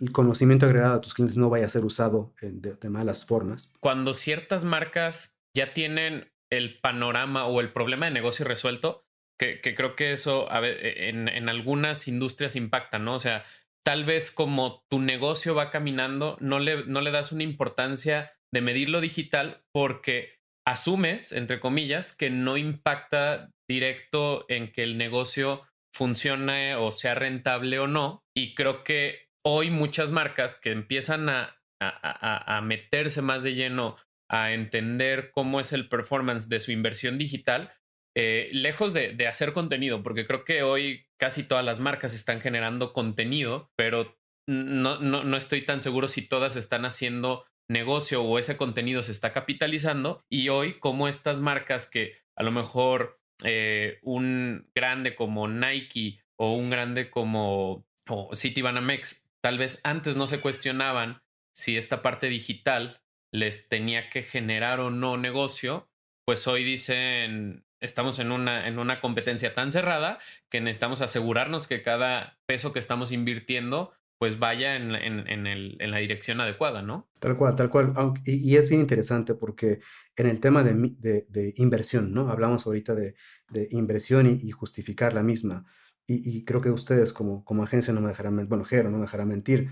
el 0.00 0.10
conocimiento 0.10 0.66
agregado 0.66 0.94
a 0.94 1.00
tus 1.00 1.14
clientes 1.14 1.36
no 1.36 1.48
vaya 1.48 1.66
a 1.66 1.68
ser 1.68 1.84
usado 1.84 2.34
de, 2.40 2.88
malas 2.88 3.24
formas. 3.24 3.70
Cuando 3.78 4.14
ciertas 4.14 4.64
marcas 4.64 5.38
ya 5.54 5.72
tienen 5.72 6.32
el 6.50 6.80
panorama 6.80 7.46
o 7.46 7.60
el 7.60 7.72
problema 7.72 8.06
de 8.06 8.12
negocio 8.12 8.44
resuelto, 8.44 9.06
que, 9.38 9.60
creo 9.62 9.94
que 9.94 10.10
eso 10.10 10.48
e, 10.50 11.10
en, 11.10 11.28
en, 11.28 11.48
algunas 11.48 12.08
industrias 12.08 12.56
impacta, 12.56 12.98
¿no? 12.98 13.14
O 13.14 13.18
sea, 13.20 13.44
tal 13.88 14.04
vez 14.04 14.30
como 14.30 14.84
tu 14.90 14.98
negocio 15.00 15.54
va 15.54 15.70
caminando, 15.70 16.36
no 16.40 16.58
le, 16.58 16.84
no 16.84 17.00
le 17.00 17.10
das 17.10 17.32
una 17.32 17.42
importancia 17.42 18.34
de 18.52 18.60
medir 18.60 18.90
lo 18.90 19.00
digital 19.00 19.64
porque 19.72 20.34
asumes, 20.66 21.32
entre 21.32 21.58
comillas, 21.58 22.14
que 22.14 22.28
no 22.28 22.58
impacta 22.58 23.48
directo 23.66 24.44
en 24.50 24.72
que 24.72 24.82
el 24.82 24.98
negocio 24.98 25.66
funcione 25.96 26.74
o 26.74 26.90
sea 26.90 27.14
rentable 27.14 27.78
o 27.78 27.86
no. 27.86 28.26
Y 28.36 28.54
creo 28.54 28.84
que 28.84 29.30
hoy 29.42 29.70
muchas 29.70 30.10
marcas 30.10 30.60
que 30.60 30.70
empiezan 30.70 31.30
a, 31.30 31.58
a, 31.80 32.60
meterse 32.60 33.22
más 33.22 33.42
de 33.42 33.54
lleno 33.54 33.96
a 34.30 34.52
entender 34.52 35.30
cómo 35.32 35.60
es 35.60 35.72
el 35.72 35.88
performance 35.88 36.50
de 36.50 36.60
su 36.60 36.72
inversión 36.72 37.16
digital, 37.16 37.72
eh, 38.14 38.50
lejos 38.52 38.92
de, 38.92 39.14
de, 39.14 39.28
hacer 39.28 39.54
contenido, 39.54 40.02
porque 40.02 40.26
creo 40.26 40.44
que 40.44 40.62
hoy 40.62 41.07
casi 41.18 41.42
todas 41.42 41.64
las 41.64 41.80
marcas 41.80 42.14
están 42.14 42.40
generando 42.40 42.92
contenido, 42.92 43.70
pero 43.76 44.16
no, 44.46 44.98
no, 44.98 45.24
no 45.24 45.36
estoy 45.36 45.62
tan 45.62 45.80
seguro 45.80 46.08
si 46.08 46.22
todas 46.22 46.56
están 46.56 46.84
haciendo 46.84 47.44
negocio 47.68 48.22
o 48.22 48.38
ese 48.38 48.56
contenido 48.56 49.02
se 49.02 49.12
está 49.12 49.32
capitalizando. 49.32 50.22
Y 50.30 50.48
hoy 50.48 50.78
como 50.78 51.08
estas 51.08 51.40
marcas 51.40 51.88
que 51.88 52.14
a 52.36 52.42
lo 52.42 52.50
mejor 52.50 53.20
eh, 53.44 53.98
un 54.02 54.70
grande 54.74 55.14
como 55.14 55.48
Nike 55.48 56.20
o 56.36 56.54
un 56.54 56.70
grande 56.70 57.10
como 57.10 57.86
o 58.08 58.34
Citibanamex 58.34 59.28
tal 59.40 59.58
vez 59.58 59.80
antes 59.84 60.16
no 60.16 60.26
se 60.26 60.40
cuestionaban 60.40 61.22
si 61.54 61.76
esta 61.76 62.02
parte 62.02 62.28
digital 62.28 63.02
les 63.32 63.68
tenía 63.68 64.08
que 64.08 64.22
generar 64.22 64.80
o 64.80 64.90
no 64.90 65.16
negocio, 65.16 65.90
pues 66.24 66.46
hoy 66.46 66.64
dicen 66.64 67.66
estamos 67.80 68.18
en 68.18 68.32
una, 68.32 68.66
en 68.66 68.78
una 68.78 69.00
competencia 69.00 69.54
tan 69.54 69.72
cerrada 69.72 70.18
que 70.48 70.60
necesitamos 70.60 71.00
asegurarnos 71.00 71.66
que 71.66 71.82
cada 71.82 72.38
peso 72.46 72.72
que 72.72 72.78
estamos 72.78 73.12
invirtiendo 73.12 73.92
pues 74.18 74.40
vaya 74.40 74.74
en, 74.74 74.90
la 75.90 75.98
dirección 75.98 76.40
adecuada, 76.40 76.82
¿no? 76.82 77.08
Tal 77.20 77.36
cual, 77.36 77.54
tal 77.54 77.70
cual. 77.70 77.94
y, 78.24 78.56
es 78.56 78.68
bien 78.68 78.80
interesante 78.80 79.34
porque 79.34 79.78
en 80.16 80.26
el 80.26 80.40
tema 80.40 80.64
de, 80.64 81.54
inversión, 81.56 82.12
¿no? 82.12 82.28
Hablamos 82.28 82.66
ahorita 82.66 82.96
de, 82.96 83.14
inversión 83.70 84.26
y, 84.26 84.50
justificar 84.50 85.14
la 85.14 85.22
misma. 85.22 85.66
Y, 86.04 86.44
creo 86.44 86.60
que 86.60 86.70
ustedes 86.70 87.12
como, 87.12 87.44
como 87.44 87.62
agencia 87.62 87.94
no 87.94 88.00
me 88.00 88.08
dejarán 88.08 88.34
mentir, 88.34 88.48
bueno, 88.48 88.64
Jero 88.64 88.90
no 88.90 88.96
me 88.96 89.04
dejará 89.04 89.24
mentir. 89.24 89.70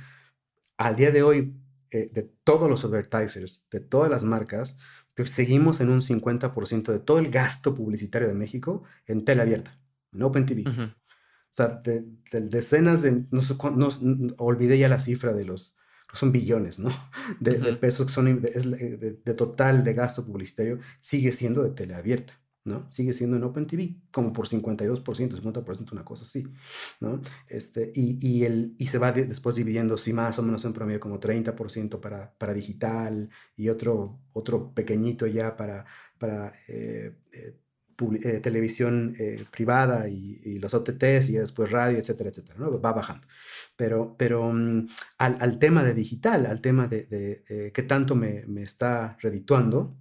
Al 0.77 0.95
día 0.95 1.11
de 1.11 1.25
hoy, 1.25 1.57
eh, 1.91 2.09
de 2.13 2.23
todos 2.45 2.71
los 2.71 2.85
advertisers, 2.85 3.67
de 3.71 3.81
todas 3.81 4.11
las 4.11 4.23
marcas, 4.23 4.79
pues 5.17 5.31
seguimos 5.31 5.81
en 5.81 5.89
un 5.89 6.03
50% 6.03 6.93
de 6.93 6.99
todo 6.99 7.19
el 7.19 7.31
gasto 7.31 7.75
publicitario 7.75 8.29
de 8.29 8.35
México 8.35 8.85
en 9.07 9.25
tele 9.25 9.43
abierta, 9.43 9.81
en 10.13 10.23
Open 10.23 10.45
TV. 10.45 10.65
O 10.69 10.95
sea, 11.51 11.81
de, 11.83 12.05
decenas 12.43 13.01
de, 13.01 13.25
no 13.31 13.41
sé 13.41 13.55
no, 13.75 13.89
olvidé 14.37 14.79
ya 14.79 14.91
la 14.91 14.99
cifra 14.99 15.33
de 15.33 15.47
los, 15.47 15.75
son 16.13 16.33
billones, 16.33 16.79
¿no? 16.79 16.91
De, 17.41 17.55
pesos 17.77 18.07
que 18.07 18.13
son, 18.13 18.43
de, 18.43 19.35
total 19.35 19.85
de 19.85 19.95
gasto 19.95 20.27
publicitario, 20.27 20.81
sigue 21.01 21.33
siendo 21.33 21.63
de 21.63 21.71
teleabierta, 21.71 22.39
¿no? 22.67 22.91
Sigue 22.93 23.13
siendo 23.13 23.37
en 23.37 23.45
Open 23.45 23.67
TV, 23.67 23.97
como 24.11 24.33
por 24.33 24.49
52%, 24.49 25.03
50%, 25.05 25.93
una 25.93 26.05
cosa 26.05 26.25
así, 26.25 26.45
¿no? 27.01 27.21
Este, 27.49 27.93
y, 27.95 28.19
y, 28.27 28.45
el, 28.45 28.75
y 28.79 28.89
se 28.89 28.99
va 28.99 29.13
después 29.13 29.55
dividiendo, 29.55 29.97
sí, 29.97 30.13
más 30.13 30.39
o 30.39 30.43
menos 30.43 30.65
en 30.65 30.73
promedio, 30.73 31.01
como 31.01 31.21
30% 31.21 32.01
para, 32.01 32.33
para 32.37 32.53
digital 32.53 33.31
y 33.57 33.69
otro, 33.69 34.19
otro 34.33 34.75
pequeñito 34.75 35.27
ya 35.27 35.57
para, 35.57 35.87
para 36.19 36.53
eh, 36.69 37.13
eh, 37.33 37.57
eh, 38.23 38.41
televisión 38.41 39.17
privada 39.51 40.09
y, 40.09 40.59
los 40.59 40.75
OTTs 40.75 41.31
y 41.31 41.33
después 41.35 41.71
radio, 41.71 41.99
etcétera, 41.99 42.31
etcétera. 42.31 42.59
Va 42.69 42.93
bajando. 42.93 43.27
Pero, 43.77 44.17
pero 44.19 44.53
mm, 44.53 44.89
al, 45.19 45.59
tema 45.59 45.85
de 45.85 45.95
digital, 45.95 46.47
al 46.47 46.61
tema 46.61 46.89
de, 46.89 47.05
de 47.05 47.73
qué 47.73 47.83
tanto 47.85 48.15
me, 48.15 48.45
me, 48.47 48.63
está 48.63 49.17
redituando, 49.21 49.97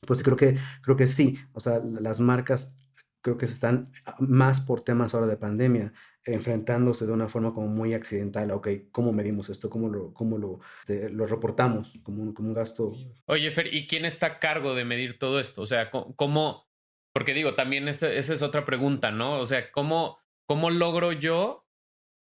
pues 0.00 0.22
creo 0.22 0.36
que, 0.36 0.58
creo 0.82 0.96
que 0.96 1.06
sí. 1.06 1.38
O 1.52 1.60
sea, 1.60 1.80
las 2.00 2.20
marcas 2.20 2.78
creo 3.22 3.36
que 3.36 3.46
se 3.46 3.54
están 3.54 3.90
ah, 4.04 4.16
más 4.20 4.60
por 4.60 4.82
temas 4.82 5.14
ahora 5.14 5.26
de 5.26 5.36
pandemia 5.36 5.92
enfrentándose 6.24 7.06
de 7.06 7.12
una 7.12 7.28
forma 7.28 7.52
como 7.52 7.68
muy 7.68 7.94
accidental, 7.94 8.50
ok, 8.50 8.68
¿cómo 8.90 9.12
medimos 9.12 9.48
esto? 9.48 9.70
¿Cómo 9.70 9.88
lo, 9.88 10.12
cómo 10.12 10.38
lo, 10.38 10.60
lo 10.88 11.26
reportamos 11.26 11.98
como 12.02 12.22
un, 12.22 12.34
como 12.34 12.48
un 12.48 12.54
gasto? 12.54 12.92
Oye, 13.26 13.50
Fer, 13.52 13.72
¿y 13.72 13.86
quién 13.86 14.04
está 14.04 14.26
a 14.26 14.38
cargo 14.40 14.74
de 14.74 14.84
medir 14.84 15.18
todo 15.18 15.38
esto? 15.38 15.62
O 15.62 15.66
sea, 15.66 15.88
¿cómo, 15.90 16.68
porque 17.12 17.32
digo, 17.32 17.54
también 17.54 17.86
esa 17.86 18.12
es 18.12 18.42
otra 18.42 18.64
pregunta, 18.64 19.12
¿no? 19.12 19.38
O 19.38 19.44
sea, 19.44 19.70
¿cómo, 19.70 20.18
cómo 20.46 20.70
logro 20.70 21.12
yo, 21.12 21.68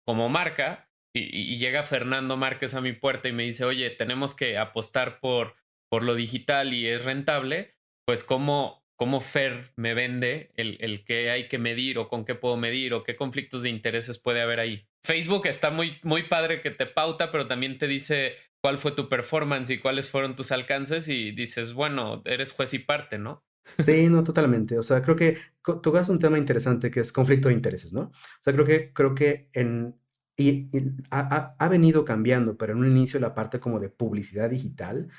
como 0.05 0.27
marca, 0.27 0.89
y, 1.13 1.57
llega 1.57 1.83
Fernando 1.83 2.37
Márquez 2.37 2.73
a 2.73 2.81
mi 2.81 2.93
puerta 2.93 3.29
y 3.29 3.33
me 3.33 3.43
dice, 3.43 3.65
oye, 3.65 3.91
tenemos 3.91 4.35
que 4.35 4.57
apostar 4.57 5.19
por, 5.19 5.55
por 5.93 6.01
lo 6.01 6.15
digital 6.15 6.73
y 6.73 6.87
es 6.87 7.05
rentable, 7.05 7.75
pues 8.03 8.23
cómo, 8.23 8.83
cómo 8.95 9.21
Fer 9.21 9.73
me 9.75 9.93
vende 9.93 10.51
el, 10.55 10.75
el 10.79 11.05
qué 11.05 11.29
hay 11.29 11.47
que 11.47 11.59
medir 11.59 11.99
o 11.99 12.09
con 12.09 12.25
qué 12.25 12.33
puedo 12.33 12.57
medir 12.57 12.95
o 12.95 13.03
qué 13.03 13.15
conflictos 13.15 13.61
de 13.61 13.69
intereses 13.69 14.17
puede 14.17 14.41
haber 14.41 14.59
ahí. 14.59 14.87
Facebook 15.05 15.45
está 15.45 15.69
muy, 15.69 15.99
muy 16.01 16.23
padre 16.23 16.61
que 16.61 16.71
te 16.71 16.87
pauta, 16.87 17.29
pero 17.29 17.45
también 17.45 17.77
te 17.77 17.85
dice 17.85 18.33
cuál 18.59 18.79
fue 18.79 18.93
tu 18.93 19.07
performance 19.07 19.69
y 19.69 19.77
cuáles 19.77 20.09
fueron 20.09 20.35
tus 20.35 20.51
alcances 20.51 21.07
y 21.09 21.29
dices, 21.29 21.73
bueno, 21.73 22.23
eres 22.25 22.53
juez 22.53 22.73
y 22.73 22.79
parte, 22.79 23.19
¿no? 23.19 23.45
Sí, 23.85 24.07
no, 24.09 24.23
totalmente. 24.23 24.79
O 24.79 24.83
sea, 24.83 25.03
creo 25.03 25.15
que 25.15 25.37
tocas 25.61 26.09
un 26.09 26.17
tema 26.17 26.39
interesante 26.39 26.89
que 26.89 27.01
es 27.01 27.11
conflicto 27.11 27.49
de 27.49 27.53
intereses, 27.53 27.93
¿no? 27.93 28.01
O 28.01 28.41
sea, 28.41 28.51
creo 28.51 28.65
que, 28.65 28.91
creo 28.93 29.13
que 29.13 29.47
en, 29.53 29.95
y, 30.35 30.71
ha, 31.11 31.69
venido 31.69 32.03
cambiando, 32.03 32.57
pero 32.57 32.73
en 32.73 32.79
un 32.79 32.87
inicio 32.87 33.19
la 33.19 33.35
parte 33.35 33.59
como 33.59 33.79
de 33.79 33.89
publicidad 33.89 34.49
digital 34.49 35.09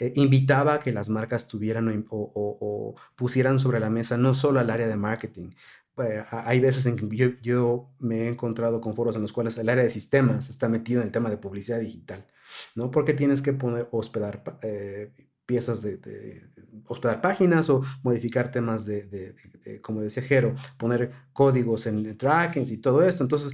eh, 0.00 0.12
invitaba 0.16 0.74
a 0.74 0.80
que 0.80 0.92
las 0.92 1.10
marcas 1.10 1.46
tuvieran 1.46 2.06
o, 2.08 2.94
pusieran 3.16 3.60
sobre 3.60 3.80
la 3.80 3.90
mesa 3.90 4.16
no 4.16 4.32
solo 4.32 4.58
al 4.58 4.70
área 4.70 4.88
de 4.88 4.96
marketing. 4.96 5.50
Eh, 5.98 6.24
hay 6.30 6.58
veces 6.60 6.86
en 6.86 6.96
que 6.96 7.36
yo, 7.42 7.90
me 7.98 8.22
he 8.22 8.28
encontrado 8.28 8.80
con 8.80 8.94
foros 8.94 9.14
en 9.16 9.22
los 9.22 9.32
cuales 9.32 9.58
el 9.58 9.68
área 9.68 9.84
de 9.84 9.90
sistemas 9.90 10.48
está 10.48 10.70
metido 10.70 11.02
en 11.02 11.08
el 11.08 11.12
tema 11.12 11.28
de 11.28 11.36
publicidad 11.36 11.80
digital, 11.80 12.26
¿no? 12.74 12.90
Porque 12.90 13.12
tienes 13.12 13.42
que 13.42 13.52
poner, 13.52 13.88
hospedar 13.90 14.42
eh, 14.62 15.12
piezas 15.50 15.82
de, 15.82 15.98
hospedar 16.86 17.20
páginas 17.20 17.68
o 17.70 17.82
modificar 18.04 18.50
temas 18.52 18.86
de, 18.86 19.34
como 19.82 20.00
decía 20.00 20.22
Jero, 20.22 20.54
poner 20.76 21.10
códigos 21.32 21.86
en 21.86 22.16
trackings 22.16 22.70
y 22.70 22.78
todo 22.78 23.02
esto. 23.02 23.24
Entonces, 23.24 23.52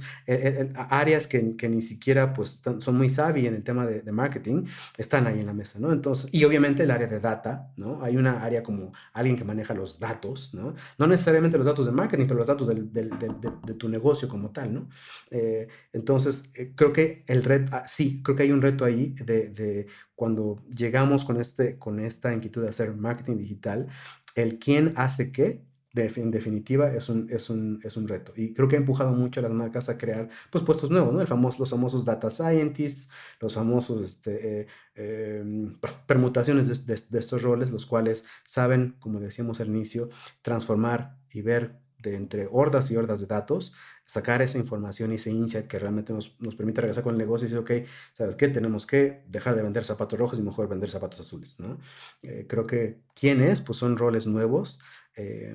áreas 0.75 1.25
que, 1.27 1.55
que, 1.55 1.67
ni 1.67 1.81
siquiera 1.81 2.33
pues, 2.33 2.61
son 2.79 2.95
muy 2.95 3.09
savvy 3.09 3.47
en 3.47 3.55
el 3.55 3.63
tema 3.63 3.85
de, 3.85 4.11
marketing 4.11 4.65
están 4.97 5.27
ahí 5.27 5.39
en 5.39 5.45
la 5.47 5.53
mesa, 5.53 5.79
¿no? 5.79 5.91
Entonces, 5.91 6.29
y 6.31 6.43
obviamente 6.43 6.83
el 6.83 6.91
área 6.91 7.07
de 7.07 7.19
data, 7.19 7.71
¿no? 7.75 8.03
Hay 8.03 8.15
una 8.17 8.43
área 8.43 8.61
como 8.63 8.91
alguien 9.13 9.35
que 9.35 9.43
maneja 9.43 9.73
los 9.73 9.99
datos, 9.99 10.53
¿no? 10.53 10.75
No 10.97 11.07
necesariamente 11.07 11.57
los 11.57 11.65
datos 11.65 11.85
de 11.85 11.91
marketing, 11.91 12.25
pero 12.27 12.37
los 12.39 12.47
datos 12.47 12.67
del, 12.67 12.91
de, 12.91 13.73
tu 13.73 13.89
negocio 13.89 14.27
como 14.27 14.51
tal, 14.51 14.73
¿no? 14.73 14.89
Eh, 15.31 15.67
entonces, 15.93 16.51
eh, 16.55 16.73
creo 16.75 16.93
que 16.93 17.23
el 17.27 17.43
reto, 17.43 17.75
ah, 17.75 17.87
sí, 17.87 18.21
creo 18.23 18.35
que 18.35 18.43
hay 18.43 18.51
un 18.51 18.61
reto 18.61 18.85
ahí 18.85 19.15
de 19.23 19.87
cuando 20.17 20.61
llegamos 20.67 21.23
con, 21.23 21.39
este, 21.39 21.77
con 21.77 22.01
esta 22.01 22.33
inquietud 22.33 22.63
de 22.63 22.69
hacer 22.69 22.93
marketing 22.93 23.37
digital, 23.37 23.87
el 24.35 24.59
quién 24.59 24.93
hace 24.97 25.31
qué 25.31 25.67
en 25.97 26.31
definitiva, 26.31 26.93
es 26.93 27.09
un, 27.09 27.27
es, 27.29 27.49
un, 27.49 27.79
es 27.83 27.97
un 27.97 28.07
reto. 28.07 28.33
Y 28.35 28.53
creo 28.53 28.67
que 28.67 28.75
ha 28.75 28.79
empujado 28.79 29.11
mucho 29.11 29.39
a 29.39 29.43
las 29.43 29.51
marcas 29.51 29.89
a 29.89 29.97
crear 29.97 30.29
pues, 30.51 30.63
puestos 30.63 30.91
nuevos, 30.91 31.13
¿no? 31.13 31.21
El 31.21 31.27
famoso, 31.27 31.59
los 31.59 31.69
famosos 31.69 32.05
data 32.05 32.29
scientists, 32.29 33.09
los 33.39 33.55
famosos 33.55 34.01
este, 34.01 34.61
eh, 34.61 34.67
em, 34.95 35.79
permutaciones 36.05 36.85
de, 36.85 36.95
de, 36.95 37.19
estos 37.19 37.41
roles, 37.41 37.71
los 37.71 37.85
cuales 37.85 38.25
saben, 38.45 38.95
como 38.99 39.19
decíamos 39.19 39.59
al 39.59 39.67
inicio, 39.67 40.09
transformar 40.41 41.17
y 41.31 41.41
ver 41.41 41.79
de 41.99 42.15
entre 42.15 42.47
hordas 42.51 42.91
y 42.91 42.95
hordas 42.95 43.21
de 43.21 43.27
datos, 43.27 43.73
sacar 44.07 44.41
esa 44.41 44.57
información 44.57 45.11
y 45.11 45.15
ese 45.15 45.29
insight 45.29 45.67
que 45.67 45.77
realmente 45.77 46.13
nos, 46.13 46.35
nos 46.39 46.55
permite 46.55 46.81
regresar 46.81 47.03
con 47.03 47.13
el 47.13 47.19
negocio 47.19 47.45
y 47.45 47.51
decir, 47.51 47.59
ok, 47.59 47.87
¿sabes 48.13 48.35
qué? 48.35 48.47
Tenemos 48.47 48.87
que 48.87 49.21
dejar 49.27 49.55
de 49.55 49.61
vender 49.61 49.85
zapatos 49.85 50.17
rojos 50.17 50.39
y 50.39 50.41
mejor 50.41 50.67
vender 50.67 50.89
zapatos 50.89 51.19
azules, 51.19 51.59
¿no? 51.59 51.77
Eh, 52.23 52.47
creo 52.49 52.65
que, 52.65 53.01
¿quién 53.13 53.41
es? 53.41 53.61
Pues 53.61 53.77
son 53.77 53.97
roles 53.97 54.25
nuevos 54.25 54.79
eh, 55.17 55.53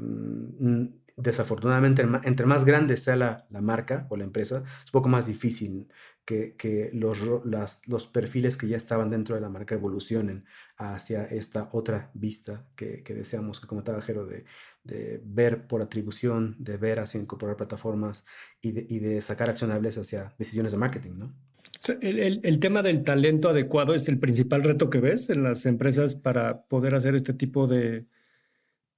desafortunadamente, 1.17 2.05
entre 2.25 2.47
más 2.47 2.65
grande 2.65 2.97
sea 2.97 3.17
la, 3.17 3.37
marca 3.61 4.07
o 4.11 4.17
la 4.17 4.25
empresa, 4.25 4.65
es 4.67 4.87
un 4.87 4.93
poco 4.93 5.09
más 5.09 5.27
difícil 5.27 5.89
que, 6.25 6.91
los, 6.93 7.21
los 7.87 8.07
perfiles 8.07 8.57
que 8.57 8.69
ya 8.69 8.77
estaban 8.77 9.11
dentro 9.11 9.35
de 9.35 9.41
la 9.41 9.49
marca 9.49 9.75
evolucionen 9.75 10.45
hacia 10.77 11.25
esta 11.25 11.69
otra 11.73 12.11
vista 12.15 12.67
que, 12.75 13.03
deseamos, 13.07 13.61
que 13.61 13.67
comentaba 13.67 14.03
Jero, 14.03 14.27
de, 14.27 14.45
de, 14.85 15.21
ver 15.25 15.67
por 15.67 15.83
atribución, 15.83 16.57
de 16.59 16.77
ver 16.77 17.01
hacia 17.01 17.21
incorporar 17.21 17.57
plataformas 17.57 18.25
y 18.61 18.73
de, 18.73 18.87
y 18.89 18.99
de 18.99 19.21
sacar 19.21 19.51
accionables 19.51 19.99
hacia 19.99 20.35
decisiones 20.39 20.73
de 20.73 20.79
marketing, 20.79 21.13
¿no? 21.19 21.35
El, 22.01 22.41
el, 22.45 22.61
tema 22.61 22.83
del 22.83 23.03
talento 23.03 23.49
adecuado 23.49 23.95
es 23.95 24.07
el 24.07 24.19
principal 24.19 24.63
reto 24.63 24.89
que 24.89 25.01
ves 25.01 25.31
en 25.31 25.43
las 25.43 25.67
empresas 25.67 26.15
para 26.15 26.63
poder 26.67 26.95
hacer 26.95 27.17
este 27.17 27.33
tipo 27.33 27.67
de, 27.67 28.07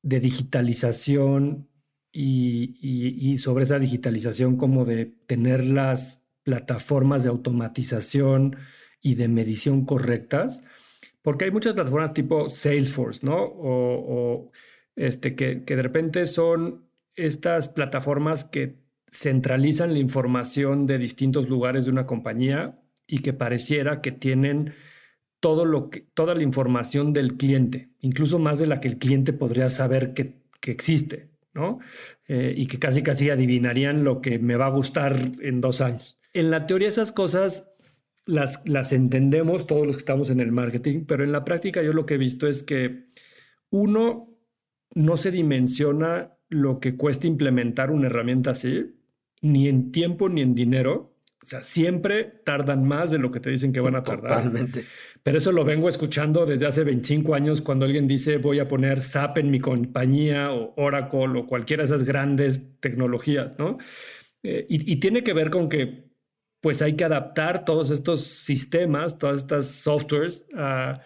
de 0.03 0.21
digitalización 0.21 1.69
y, 2.13 3.39
sobre 3.39 3.65
esa 3.65 3.79
digitalización 3.79 4.57
como 4.57 4.85
de 4.85 5.07
tener 5.27 5.65
las 5.65 6.23
plataformas 6.45 7.25
de 7.25 7.31
automatización 7.31 8.57
y 9.01 9.17
de 9.17 9.29
medición 9.29 9.85
correctas, 9.85 10.63
porque 11.23 11.47
hay 11.47 11.51
muchas 11.51 11.73
plataformas 11.73 12.13
tipo 12.13 12.51
Salesforce, 12.51 13.21
¿no? 13.27 14.51
Este, 14.97 15.35
que, 15.35 15.65
que 15.65 15.77
de 15.77 15.83
repente 15.83 16.27
son 16.27 16.89
estas 17.17 17.69
plataformas 17.69 18.45
que 18.45 18.77
centralizan 19.11 19.93
la 19.93 20.01
información 20.01 20.87
de 20.87 20.99
distintos 20.99 21.49
lugares 21.49 21.85
de 21.85 21.93
una 21.93 22.07
compañía 22.07 22.81
y 23.07 23.21
que 23.21 23.33
pareciera 23.33 24.01
que 24.01 24.13
tienen 24.13 24.75
todo 25.41 25.65
lo 25.67 25.91
que, 25.91 26.01
toda 26.01 26.35
la 26.35 26.43
información 26.43 27.13
del 27.13 27.37
cliente, 27.37 27.91
incluso 28.01 28.39
más 28.39 28.59
de 28.59 28.67
la 28.67 28.81
que 28.81 28.89
el 28.89 28.99
cliente 28.99 29.33
podría 29.33 29.71
saber 29.71 30.15
que, 30.15 30.41
que 30.61 30.71
existe, 30.71 31.29
¿no? 31.53 31.81
Eh, 32.27 32.55
y 32.57 32.67
que 32.67 32.79
casi 32.79 33.03
casi 33.03 33.31
adivinarían 33.31 34.05
lo 34.05 34.21
que 34.21 34.39
me 34.39 34.57
va 34.57 34.67
a 34.67 34.71
gustar 34.71 35.17
en 35.41 35.61
dos 35.61 35.81
años. 35.81 36.19
En 36.33 36.51
la 36.51 36.67
teoría 36.67 36.89
esas 36.89 37.13
cosas 37.13 37.69
las, 38.25 38.67
las 38.67 38.93
entendemos 38.93 39.67
todos 39.67 39.87
los 39.87 39.97
que 39.97 40.01
estamos 40.01 40.31
en 40.31 40.41
el 40.41 40.51
marketing, 40.51 41.05
pero 41.07 41.23
en 41.25 41.33
la 41.33 41.45
práctica 41.45 41.83
yo 41.83 41.93
lo 41.93 42.07
que 42.07 42.15
he 42.15 42.19
visto 42.19 42.49
es 42.49 42.63
que 42.63 43.09
uno 43.69 44.34
no 44.95 45.17
se 45.17 45.31
dimensiona 45.31 46.37
lo 46.49 46.81
que 46.81 46.97
cuesta 46.97 47.27
implementar 47.27 47.91
una 47.91 48.07
herramienta 48.07 48.51
así, 48.51 48.95
ni 49.43 49.69
en 49.69 49.93
tiempo 49.93 50.29
ni 50.29 50.41
en 50.41 50.55
dinero, 50.55 51.15
o 51.43 51.47
sea, 51.47 51.63
siempre 51.63 52.25
tardan 52.43 52.89
más 52.89 53.11
de 53.11 53.19
lo 53.19 53.31
que 53.31 53.39
te 53.39 53.51
dicen 53.51 53.71
que 53.71 53.81
van 53.81 53.97
a 53.97 54.03
tardar. 54.03 54.45
Totalmente. 54.45 54.85
Pero 55.23 55.37
eso 55.37 55.53
lo 55.53 55.65
vengo 55.65 55.91
escuchando 55.91 56.47
desde 56.47 56.67
hace 56.67 56.85
25 56.85 57.35
años 57.35 57.61
cuando 57.61 57.85
alguien 57.85 58.07
dice 58.09 58.39
voy 58.39 58.61
a 58.61 58.69
poner 58.69 59.03
SAP 59.03 59.39
en 59.39 59.51
mi 59.51 59.61
compañía 59.61 60.53
o 60.53 60.73
Oracle 60.79 61.41
o 61.41 61.47
cualquiera 61.47 61.83
de 61.83 61.87
esas 61.87 62.05
grandes 62.05 62.81
tecnologías, 62.81 63.59
¿no? 63.59 63.77
Eh, 64.43 64.67
y, 64.69 64.97
tiene 64.97 65.23
que 65.23 65.33
ver 65.33 65.51
con 65.51 65.69
que 65.69 66.11
pues 66.61 66.81
hay 66.81 66.97
que 66.97 67.05
adaptar 67.05 67.65
todos 67.65 67.91
estos 67.91 68.23
sistemas, 68.23 69.19
todas 69.19 69.39
estas 69.39 69.67
softwares 69.67 70.47
a, 70.55 71.01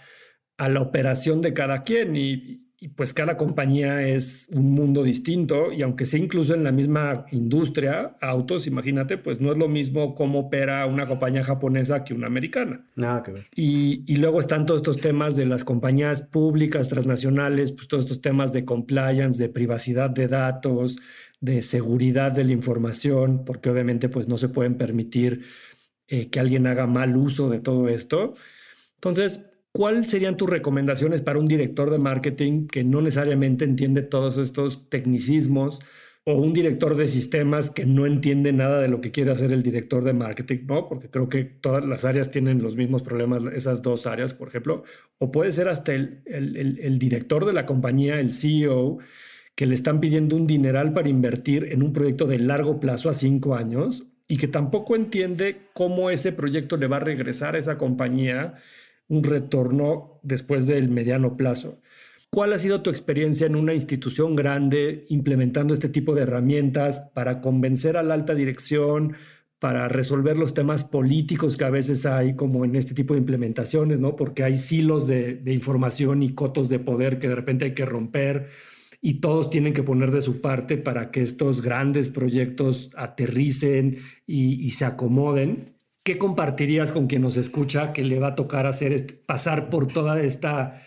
a 0.56 0.68
la 0.68 0.80
operación 0.80 1.40
de 1.40 1.52
cada 1.52 1.82
quien 1.82 2.16
y, 2.16 2.67
y 2.80 2.88
pues 2.88 3.12
cada 3.12 3.36
compañía 3.36 4.06
es 4.06 4.48
un 4.52 4.70
mundo 4.70 5.02
distinto 5.02 5.72
y 5.72 5.82
aunque 5.82 6.06
sea 6.06 6.20
incluso 6.20 6.54
en 6.54 6.62
la 6.62 6.70
misma 6.70 7.26
industria, 7.32 8.16
autos, 8.20 8.68
imagínate, 8.68 9.18
pues 9.18 9.40
no 9.40 9.50
es 9.50 9.58
lo 9.58 9.66
mismo 9.66 10.14
cómo 10.14 10.38
opera 10.38 10.86
una 10.86 11.06
compañía 11.06 11.42
japonesa 11.42 12.04
que 12.04 12.14
una 12.14 12.28
americana. 12.28 12.86
Nada 12.94 13.24
que 13.24 13.32
ver. 13.32 13.46
Y, 13.52 14.04
y, 14.06 14.16
luego 14.16 14.38
están 14.38 14.64
todos 14.64 14.80
estos 14.82 15.00
temas 15.00 15.34
de 15.34 15.46
las 15.46 15.64
compañías 15.64 16.22
públicas, 16.22 16.88
transnacionales, 16.88 17.72
pues 17.72 17.88
todos 17.88 18.04
estos 18.04 18.20
temas 18.20 18.52
de 18.52 18.64
compliance, 18.64 19.42
de 19.42 19.48
privacidad 19.48 20.10
de 20.10 20.28
datos, 20.28 20.98
de 21.40 21.62
seguridad 21.62 22.30
de 22.30 22.44
la 22.44 22.52
información, 22.52 23.44
porque 23.44 23.70
obviamente 23.70 24.08
pues 24.08 24.28
no 24.28 24.38
se 24.38 24.50
pueden 24.50 24.76
permitir 24.76 25.42
eh, 26.06 26.30
que 26.30 26.38
alguien 26.38 26.68
haga 26.68 26.86
mal 26.86 27.16
uso 27.16 27.50
de 27.50 27.58
todo 27.58 27.88
esto. 27.88 28.34
Entonces, 28.94 29.47
¿cuáles 29.78 30.10
serían 30.10 30.36
tus 30.36 30.50
recomendaciones 30.50 31.22
para 31.22 31.38
un 31.38 31.46
director 31.46 31.88
de 31.88 31.98
marketing 31.98 32.66
que 32.66 32.82
no 32.82 33.00
necesariamente 33.00 33.64
entiende 33.64 34.02
todos 34.02 34.36
estos 34.36 34.90
tecnicismos 34.90 35.78
o 36.24 36.32
un 36.32 36.52
director 36.52 36.96
de 36.96 37.06
sistemas 37.06 37.70
que 37.70 37.86
no 37.86 38.04
entiende 38.04 38.52
nada 38.52 38.82
de 38.82 38.88
lo 38.88 39.00
que 39.00 39.12
quiere 39.12 39.30
hacer 39.30 39.52
el 39.52 39.62
director 39.62 40.02
de 40.02 40.14
marketing, 40.14 40.66
¿no? 40.66 40.88
Porque 40.88 41.08
creo 41.08 41.28
que 41.28 41.44
todas 41.44 41.84
las 41.84 42.04
áreas 42.04 42.32
tienen 42.32 42.60
los 42.60 42.74
mismos 42.74 43.02
problemas, 43.02 43.44
esas 43.54 43.80
dos 43.80 44.08
áreas, 44.08 44.34
por 44.34 44.48
ejemplo, 44.48 44.82
o 45.18 45.30
puede 45.30 45.52
ser 45.52 45.68
hasta 45.68 45.94
el, 45.94 46.22
el, 46.26 46.80
el 46.82 46.98
director 46.98 47.46
de 47.46 47.52
la 47.52 47.64
compañía, 47.64 48.18
el 48.18 48.32
CEO, 48.32 48.98
que 49.54 49.66
le 49.66 49.76
están 49.76 50.00
pidiendo 50.00 50.34
un 50.34 50.48
dineral 50.48 50.92
para 50.92 51.08
invertir 51.08 51.68
en 51.70 51.84
un 51.84 51.92
proyecto 51.92 52.26
de 52.26 52.40
largo 52.40 52.80
plazo 52.80 53.10
a 53.10 53.14
cinco 53.14 53.54
años 53.54 54.08
y 54.26 54.38
que 54.38 54.48
tampoco 54.48 54.96
entiende 54.96 55.68
cómo 55.72 56.10
ese 56.10 56.32
proyecto 56.32 56.76
le 56.76 56.88
va 56.88 56.96
a 56.96 57.00
regresar 57.00 57.54
a 57.54 57.58
esa 57.58 57.78
compañía 57.78 58.56
un 59.08 59.24
retorno 59.24 60.20
después 60.22 60.66
del 60.66 60.90
mediano 60.90 61.36
plazo. 61.36 61.80
¿Cuál 62.30 62.52
ha 62.52 62.58
sido 62.58 62.82
tu 62.82 62.90
experiencia 62.90 63.46
en 63.46 63.56
una 63.56 63.72
institución 63.72 64.36
grande 64.36 65.06
implementando 65.08 65.72
este 65.72 65.88
tipo 65.88 66.14
de 66.14 66.22
herramientas 66.22 67.10
para 67.14 67.40
convencer 67.40 67.96
a 67.96 68.02
la 68.02 68.14
alta 68.14 68.34
dirección, 68.34 69.14
para 69.58 69.88
resolver 69.88 70.36
los 70.36 70.52
temas 70.52 70.84
políticos 70.84 71.56
que 71.56 71.64
a 71.64 71.70
veces 71.70 72.04
hay 72.04 72.36
como 72.36 72.66
en 72.66 72.76
este 72.76 72.94
tipo 72.94 73.14
de 73.14 73.20
implementaciones, 73.20 73.98
¿no? 73.98 74.14
Porque 74.14 74.44
hay 74.44 74.58
silos 74.58 75.06
de, 75.06 75.40
información 75.46 76.22
y 76.22 76.34
cotos 76.34 76.68
de 76.68 76.78
poder 76.78 77.18
que 77.18 77.28
de 77.28 77.34
repente 77.34 77.64
hay 77.64 77.74
que 77.74 77.86
romper 77.86 78.48
y 79.00 79.20
todos 79.20 79.48
tienen 79.48 79.72
que 79.72 79.82
poner 79.82 80.10
de 80.10 80.20
su 80.20 80.42
parte 80.42 80.76
para 80.76 81.10
que 81.10 81.22
estos 81.22 81.62
grandes 81.62 82.08
proyectos 82.10 82.90
aterricen 82.94 83.98
y 84.26 84.70
se 84.72 84.84
acomoden. 84.84 85.77
¿Qué 86.08 86.16
compartirías 86.16 86.90
con 86.90 87.06
quien 87.06 87.20
nos 87.20 87.36
escucha 87.36 87.92
que 87.92 88.02
le 88.02 88.18
va 88.18 88.28
a 88.28 88.34
tocar 88.34 88.64
hacer 88.64 89.22
pasar 89.26 89.68
por 89.68 89.88
toda 89.88 90.18
esta 90.22 90.82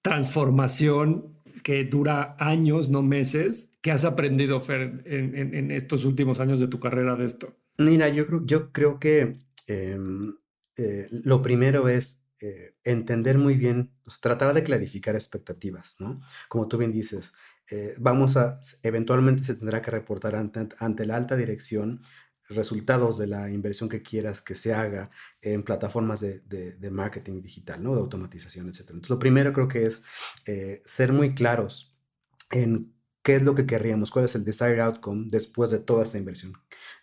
transformación 0.00 1.36
que 1.62 1.84
dura 1.84 2.34
años, 2.38 2.88
no 2.88 3.02
meses? 3.02 3.68
¿Qué 3.82 3.90
has 3.90 4.06
aprendido, 4.06 4.62
Fer, 4.62 5.02
en, 5.04 5.70
estos 5.70 6.06
últimos 6.06 6.40
años 6.40 6.60
de 6.60 6.68
tu 6.68 6.80
carrera 6.80 7.14
de 7.14 7.26
esto? 7.26 7.54
Mira, 7.76 8.08
yo 8.08 8.26
creo, 8.26 8.46
yo 8.46 8.72
creo 8.72 8.98
que 8.98 9.36
em, 9.66 10.34
eh, 10.78 11.08
lo 11.10 11.42
primero 11.42 11.86
es 11.90 12.24
eh, 12.40 12.74
entender 12.84 13.36
muy 13.36 13.56
bien, 13.56 13.90
tratar 14.22 14.54
de 14.54 14.62
clarificar 14.62 15.14
expectativas, 15.14 15.96
¿no? 15.98 16.22
Como 16.48 16.68
tú 16.68 16.78
bien 16.78 16.90
dices, 16.90 17.34
eh, 17.70 17.94
vamos 17.98 18.38
a, 18.38 18.58
eventualmente 18.82 19.44
se 19.44 19.56
tendrá 19.56 19.82
que 19.82 19.90
reportar 19.90 20.36
ante 20.36 21.04
la 21.04 21.16
alta 21.16 21.36
dirección 21.36 22.00
resultados 22.48 23.18
de 23.18 23.26
la 23.26 23.50
inversión 23.50 23.88
que 23.88 24.02
quieras 24.02 24.40
que 24.40 24.54
se 24.54 24.74
haga 24.74 25.10
en 25.40 25.62
plataformas 25.62 26.20
de, 26.20 26.40
de, 26.40 26.90
marketing 26.90 27.40
digital, 27.40 27.82
¿no? 27.82 27.94
De 27.94 28.00
automatización, 28.00 28.68
etc. 28.68 28.80
Entonces, 28.80 29.10
lo 29.10 29.18
primero 29.18 29.52
creo 29.52 29.68
que 29.68 29.86
es 29.86 30.02
eh, 30.46 30.82
ser 30.84 31.12
muy 31.12 31.34
claros 31.34 31.96
en 32.50 32.94
qué 33.22 33.34
es 33.36 33.42
lo 33.42 33.54
que 33.54 33.66
querríamos, 33.66 34.10
cuál 34.10 34.26
es 34.26 34.34
el 34.34 34.44
desired 34.44 34.80
outcome 34.80 35.26
después 35.28 35.70
de 35.70 35.78
toda 35.78 36.02
esta 36.02 36.18
inversión. 36.18 36.52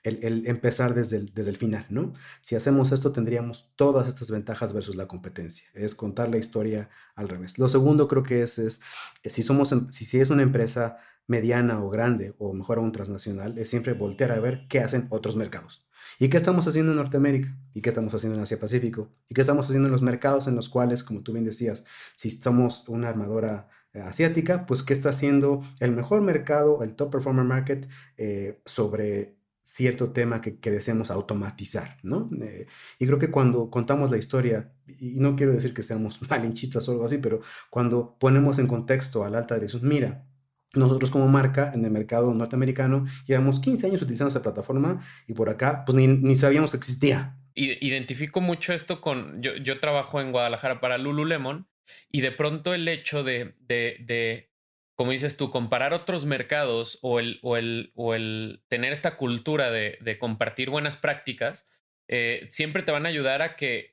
El, 0.03 0.47
empezar 0.47 0.93
desde 0.93 1.17
el, 1.17 1.33
desde 1.33 1.51
el 1.51 1.57
final, 1.57 1.85
¿no? 1.89 2.13
Si 2.41 2.55
hacemos 2.55 2.91
esto, 2.91 3.11
tendríamos 3.11 3.73
todas 3.75 4.07
estas 4.07 4.31
ventajas 4.31 4.73
versus 4.73 4.95
la 4.95 5.07
competencia. 5.07 5.65
Es 5.73 5.95
contar 5.95 6.29
la 6.29 6.37
historia 6.37 6.89
al 7.15 7.29
revés. 7.29 7.57
Lo 7.59 7.69
segundo 7.69 8.07
creo 8.07 8.23
que 8.23 8.43
es, 8.43 8.59
es 8.59 8.81
si, 9.25 9.43
somos, 9.43 9.75
si, 9.89 10.05
si 10.05 10.19
es 10.19 10.29
una 10.29 10.43
empresa 10.43 10.97
mediana 11.31 11.81
o 11.81 11.89
grande 11.89 12.35
o 12.39 12.53
mejor 12.53 12.77
aún 12.77 12.91
transnacional 12.91 13.57
es 13.57 13.69
siempre 13.69 13.93
voltear 13.93 14.31
a 14.31 14.39
ver 14.41 14.65
qué 14.67 14.81
hacen 14.81 15.07
otros 15.09 15.37
mercados. 15.37 15.87
¿Y 16.19 16.27
qué 16.27 16.35
estamos 16.35 16.67
haciendo 16.67 16.91
en 16.91 16.97
Norteamérica? 16.97 17.57
¿Y 17.73 17.81
qué 17.81 17.89
estamos 17.89 18.13
haciendo 18.13 18.35
en 18.35 18.43
Asia 18.43 18.59
Pacífico? 18.59 19.09
¿Y 19.29 19.33
qué 19.33 19.41
estamos 19.41 19.65
haciendo 19.65 19.87
en 19.87 19.93
los 19.93 20.01
mercados 20.01 20.47
en 20.47 20.55
los 20.55 20.67
cuales, 20.67 21.03
como 21.03 21.21
tú 21.21 21.31
bien 21.31 21.45
decías, 21.45 21.85
si 22.15 22.29
somos 22.31 22.89
una 22.89 23.07
armadora 23.07 23.69
eh, 23.93 24.01
asiática, 24.01 24.65
pues 24.65 24.83
qué 24.83 24.91
está 24.91 25.09
haciendo 25.09 25.63
el 25.79 25.91
mejor 25.91 26.21
mercado, 26.21 26.83
el 26.83 26.95
top 26.95 27.11
performer 27.11 27.45
market, 27.45 27.87
eh, 28.17 28.59
sobre 28.65 29.37
cierto 29.63 30.11
tema 30.11 30.41
que, 30.41 30.59
que 30.59 30.69
deseamos 30.69 31.11
automatizar, 31.11 31.97
¿no? 32.03 32.29
Eh, 32.41 32.67
y 32.99 33.05
creo 33.05 33.19
que 33.19 33.31
cuando 33.31 33.69
contamos 33.69 34.11
la 34.11 34.17
historia, 34.17 34.73
y 34.85 35.19
no 35.19 35.37
quiero 35.37 35.53
decir 35.53 35.73
que 35.73 35.81
seamos 35.81 36.21
malinchistas 36.29 36.89
o 36.89 36.91
algo 36.91 37.05
así, 37.05 37.19
pero 37.19 37.39
cuando 37.69 38.17
ponemos 38.19 38.59
en 38.59 38.67
contexto 38.67 39.23
a 39.23 39.29
la 39.29 39.37
alta 39.37 39.55
dirección, 39.55 39.87
mira, 39.87 40.25
Nosotros 40.73 41.11
como 41.11 41.27
marca 41.27 41.71
en 41.73 41.83
el 41.83 41.91
mercado 41.91 42.33
norteamericano 42.33 43.05
llevamos 43.27 43.59
15 43.59 43.87
años 43.87 44.01
utilizando 44.01 44.29
esa 44.29 44.41
plataforma 44.41 45.01
y 45.27 45.33
por 45.33 45.49
acá 45.49 45.83
pues 45.85 45.95
ni, 45.95 46.07
ni 46.07 46.35
sabíamos 46.35 46.71
que 46.71 46.77
existía. 46.77 47.37
Identifico 47.53 48.39
mucho 48.39 48.73
esto 48.73 49.01
con, 49.01 49.41
yo, 49.41 49.55
yo 49.57 49.79
trabajo 49.81 50.21
en 50.21 50.31
Guadalajara 50.31 50.79
para 50.79 50.97
Lululemon 50.97 51.67
y 52.09 52.21
de 52.21 52.31
pronto 52.31 52.73
el 52.73 52.87
hecho 52.87 53.23
de, 53.23 53.55
de, 53.59 53.97
de 53.99 54.51
como 54.95 55.11
dices 55.11 55.35
tú, 55.35 55.51
comparar 55.51 55.93
otros 55.93 56.25
mercados 56.25 56.99
o 57.01 57.19
el, 57.19 57.39
o 57.41 57.57
el, 57.57 57.91
o 57.95 58.13
el 58.13 58.63
tener 58.67 58.93
esta 58.93 59.17
cultura 59.17 59.71
de, 59.71 59.97
de 60.01 60.19
compartir 60.19 60.69
buenas 60.69 60.95
prácticas, 60.95 61.67
eh, 62.07 62.45
siempre 62.49 62.83
te 62.83 62.91
van 62.91 63.05
a 63.05 63.09
ayudar 63.09 63.41
a 63.41 63.55
que 63.55 63.90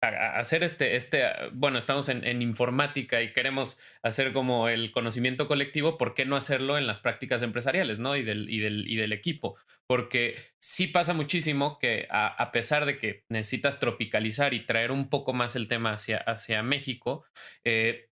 hacer 0.00 0.62
este, 0.62 0.96
este, 0.96 1.24
ah, 1.24 1.50
bueno, 1.52 1.78
estamos 1.78 2.08
en, 2.08 2.42
informática 2.42 3.20
y 3.22 3.32
queremos 3.32 3.80
hacer 4.02 4.32
como 4.32 4.68
el 4.68 4.92
conocimiento 4.92 5.48
colectivo, 5.48 5.98
¿por 5.98 6.14
qué 6.14 6.24
no 6.24 6.36
hacerlo 6.36 6.78
en 6.78 6.86
las 6.86 7.00
prácticas 7.00 7.42
empresariales, 7.42 7.98
¿no? 7.98 8.16
Y 8.16 8.22
del, 8.22 8.48
y 8.50 8.60
del, 8.60 8.88
y 8.88 8.96
del 8.96 9.12
equipo. 9.12 9.56
Porque 9.86 10.36
sí 10.60 10.86
pasa 10.86 11.14
muchísimo 11.14 11.78
que 11.78 12.06
a, 12.10 12.50
pesar 12.52 12.86
de 12.86 12.98
que 12.98 13.24
necesitas 13.28 13.80
tropicalizar 13.80 14.54
y 14.54 14.66
traer 14.66 14.92
un 14.92 15.08
poco 15.08 15.32
más 15.32 15.56
el 15.56 15.66
tema 15.66 15.92
hacia, 15.92 16.18
hacia 16.18 16.62
México, 16.62 17.24
eh, 17.64 18.08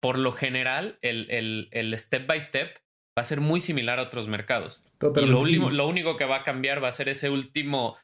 por 0.00 0.18
lo 0.18 0.32
general, 0.32 0.98
el, 1.02 1.30
el, 1.30 1.68
el, 1.72 1.98
step 1.98 2.26
by 2.26 2.40
step 2.40 2.76
va 3.18 3.22
a 3.22 3.24
ser 3.24 3.40
muy 3.40 3.60
similar 3.60 3.98
a 3.98 4.02
otros 4.02 4.28
mercados. 4.28 4.84
Y 5.16 5.26
lo, 5.26 5.40
último, 5.40 5.70
lo 5.70 5.88
único 5.88 6.16
que 6.16 6.26
va 6.26 6.36
a 6.36 6.42
cambiar 6.42 6.82
va 6.82 6.88
a 6.88 6.92
ser 6.92 7.08
ese 7.08 7.30
último 7.30 7.96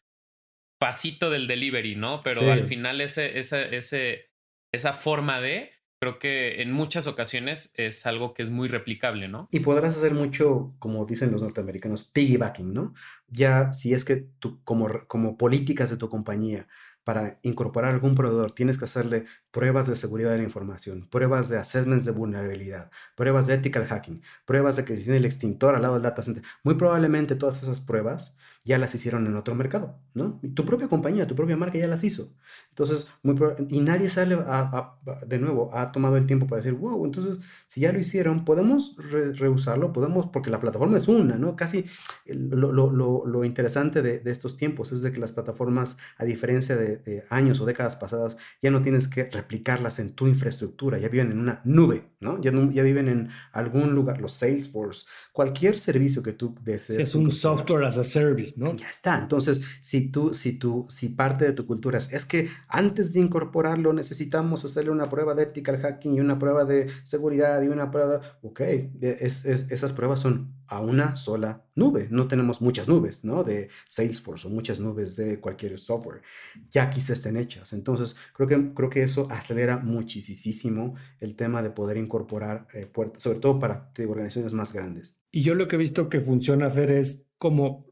pasito 0.82 1.30
del 1.30 1.46
delivery, 1.46 1.94
¿no? 1.94 2.22
Pero 2.24 2.50
al 2.50 2.64
final 2.64 3.00
ese, 3.00 3.38
ese, 3.38 3.76
ese, 3.76 4.32
esa 4.72 4.92
forma 4.92 5.40
de, 5.40 5.70
creo 6.00 6.18
que 6.18 6.60
en 6.60 6.72
muchas 6.72 7.06
ocasiones 7.06 7.72
es 7.76 8.04
algo 8.04 8.34
que 8.34 8.42
es 8.42 8.50
muy 8.50 8.66
replicable, 8.66 9.28
¿no? 9.28 9.48
Y 9.52 9.60
podrás 9.60 9.96
hacer 9.96 10.12
mucho, 10.12 10.74
como 10.80 11.06
dicen 11.06 11.30
los 11.30 11.40
norteamericanos, 11.40 12.02
piggybacking, 12.02 12.74
¿no? 12.74 12.94
Ya 13.28 13.72
si 13.72 13.94
es 13.94 14.04
que 14.04 14.26
tú, 14.40 14.60
como, 14.64 14.88
como 15.06 15.36
políticas 15.38 15.88
de 15.88 15.98
tu 15.98 16.08
compañía, 16.08 16.66
para 17.04 17.38
incorporar 17.42 17.92
algún 17.94 18.16
proveedor, 18.16 18.50
tienes 18.50 18.76
que 18.76 18.86
hacerle 18.86 19.24
pruebas 19.52 19.86
de 19.88 19.94
seguridad 19.94 20.32
de 20.32 20.38
la 20.38 20.44
información, 20.44 21.08
pruebas 21.08 21.48
de 21.48 21.58
assessments 21.58 22.04
de 22.04 22.10
vulnerabilidad, 22.10 22.90
pruebas 23.14 23.46
de 23.46 23.54
ethical 23.54 23.86
hacking, 23.86 24.20
pruebas 24.46 24.74
de 24.74 24.84
que 24.84 24.96
si 24.96 25.04
tiene 25.04 25.18
el 25.18 25.26
extintor 25.26 25.76
al 25.76 25.82
lado 25.82 25.94
del 25.94 26.02
data 26.02 26.22
center. 26.22 26.42
Muy 26.64 26.74
probablemente 26.74 27.36
todas 27.36 27.62
esas 27.62 27.78
pruebas 27.78 28.36
ya 28.64 28.78
las 28.78 28.94
hicieron 28.94 29.26
en 29.26 29.34
otro 29.34 29.54
mercado, 29.54 29.98
¿no? 30.14 30.38
Y 30.42 30.50
tu 30.50 30.64
propia 30.64 30.86
compañía, 30.88 31.26
tu 31.26 31.34
propia 31.34 31.56
marca 31.56 31.78
ya 31.78 31.88
las 31.88 32.04
hizo. 32.04 32.32
Entonces, 32.68 33.08
muy 33.22 33.36
y 33.68 33.80
nadie 33.80 34.08
sale 34.08 34.36
a, 34.36 34.98
de 35.26 35.38
nuevo, 35.38 35.70
ha 35.74 35.90
tomado 35.90 36.16
el 36.16 36.26
tiempo 36.26 36.46
para 36.46 36.62
decir, 36.62 36.78
wow, 36.78 37.04
entonces, 37.04 37.40
si 37.66 37.80
ya 37.80 37.92
lo 37.92 37.98
hicieron, 37.98 38.44
podemos 38.44 38.96
reusarlo, 39.36 39.92
podemos, 39.92 40.26
porque 40.26 40.50
la 40.50 40.60
plataforma 40.60 40.96
es 40.96 41.08
una, 41.08 41.36
¿no? 41.36 41.56
Casi 41.56 41.86
lo, 42.26 42.72
lo, 42.72 42.90
lo, 42.90 43.26
lo 43.26 43.44
interesante 43.44 44.00
de, 44.00 44.20
de, 44.20 44.30
estos 44.30 44.56
tiempos 44.56 44.92
es 44.92 45.02
de 45.02 45.12
que 45.12 45.18
las 45.18 45.32
plataformas, 45.32 45.98
a 46.16 46.24
diferencia 46.24 46.76
de, 46.76 47.24
años 47.30 47.60
o 47.60 47.66
décadas 47.66 47.96
pasadas, 47.96 48.36
ya 48.62 48.70
no 48.70 48.80
tienes 48.80 49.08
que 49.08 49.24
replicarlas 49.24 49.98
en 49.98 50.10
tu 50.10 50.28
infraestructura, 50.28 50.98
ya 50.98 51.08
viven 51.08 51.32
en 51.32 51.38
una 51.38 51.60
nube, 51.64 52.10
¿no? 52.20 52.40
Ya, 52.40 52.52
ya 52.70 52.82
viven 52.82 53.08
en 53.08 53.28
algún 53.52 53.94
lugar, 53.94 54.20
los 54.20 54.32
Salesforce, 54.32 55.06
cualquier 55.32 55.78
servicio 55.78 56.22
que 56.22 56.32
tú 56.32 56.54
desees. 56.62 57.00
Es 57.00 57.14
un 57.16 57.30
software 57.30 57.84
as 57.84 57.98
a 57.98 58.04
service. 58.04 58.51
Ya 58.56 58.88
está. 58.88 59.18
Entonces, 59.18 59.60
si 59.80 60.10
tú, 60.10 60.34
si 60.34 60.58
tú, 60.58 60.86
si 60.88 61.10
parte 61.10 61.44
de 61.44 61.52
tu 61.52 61.66
cultura 61.66 61.98
es, 61.98 62.12
es 62.12 62.26
que 62.26 62.48
antes 62.68 63.12
de 63.12 63.20
incorporarlo 63.20 63.92
necesitamos 63.92 64.64
hacerle 64.64 64.90
una 64.90 65.08
prueba 65.08 65.34
de 65.34 65.44
ethical 65.44 65.78
hacking 65.78 66.14
y 66.14 66.20
una 66.20 66.38
prueba 66.38 66.64
de 66.64 66.88
seguridad 67.04 67.62
y 67.62 67.68
una 67.68 67.90
prueba, 67.90 68.20
ok, 68.42 68.60
esas 69.00 69.92
pruebas 69.92 70.20
son 70.20 70.54
a 70.66 70.80
una 70.80 71.16
sola 71.16 71.66
nube. 71.74 72.08
No 72.10 72.28
tenemos 72.28 72.62
muchas 72.62 72.88
nubes, 72.88 73.24
¿no? 73.24 73.44
De 73.44 73.68
Salesforce 73.86 74.46
o 74.46 74.50
muchas 74.50 74.80
nubes 74.80 75.16
de 75.16 75.38
cualquier 75.38 75.78
software. 75.78 76.22
Ya 76.70 76.84
aquí 76.84 77.00
se 77.00 77.12
estén 77.12 77.36
hechas. 77.36 77.72
Entonces, 77.72 78.16
creo 78.32 78.48
que, 78.48 78.72
creo 78.74 78.88
que 78.88 79.02
eso 79.02 79.28
acelera 79.30 79.78
muchísimo 79.78 80.94
el 81.20 81.36
tema 81.36 81.62
de 81.62 81.70
poder 81.70 81.96
incorporar 81.96 82.68
eh, 82.72 82.86
puertas, 82.86 83.22
sobre 83.22 83.40
todo 83.40 83.58
para 83.58 83.92
organizaciones 83.98 84.52
más 84.52 84.72
grandes. 84.72 85.16
Y 85.30 85.42
yo 85.42 85.54
lo 85.54 85.68
que 85.68 85.76
he 85.76 85.78
visto 85.78 86.08
que 86.08 86.20
funciona, 86.20 86.66
hacer 86.66 86.90
es 86.90 87.26
como 87.38 87.86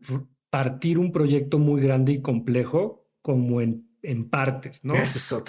partir 0.51 0.99
un 0.99 1.13
proyecto 1.13 1.59
muy 1.59 1.81
grande 1.81 2.13
y 2.13 2.21
complejo 2.21 3.07
como 3.23 3.61
en, 3.61 3.89
en 4.03 4.29
partes, 4.29 4.85
¿no? 4.85 4.95
Eso 4.95 5.43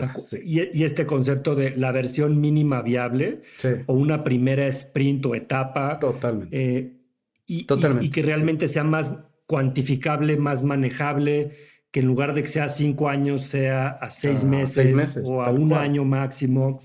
y, 0.43 0.83
este 0.83 1.05
concepto 1.05 1.55
de 1.55 1.75
la 1.75 1.91
versión 1.91 2.39
mínima 2.39 2.81
viable 2.81 3.41
o 3.87 3.93
una 3.93 4.23
primera 4.23 4.67
sprint 4.67 5.25
o 5.25 5.35
etapa. 5.35 5.99
Totalmente. 5.99 6.77
Eh, 6.77 6.97
y, 7.47 7.67
y, 8.01 8.09
que 8.09 8.21
realmente 8.21 8.67
sea 8.67 8.83
más 8.83 9.17
cuantificable, 9.47 10.37
más 10.37 10.63
manejable, 10.63 11.51
que 11.91 11.99
en 11.99 12.05
lugar 12.05 12.33
de 12.33 12.43
que 12.43 12.47
sea 12.47 12.69
cinco 12.69 13.09
años, 13.09 13.43
sea 13.43 13.89
a 13.89 14.09
seis, 14.09 14.43
meses, 14.43 14.73
seis 14.75 14.93
meses, 14.93 15.23
o 15.27 15.41
a 15.41 15.51
un 15.51 15.73
año 15.73 16.05
máximo. 16.05 16.81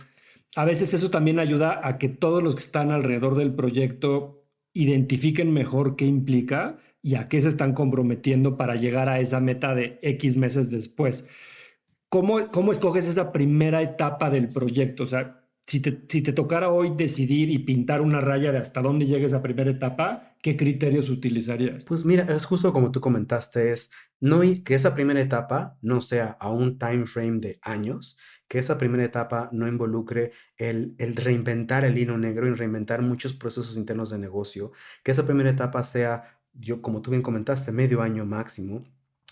A 0.57 0.65
veces 0.65 0.93
eso 0.95 1.11
también 1.11 1.39
ayuda 1.39 1.81
a 1.85 1.99
que 1.99 2.09
todos 2.09 2.43
los 2.43 2.55
que 2.57 2.63
están 2.63 2.91
alrededor 2.91 3.37
del 3.37 3.55
proyecto 3.55 4.43
identifiquen 4.73 5.53
mejor 5.53 5.97
qué 5.97 6.07
implica 6.07 6.79
y 7.07 7.15
a 7.15 7.29
qué 7.29 7.41
se 7.41 7.51
están 7.51 7.73
comprometiendo 7.73 8.57
para 8.57 8.75
llegar 8.75 9.09
a 9.09 9.21
esa 9.21 9.39
meta 9.39 9.77
de 9.77 10.01
X 10.03 10.37
meses 10.37 10.73
después. 10.73 11.25
¿Cómo, 12.09 12.49
cómo 12.49 12.73
escoges 12.73 13.07
esa 13.07 13.31
primera 13.31 13.81
etapa 13.81 14.29
del 14.29 14.49
proyecto? 14.49 15.05
O 15.05 15.07
sea, 15.07 15.45
si 15.69 15.79
te, 15.79 16.03
si 16.09 16.21
te 16.21 16.33
tocara 16.33 16.69
hoy 16.69 16.95
decidir 16.97 17.49
y 17.51 17.59
pintar 17.59 18.01
una 18.01 18.21
raya 18.21 18.51
de 18.51 18.59
hasta 18.59 18.83
dónde 18.83 19.07
llega 19.07 19.25
esa 19.25 19.41
primera 19.41 19.71
etapa, 19.71 20.35
¿qué 20.43 20.57
criterios 20.57 21.09
utilizarías? 21.09 21.85
Pues 21.85 22.05
mira, 22.05 22.25
es 22.25 22.45
justo 22.45 22.73
como 22.73 22.91
tú 22.91 23.01
comentaste, 23.01 23.71
es 23.71 23.93
no 24.19 24.41
que 24.65 24.75
esa 24.75 24.97
primera 24.97 25.21
etapa 25.21 25.79
no 25.83 26.01
sea 26.01 26.37
a 26.41 26.51
un 26.51 26.77
time 26.77 27.07
frame 27.07 27.39
de 27.39 27.61
años, 27.63 28.19
que 28.49 28.59
esa 28.59 28.79
primera 28.79 29.05
etapa 29.05 29.49
no 29.53 29.69
involucre 29.69 30.33
el, 30.57 30.97
el, 30.99 31.15
reinventar 31.15 31.85
el 31.85 31.99
hilo 31.99 32.19
negro 32.19 32.49
y 32.49 32.55
reinventar 32.55 33.03
muchos 33.03 33.33
procesos 33.33 33.77
internos 33.77 34.11
de 34.11 34.19
negocio, 34.19 34.73
que 35.05 35.13
esa 35.13 35.25
primera 35.25 35.51
etapa 35.51 35.85
sea 35.85 36.36
yo, 36.59 36.83
como 36.83 37.03
tú 37.03 37.11
bien 37.11 37.23
comentaste, 37.23 37.73
medio 37.73 38.03
año 38.03 38.25
máximo, 38.25 38.83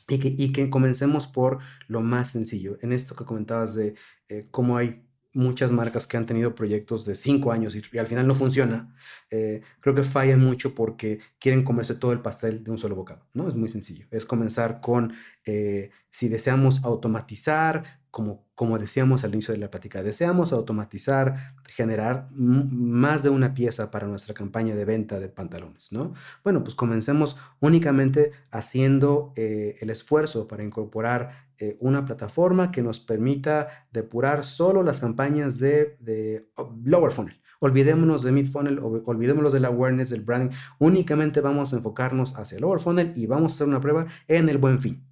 y 0.09 0.19
que, 0.19 0.35
y 0.37 0.53
que 0.53 0.71
comencemos 0.71 1.27
por 1.27 1.59
lo 1.89 2.01
más 2.01 2.31
sencillo. 2.31 2.77
En 2.83 2.93
esto 2.93 3.17
que 3.17 3.25
comentabas 3.25 3.75
de 3.75 3.95
eh, 4.29 4.49
cómo 4.51 4.77
hay 4.77 5.03
muchas 5.35 5.73
marcas 5.73 6.07
que 6.07 6.17
han 6.17 6.27
tenido 6.27 6.55
proyectos 6.55 7.05
de 7.05 7.15
cinco 7.17 7.53
años 7.53 7.75
y, 7.75 7.99
al 7.99 8.07
final 8.07 8.27
no 8.27 8.35
funciona, 8.35 8.95
eh, 9.31 9.63
creo 9.81 9.95
que 9.95 10.05
fallan 10.05 10.41
mucho 10.41 10.75
porque 10.75 11.21
quieren 11.41 11.65
comerse 11.65 11.97
todo 11.97 12.13
el 12.13 12.21
pastel 12.21 12.63
de 12.63 12.71
un 12.71 12.79
solo 12.79 12.95
bocado, 12.95 13.27
¿no? 13.35 13.49
Es 13.49 13.55
muy 13.55 13.69
sencillo. 13.69 14.07
Es 14.11 14.25
comenzar 14.25 14.81
con, 14.81 15.13
eh, 15.45 15.91
si 16.11 16.29
deseamos 16.29 16.85
automatizar, 16.85 18.01
como, 18.11 18.47
como 18.55 18.79
decíamos 18.79 19.25
al 19.25 19.33
inicio 19.33 19.53
de 19.53 19.59
la 19.59 19.71
plática, 19.71 20.03
deseamos 20.03 20.53
automatizar, 20.53 21.57
generar 21.67 22.29
más 22.33 23.25
de 23.25 23.31
una 23.31 23.53
pieza 23.53 23.91
para 23.91 24.07
nuestra 24.07 24.35
campaña 24.35 24.77
de 24.77 24.85
venta 24.85 25.19
de 25.19 25.29
pantalones, 25.29 25.91
¿no? 25.91 26.15
Bueno, 26.45 26.63
pues 26.63 26.77
comencemos 26.77 27.37
únicamente 27.61 28.31
haciendo 28.53 29.33
eh, 29.35 29.77
el 29.81 29.91
esfuerzo 29.91 30.47
para 30.47 30.63
incorporar 30.63 31.49
eh, 31.59 31.77
una 31.81 32.05
plataforma 32.05 32.71
que 32.71 32.83
nos 32.83 33.01
permita 33.01 33.89
depurar 33.93 34.45
solo 34.45 34.83
las 34.85 35.01
campañas 35.01 35.59
de, 35.59 35.97
de 35.99 36.49
lower 36.85 37.13
funnel. 37.13 37.41
Olvidémonos 37.59 38.23
de 38.23 38.31
mid 38.31 38.47
funnel, 38.47 38.79
olvidémonos 38.79 39.53
del 39.53 39.65
awareness, 39.65 40.11
del 40.11 40.23
branding. 40.23 40.55
Únicamente 40.79 41.41
vamos 41.41 41.73
a 41.73 41.77
enfocarnos 41.79 42.37
hacia 42.37 42.57
el 42.57 42.63
lower 42.63 42.79
funnel 42.81 43.13
y 43.17 43.27
vamos 43.27 43.53
a 43.53 43.55
hacer 43.57 43.67
una 43.67 43.81
prueba 43.81 44.07
en 44.29 44.49
el 44.49 44.59
buen 44.59 44.81
fin 44.81 45.05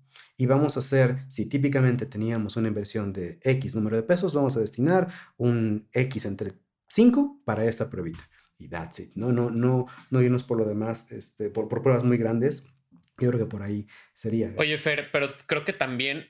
y 0.42 0.46
vamos 0.46 0.76
a 0.76 0.80
hacer, 0.80 1.18
si 1.28 1.48
típicamente 1.48 2.04
teníamos 2.04 2.56
una 2.56 2.66
inversión 2.66 3.12
de 3.12 3.38
X 3.42 3.76
número 3.76 3.94
de 3.94 4.02
pesos, 4.02 4.34
vamos 4.34 4.56
a 4.56 4.60
destinar 4.60 5.06
un 5.36 5.88
X 5.92 6.26
entre 6.26 6.54
5 6.88 7.42
para 7.44 7.64
esta 7.64 7.88
pruebita. 7.88 8.28
Y 8.58 8.68
that's 8.68 8.98
it. 8.98 9.12
No, 9.14 9.30
no, 9.30 9.50
no, 9.50 9.86
no 10.10 10.20
irnos 10.20 10.42
por 10.42 10.58
lo 10.58 10.64
demás, 10.64 11.12
este, 11.12 11.48
por, 11.48 11.68
por 11.68 11.80
pruebas 11.80 12.02
muy 12.02 12.16
grandes. 12.16 12.66
Yo 13.18 13.28
creo 13.28 13.38
que 13.38 13.46
por 13.46 13.62
ahí 13.62 13.86
sería. 14.14 14.52
Oye, 14.58 14.76
Fer, 14.78 15.10
pero 15.12 15.32
creo 15.46 15.64
que 15.64 15.72
también 15.72 16.26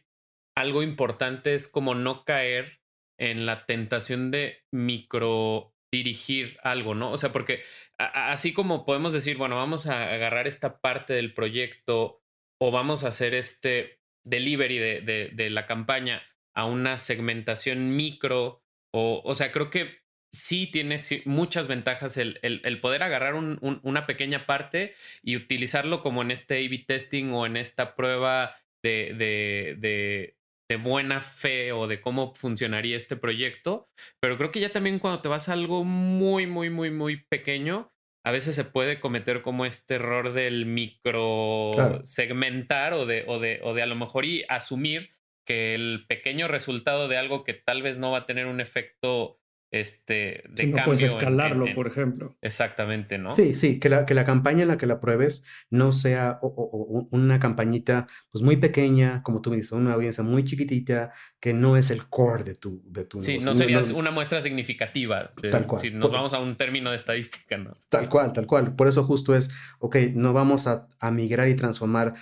algo 0.55 0.83
importante 0.83 1.55
es 1.55 1.67
como 1.67 1.95
no 1.95 2.27
caer 2.27 2.83
en 3.19 3.47
la 3.47 3.65
tentación 3.65 4.31
de 4.31 4.59
micro 4.71 5.75
dirigir 5.91 6.59
algo, 6.63 6.95
¿no? 6.95 7.13
O 7.13 7.17
sea, 7.17 7.33
porque 7.33 7.63
así 7.97 8.53
como 8.53 8.85
podemos 8.85 9.15
decir, 9.15 9.39
bueno, 9.39 9.57
vamos 9.57 9.87
a 9.87 10.13
agarrar 10.13 10.47
esta 10.47 10.83
parte 10.83 11.15
del 11.15 11.33
proyecto 11.33 12.21
o 12.61 12.71
vamos 12.71 13.05
a 13.05 13.09
hacer 13.09 13.33
este 13.33 14.02
delivery 14.25 14.79
de, 14.79 15.31
de, 15.33 15.51
la 15.51 15.67
campaña 15.67 16.23
a 16.55 16.65
una 16.65 16.99
segmentación 16.99 17.97
micro. 17.97 18.63
O, 18.93 19.23
o 19.25 19.35
sea, 19.35 19.53
creo 19.53 19.71
que 19.71 20.03
sí 20.33 20.67
tiene 20.67 20.97
muchas 21.25 21.69
ventajas 21.69 22.17
el, 22.17 22.39
el, 22.43 22.81
poder 22.81 23.03
agarrar 23.03 23.35
un, 23.35 23.59
una 23.83 24.07
pequeña 24.07 24.47
parte 24.47 24.95
y 25.23 25.37
utilizarlo 25.37 26.03
como 26.03 26.23
en 26.23 26.31
este 26.31 26.65
A-B 26.65 26.85
testing 26.87 27.31
o 27.33 27.47
en 27.47 27.57
esta 27.57 27.95
prueba 27.95 28.57
de, 28.83 29.15
de, 29.17 29.77
de, 29.79 30.37
de, 30.71 30.77
buena 30.77 31.21
fe 31.21 31.73
o 31.73 31.87
de 31.87 32.01
cómo 32.01 32.35
funcionaría 32.35 32.97
este 32.97 33.17
proyecto. 33.17 33.89
Pero 34.21 34.39
creo 34.39 34.51
que 34.51 34.61
ya 34.61 34.73
también 34.73 34.99
cuando 34.99 35.21
te 35.21 35.29
vas 35.29 35.49
a 35.49 35.53
algo 35.53 35.85
muy, 35.85 36.47
muy, 36.47 36.71
muy, 36.71 36.91
muy 36.91 37.25
pequeño, 37.29 37.92
a 38.25 38.31
veces 38.31 38.55
se 38.55 38.65
puede 38.65 39.01
cometer 39.01 39.43
como 39.43 39.67
este 39.67 39.97
error 39.97 40.33
del 40.33 40.67
micro 40.67 41.73
segmentar 42.05 42.95
o 42.95 43.05
de, 43.07 43.25
o, 43.27 43.39
de, 43.41 43.61
o 43.63 43.75
de 43.75 43.83
a 43.83 43.87
lo 43.87 43.97
mejor 43.97 44.25
y 44.25 44.45
asumir 44.49 45.11
que 45.45 45.75
el 45.75 46.07
pequeño 46.09 46.47
resultado 46.47 47.09
de 47.09 47.17
algo 47.17 47.43
que 47.43 47.55
tal 47.55 47.83
vez 47.83 47.99
no 47.99 48.13
va 48.13 48.19
a 48.19 48.27
tener 48.27 48.47
un 48.47 48.61
efecto 48.61 49.42
este, 49.73 50.45
de 50.51 50.67
no 50.67 50.85
puedes 50.85 51.03
escalarlo, 51.03 51.65
por 51.75 51.87
ejemplo. 51.87 52.37
Exactamente, 52.43 53.17
¿no? 53.17 53.35
Sí, 53.35 53.55
sí, 53.55 53.81
que 53.81 53.89
la, 53.89 54.05
que 54.05 54.13
la 54.13 54.27
campaña 54.27 54.63
en 54.63 54.69
la 54.69 54.77
que 54.77 54.87
la 54.87 55.01
pruebes 55.01 55.47
no 55.71 55.93
sea 55.93 56.39
una 56.43 57.41
campañita 57.41 58.07
pues 58.31 58.45
muy 58.45 58.57
pequeña, 58.57 59.23
como 59.23 59.41
tú 59.41 59.49
me 59.49 59.57
dices, 59.57 59.73
una 59.73 59.95
audiencia 59.95 60.23
muy 60.23 60.45
chiquitita, 60.45 61.15
que 61.41 61.55
no 61.55 61.79
es 61.79 61.91
el 61.91 62.07
core 62.07 62.45
de 62.45 62.55
tu, 62.55 62.83
de 62.85 63.07
tu 63.07 63.23
Sí, 63.23 63.39
no 63.39 63.55
sería 63.55 63.81
una 63.95 64.11
muestra 64.11 64.43
significativa. 64.43 65.33
tal 65.51 65.67
cual. 65.67 65.81
Si 65.81 65.91
nos 65.91 66.13
vamos 66.13 66.35
a 66.35 66.39
un 66.41 66.57
término 66.57 66.91
de 66.91 66.97
estadística, 66.97 67.57
¿no? 67.57 67.79
Tal 67.89 68.11
cual, 68.11 68.35
tal 68.35 68.47
cual. 68.47 68.77
Por 68.77 68.89
eso 68.89 69.03
justo 69.05 69.35
es, 69.35 69.51
ok, 69.79 69.97
no 70.15 70.35
vamos 70.35 70.67
a, 70.67 70.87
a 71.01 71.11
migrar 71.11 71.49
y 71.49 71.57
transformar 71.57 72.13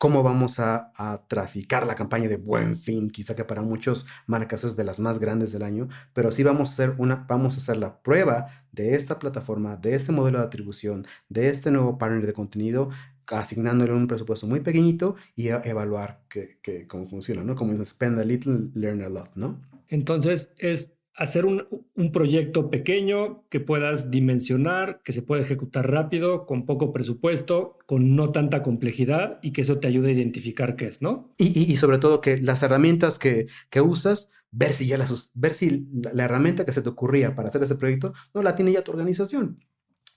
cómo 0.00 0.22
vamos 0.22 0.58
a, 0.60 0.92
traficar 1.28 1.86
la 1.86 1.94
campaña 1.94 2.26
de 2.26 2.38
Buen 2.38 2.78
Fin, 2.78 3.10
quizá 3.10 3.36
que 3.36 3.44
para 3.44 3.60
muchas 3.60 4.06
marcas 4.26 4.64
es 4.64 4.74
de 4.74 4.82
las 4.82 4.98
más 4.98 5.18
grandes 5.18 5.52
del 5.52 5.62
año, 5.62 5.90
pero 6.14 6.32
sí 6.32 6.42
vamos 6.42 6.70
a 6.70 6.72
hacer 6.72 6.94
una, 6.96 7.26
vamos 7.28 7.54
a 7.54 7.60
hacer 7.60 7.76
la 7.76 8.00
prueba 8.02 8.46
de 8.72 8.94
esta 8.94 9.18
plataforma, 9.18 9.76
de 9.76 9.94
este 9.94 10.10
modelo 10.10 10.38
de 10.38 10.46
atribución, 10.46 11.06
de 11.28 11.50
este 11.50 11.70
nuevo 11.70 11.98
partner 11.98 12.24
de 12.26 12.32
contenido, 12.32 12.88
asignándole 13.26 13.92
un 13.92 14.08
presupuesto 14.08 14.46
muy 14.46 14.60
pequeñito 14.60 15.16
y 15.36 15.48
evaluar 15.48 16.22
que, 16.30 16.86
cómo 16.88 17.06
funciona, 17.06 17.44
¿no? 17.44 17.54
Como 17.54 17.72
dice, 17.72 17.84
spend 17.84 18.18
a 18.20 18.24
little, 18.24 18.70
learn 18.72 19.02
a 19.02 19.10
lot, 19.10 19.28
¿no? 19.34 19.60
Entonces 19.88 20.54
es 20.56 20.96
hacer 21.20 21.44
un, 21.44 21.66
proyecto 22.12 22.70
pequeño 22.70 23.44
que 23.50 23.60
puedas 23.60 24.10
dimensionar, 24.10 25.02
que 25.04 25.12
se 25.12 25.20
pueda 25.20 25.42
ejecutar 25.42 25.90
rápido, 25.90 26.46
con 26.46 26.64
poco 26.64 26.94
presupuesto, 26.94 27.76
con 27.84 28.16
no 28.16 28.32
tanta 28.32 28.62
complejidad 28.62 29.38
y 29.42 29.52
que 29.52 29.60
eso 29.60 29.78
te 29.78 29.86
ayude 29.86 30.08
a 30.08 30.12
identificar 30.12 30.76
qué 30.76 30.86
es, 30.86 31.02
¿no? 31.02 31.34
Y, 31.36 31.76
sobre 31.76 31.98
todo 31.98 32.22
que 32.22 32.38
las 32.38 32.62
herramientas 32.62 33.18
que, 33.18 33.48
usas, 33.82 34.32
ver 34.50 34.72
si 34.72 34.86
ya 34.86 34.96
las, 34.96 35.30
ver 35.34 35.52
si 35.52 35.86
la, 35.92 36.24
herramienta 36.24 36.64
que 36.64 36.72
se 36.72 36.80
te 36.80 36.88
ocurría 36.88 37.34
para 37.34 37.50
hacer 37.50 37.62
ese 37.62 37.76
proyecto 37.76 38.14
no 38.32 38.42
la 38.42 38.54
tiene 38.54 38.72
ya 38.72 38.82
tu 38.82 38.90
organización 38.90 39.58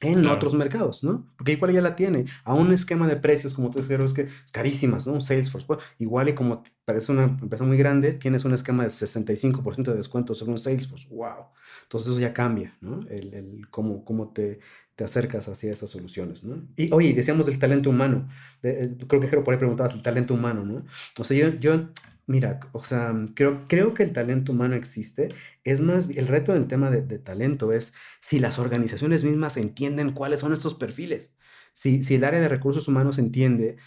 en 0.04 0.28
otros 0.28 0.54
mercados, 0.54 1.04
¿no? 1.04 1.28
Porque 1.38 1.54
igual 1.54 1.74
ya 1.74 1.82
la 1.82 1.95
tiene, 1.95 2.26
a 2.43 2.54
un 2.54 2.72
esquema 2.72 3.08
de 3.08 3.16
precios, 3.16 3.54
como 3.54 3.72
tú 3.72 3.80
dices, 3.80 4.14
que 4.14 4.22
es 4.24 4.51
carísimas, 4.51 5.08
¿no? 5.08 5.14
Un 5.14 5.22
Salesforce, 5.22 5.66
pues, 5.66 5.80
igual 5.99 6.30
y 6.30 6.36
como 6.36 6.64
parece 6.86 7.12
una 7.12 7.24
empresa 7.24 7.64
muy 7.64 7.78
grande, 7.78 8.14
tienes 8.14 8.45
un 8.45 8.54
esquema 8.54 8.84
de 8.84 8.89
65% 8.89 9.91
de 9.91 9.97
descuento 9.97 10.36
sobre 10.36 10.51
un 10.51 10.60
Salesforce, 10.60 11.08
wow. 11.10 11.47
Entonces 11.84 12.12
eso 12.12 12.20
ya 12.20 12.34
cambia, 12.34 12.78
¿no? 12.82 13.01
El, 13.10 13.34
el 13.34 13.68
cómo, 13.70 14.04
cómo 14.04 14.32
te, 14.34 14.60
te 14.96 15.04
acercas 15.04 15.48
hacia 15.48 15.74
esas 15.74 15.89
soluciones, 15.89 16.44
¿no? 16.44 16.68
Y 16.76 16.91
oye, 16.94 17.14
decíamos 17.14 17.46
del 17.46 17.60
talento 17.60 17.89
humano, 17.89 18.30
creo 18.62 19.20
que 19.22 19.28
Jero 19.28 19.44
por 19.44 19.54
ahí 19.54 19.60
preguntabas 19.60 19.94
el 19.94 20.02
talento 20.02 20.34
humano, 20.34 20.64
¿no? 20.66 20.86
O 21.18 21.24
sea, 21.24 21.38
yo, 21.38 21.60
yo 21.60 21.89
Mira, 22.26 22.62
o 22.72 22.84
sea, 22.84 23.14
creo, 23.36 23.66
creo 23.68 23.94
que 23.94 24.04
el 24.04 24.14
talento 24.14 24.54
humano 24.54 24.76
existe. 24.76 25.28
Es 25.66 25.82
más, 25.82 26.10
el 26.10 26.28
reto 26.28 26.54
del 26.54 26.68
tema 26.68 26.89
de, 26.89 27.20
talento 27.20 27.74
es 27.74 27.94
si 28.22 28.39
las 28.39 28.60
organizaciones 28.60 29.26
mismas 29.26 29.58
entienden 29.58 30.14
cuáles 30.14 30.39
son 30.39 30.54
estos 30.54 30.74
perfiles. 30.76 31.38
Si, 31.74 32.02
si 32.04 32.16
el 32.16 32.24
área 32.24 32.39
de 32.39 32.48
recursos 32.48 32.88
humanos 32.88 33.18
entiende 33.18 33.78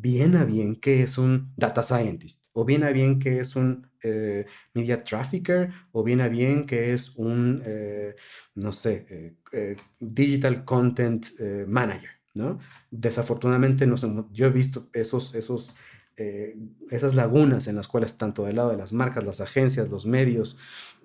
bien 0.00 0.36
a 0.36 0.44
bien 0.44 0.76
qué 0.76 1.02
es 1.02 1.18
un 1.18 1.52
data 1.56 1.82
scientist, 1.82 2.46
o 2.52 2.64
bien 2.64 2.84
a 2.84 2.90
bien 2.90 3.18
qué 3.18 3.40
es 3.40 3.56
un 3.56 3.90
eh, 4.02 4.46
media 4.74 5.02
trafficker, 5.02 5.70
o 5.92 6.02
bien 6.02 6.20
a 6.20 6.28
bien 6.28 6.66
qué 6.66 6.92
es 6.92 7.16
un, 7.16 7.62
eh, 7.64 8.14
no 8.54 8.72
sé, 8.72 9.34
eh, 9.52 9.76
digital 10.00 10.64
content 10.64 11.26
manager, 11.66 12.10
¿no? 12.34 12.58
Desafortunadamente, 12.90 13.86
no 13.86 13.96
sé, 13.96 14.08
yo 14.32 14.46
he 14.46 14.50
visto 14.50 14.88
esos, 14.92 15.34
esos 15.34 15.74
eh, 16.16 16.56
esas 16.90 17.14
lagunas 17.16 17.66
en 17.66 17.74
las 17.74 17.88
cuales 17.88 18.16
tanto 18.16 18.44
del 18.44 18.54
lado 18.54 18.70
de 18.70 18.76
las 18.76 18.92
marcas, 18.92 19.24
las 19.24 19.40
agencias, 19.40 19.88
los 19.88 20.06
medios, 20.06 20.56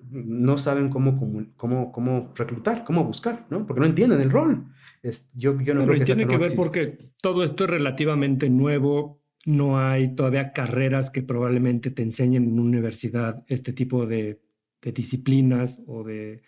no 0.10 0.58
saben 0.58 0.90
cómo, 0.90 1.18
cómo, 1.56 1.92
cómo, 1.92 2.34
reclutar, 2.36 2.84
cómo 2.84 3.04
buscar, 3.04 3.46
¿no? 3.50 3.66
Porque 3.66 3.82
no 3.82 3.86
entienden 3.86 4.22
el 4.22 4.32
rol. 4.32 4.66
Es, 5.04 5.32
yo, 5.34 5.60
yo 5.62 5.74
no 5.74 5.86
creo 5.86 6.00
que 6.00 6.06
tiene 6.06 6.28
que 6.28 6.38
ver 6.38 6.54
porque 6.56 6.98
todo 7.22 7.44
esto 7.44 7.66
es 7.66 7.70
relativamente 7.70 8.50
nuevo. 8.50 9.22
No 9.46 9.80
hay 9.80 10.16
todavía 10.16 10.52
carreras 10.52 11.10
que 11.10 11.22
probablemente 11.22 11.92
te 11.92 12.04
enseñen 12.04 12.44
en 12.44 12.54
una 12.54 12.64
universidad 12.64 13.44
este 13.48 13.74
tipo 13.74 14.06
de, 14.06 14.42
de 14.82 14.92
disciplinas 14.92 15.82
o 15.88 16.04
de, 16.04 16.42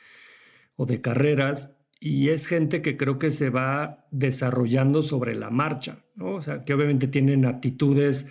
o 0.76 0.86
de 0.86 1.02
carreras 1.02 1.76
y 2.04 2.30
es 2.30 2.48
gente 2.48 2.82
que 2.82 2.98
creo 2.98 3.20
que 3.20 3.30
se 3.30 3.52
va 3.52 4.08
desarrollando 4.10 5.04
sobre 5.04 5.36
la 5.36 5.52
marcha, 5.52 6.04
¿no? 6.16 6.36
O 6.36 6.42
sea, 6.42 6.66
que 6.66 6.74
obviamente 6.74 7.08
tienen 7.08 7.46
aptitudes 7.46 8.28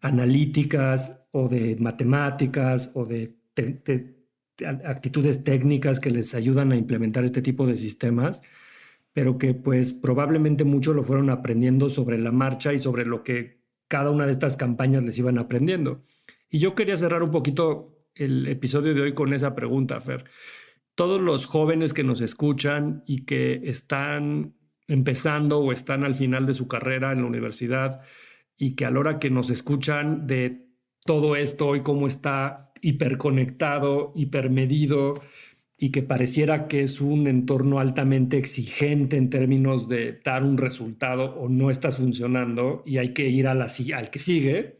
analíticas 0.00 1.20
o 1.30 1.48
de 1.48 1.76
matemáticas 1.78 2.90
o 2.94 3.06
de, 3.06 3.36
actitudes 4.84 5.44
técnicas 5.44 6.00
que 6.00 6.10
les 6.10 6.34
ayudan 6.34 6.72
a 6.72 6.76
implementar 6.76 7.24
este 7.24 7.42
tipo 7.42 7.66
de 7.66 7.76
sistemas, 7.76 8.42
pero 9.12 9.38
que 9.38 9.54
pues 9.54 9.92
probablemente 9.92 10.64
mucho 10.64 10.94
lo 10.94 11.02
fueron 11.02 11.30
aprendiendo 11.30 11.90
sobre 11.90 12.18
la 12.18 12.32
marcha 12.32 12.72
y 12.72 12.78
sobre 12.78 13.04
lo 13.04 13.22
que 13.22 13.60
cada 13.88 14.10
una 14.10 14.26
de 14.26 14.32
estas 14.32 14.56
campañas 14.56 15.04
les 15.04 15.18
iban 15.18 15.38
aprendiendo. 15.38 16.02
Y 16.48 16.58
yo 16.58 16.74
quería 16.74 16.96
cerrar 16.96 17.22
un 17.22 17.30
poquito 17.30 18.06
el 18.14 18.46
episodio 18.46 18.94
de 18.94 19.02
hoy 19.02 19.14
con 19.14 19.32
esa 19.32 19.54
pregunta, 19.54 20.00
Fer. 20.00 20.24
Todos 20.94 21.20
los 21.20 21.46
jóvenes 21.46 21.94
que 21.94 22.04
nos 22.04 22.20
escuchan 22.20 23.02
y 23.06 23.24
que 23.24 23.60
están 23.64 24.54
empezando 24.88 25.60
o 25.60 25.72
están 25.72 26.04
al 26.04 26.14
final 26.14 26.46
de 26.46 26.54
su 26.54 26.68
carrera 26.68 27.12
en 27.12 27.22
la 27.22 27.26
universidad, 27.26 28.02
y 28.56 28.74
que 28.76 28.84
a 28.84 28.90
la 28.90 29.00
hora 29.00 29.18
que 29.18 29.30
nos 29.30 29.50
escuchan 29.50 30.26
de 30.26 30.68
todo 31.04 31.34
esto 31.36 31.74
y 31.74 31.82
cómo 31.82 32.06
está 32.06 32.71
hiperconectado, 32.82 34.12
hipermedido 34.14 35.14
y 35.78 35.90
que 35.90 36.02
pareciera 36.02 36.68
que 36.68 36.82
es 36.82 37.00
un 37.00 37.26
entorno 37.26 37.80
altamente 37.80 38.38
exigente 38.38 39.16
en 39.16 39.30
términos 39.30 39.88
de 39.88 40.20
dar 40.24 40.44
un 40.44 40.58
resultado 40.58 41.34
o 41.34 41.48
no 41.48 41.70
estás 41.70 41.96
funcionando 41.96 42.82
y 42.86 42.98
hay 42.98 43.14
que 43.14 43.28
ir 43.28 43.48
a 43.48 43.54
la, 43.54 43.68
al 43.96 44.10
que 44.10 44.18
sigue, 44.18 44.78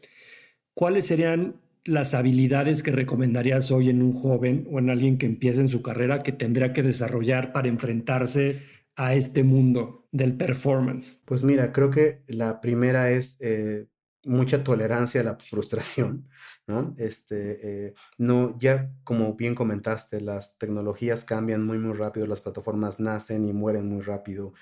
¿cuáles 0.73 1.07
serían 1.07 1.55
las 1.83 2.13
habilidades 2.13 2.83
que 2.83 2.91
recomendarías 2.91 3.71
hoy 3.71 3.89
en 3.89 4.01
un 4.01 4.13
joven 4.13 4.67
o 4.71 4.79
en 4.79 4.89
alguien 4.89 5.17
que 5.17 5.25
empiece 5.25 5.61
en 5.61 5.67
su 5.67 5.81
carrera 5.81 6.19
que 6.19 6.31
tendría 6.31 6.71
que 6.71 6.83
desarrollar 6.83 7.51
para 7.51 7.67
enfrentarse 7.67 8.61
a 8.95 9.13
este 9.13 9.43
mundo 9.43 10.07
del 10.11 10.37
performance? 10.37 11.21
Pues 11.25 11.43
mira, 11.43 11.73
creo 11.73 11.89
que 11.89 12.21
la 12.27 12.61
primera 12.61 13.11
es 13.11 13.41
eh, 13.41 13.87
mucha 14.25 14.63
tolerancia 14.63 15.21
a 15.21 15.23
la 15.23 15.35
frustración, 15.37 16.29
¿no? 16.67 16.95
Este, 16.97 17.87
eh, 17.87 17.93
no, 18.17 18.57
ya 18.59 18.91
como 19.03 19.35
bien 19.35 19.55
comentaste, 19.55 20.21
las 20.21 20.57
tecnologías 20.57 21.25
cambian 21.25 21.65
muy, 21.65 21.77
muy 21.77 21.93
rápido, 21.93 22.27
las 22.27 22.41
plataformas 22.41 22.99
nacen 22.99 23.45
y 23.45 23.53
mueren 23.53 23.87
muy 23.87 24.01
rápido. 24.01 24.53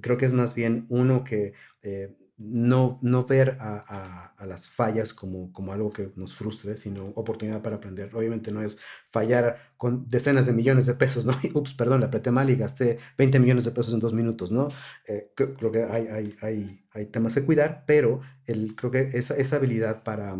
Creo 0.00 0.16
que 0.18 0.26
es 0.26 0.32
más 0.32 0.54
bien 0.54 0.86
uno 0.88 1.24
que... 1.24 1.54
Eh, 1.82 2.16
no, 2.38 2.98
no 3.02 3.24
ver 3.24 3.56
a, 3.60 4.34
las 4.46 4.68
fallas 4.68 5.14
como, 5.14 5.52
como 5.52 5.72
algo 5.72 5.90
que 5.90 6.12
nos 6.16 6.34
frustre, 6.34 6.76
sino 6.76 7.06
oportunidad 7.14 7.62
para 7.62 7.76
aprender. 7.76 8.14
Obviamente 8.14 8.52
no 8.52 8.62
es 8.62 8.78
fallar 9.10 9.58
con 9.76 10.08
decenas 10.08 10.46
de 10.46 10.52
millones 10.52 10.86
de 10.86 10.94
pesos, 10.94 11.24
¿no? 11.24 11.32
Ups, 11.54 11.74
perdón, 11.74 12.00
le 12.00 12.06
apreté 12.06 12.30
mal 12.30 12.50
y 12.50 12.56
gasté 12.56 12.98
20 13.18 13.38
millones 13.40 13.64
de 13.64 13.70
pesos 13.70 13.94
en 13.94 14.00
dos 14.00 14.12
minutos, 14.12 14.52
¿no? 14.52 14.68
Eh, 15.06 15.32
creo 15.34 15.72
que 15.72 15.84
hay, 15.84 16.06
hay, 16.08 16.36
hay, 16.42 16.86
hay, 16.92 17.06
temas 17.06 17.34
que 17.34 17.44
cuidar, 17.44 17.84
pero 17.86 18.20
el, 18.44 18.76
creo 18.76 18.90
que 18.90 19.10
esa, 19.14 19.34
esa 19.36 19.56
habilidad 19.56 20.02
para, 20.02 20.36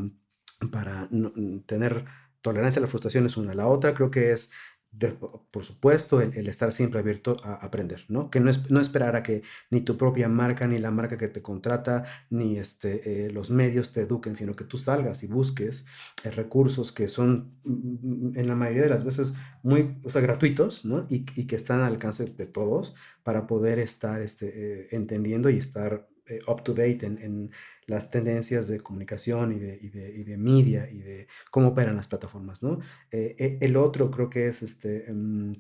para 0.71 1.09
tener 1.67 2.05
tolerancia 2.43 2.79
a 2.81 2.83
la 2.83 2.89
frustración 2.89 3.27
es 3.27 3.37
una. 3.37 3.55
La 3.55 3.67
otra 3.67 3.95
creo 3.95 4.11
que 4.11 4.33
es 4.33 4.53
por 5.51 5.65
supuesto, 5.65 6.21
el, 6.21 6.49
estar 6.49 6.73
siempre 6.73 7.01
abierto 7.01 7.37
a 7.43 7.55
aprender, 7.55 8.05
¿no? 8.09 8.31
Que 8.31 8.41
no, 8.41 8.51
es, 8.51 8.71
no 8.71 8.81
esperar 8.81 9.17
a 9.17 9.23
que 9.23 9.43
ni 9.71 9.81
tu 9.81 9.97
propia 9.97 10.29
marca, 10.29 10.67
ni 10.67 10.79
la 10.79 10.91
marca 10.91 11.17
que 11.17 11.29
te 11.29 11.43
contrata, 11.43 12.05
ni 12.31 12.59
este, 12.59 13.27
eh, 13.27 13.31
los 13.31 13.51
medios 13.51 13.93
te 13.93 14.03
eduquen, 14.03 14.37
sino 14.37 14.55
que 14.57 14.65
tú 14.65 14.79
salgas 14.79 15.23
y 15.23 15.27
busques 15.27 15.87
eh, 16.25 16.31
recursos 16.31 16.93
que 16.93 17.09
son, 17.09 17.59
mm, 17.65 18.31
mm, 18.33 18.39
en 18.39 18.49
la 18.49 18.55
mayoría 18.55 18.83
de 18.83 18.91
las 18.91 19.05
veces, 19.05 19.35
muy, 19.63 19.99
o 20.03 20.11
sea, 20.11 20.23
gratuitos, 20.23 20.85
¿no? 20.85 21.07
Y, 21.09 21.25
que 21.25 21.57
están 21.57 21.81
al 21.81 21.93
alcance 21.93 22.25
de 22.25 22.47
todos 22.47 22.95
para 23.23 23.47
poder 23.47 23.79
estar 23.79 24.23
este, 24.23 24.53
eh, 24.55 24.89
entendiendo 24.93 25.51
y 25.51 25.59
estar 25.59 26.09
up 26.49 26.63
to 26.63 26.75
date 26.75 27.07
en 27.07 27.51
las 27.87 28.11
tendencias 28.11 28.69
de 28.69 28.81
comunicación 28.81 29.53
y 29.53 29.59
de, 29.59 29.79
y 29.81 29.89
de, 29.89 30.15
y 30.15 30.25
de 30.25 30.37
media 30.37 30.91
y 30.91 30.99
de 30.99 31.29
cómo 31.51 31.69
operan 31.69 31.97
las 31.97 32.09
plataformas, 32.09 32.63
¿no? 32.63 32.81
Eh, 33.11 33.37
eh, 33.39 33.59
el 33.61 33.77
otro 33.77 34.11
creo 34.11 34.29
que 34.29 34.49
es 34.49 34.63
este... 34.63 35.09
Em, 35.09 35.55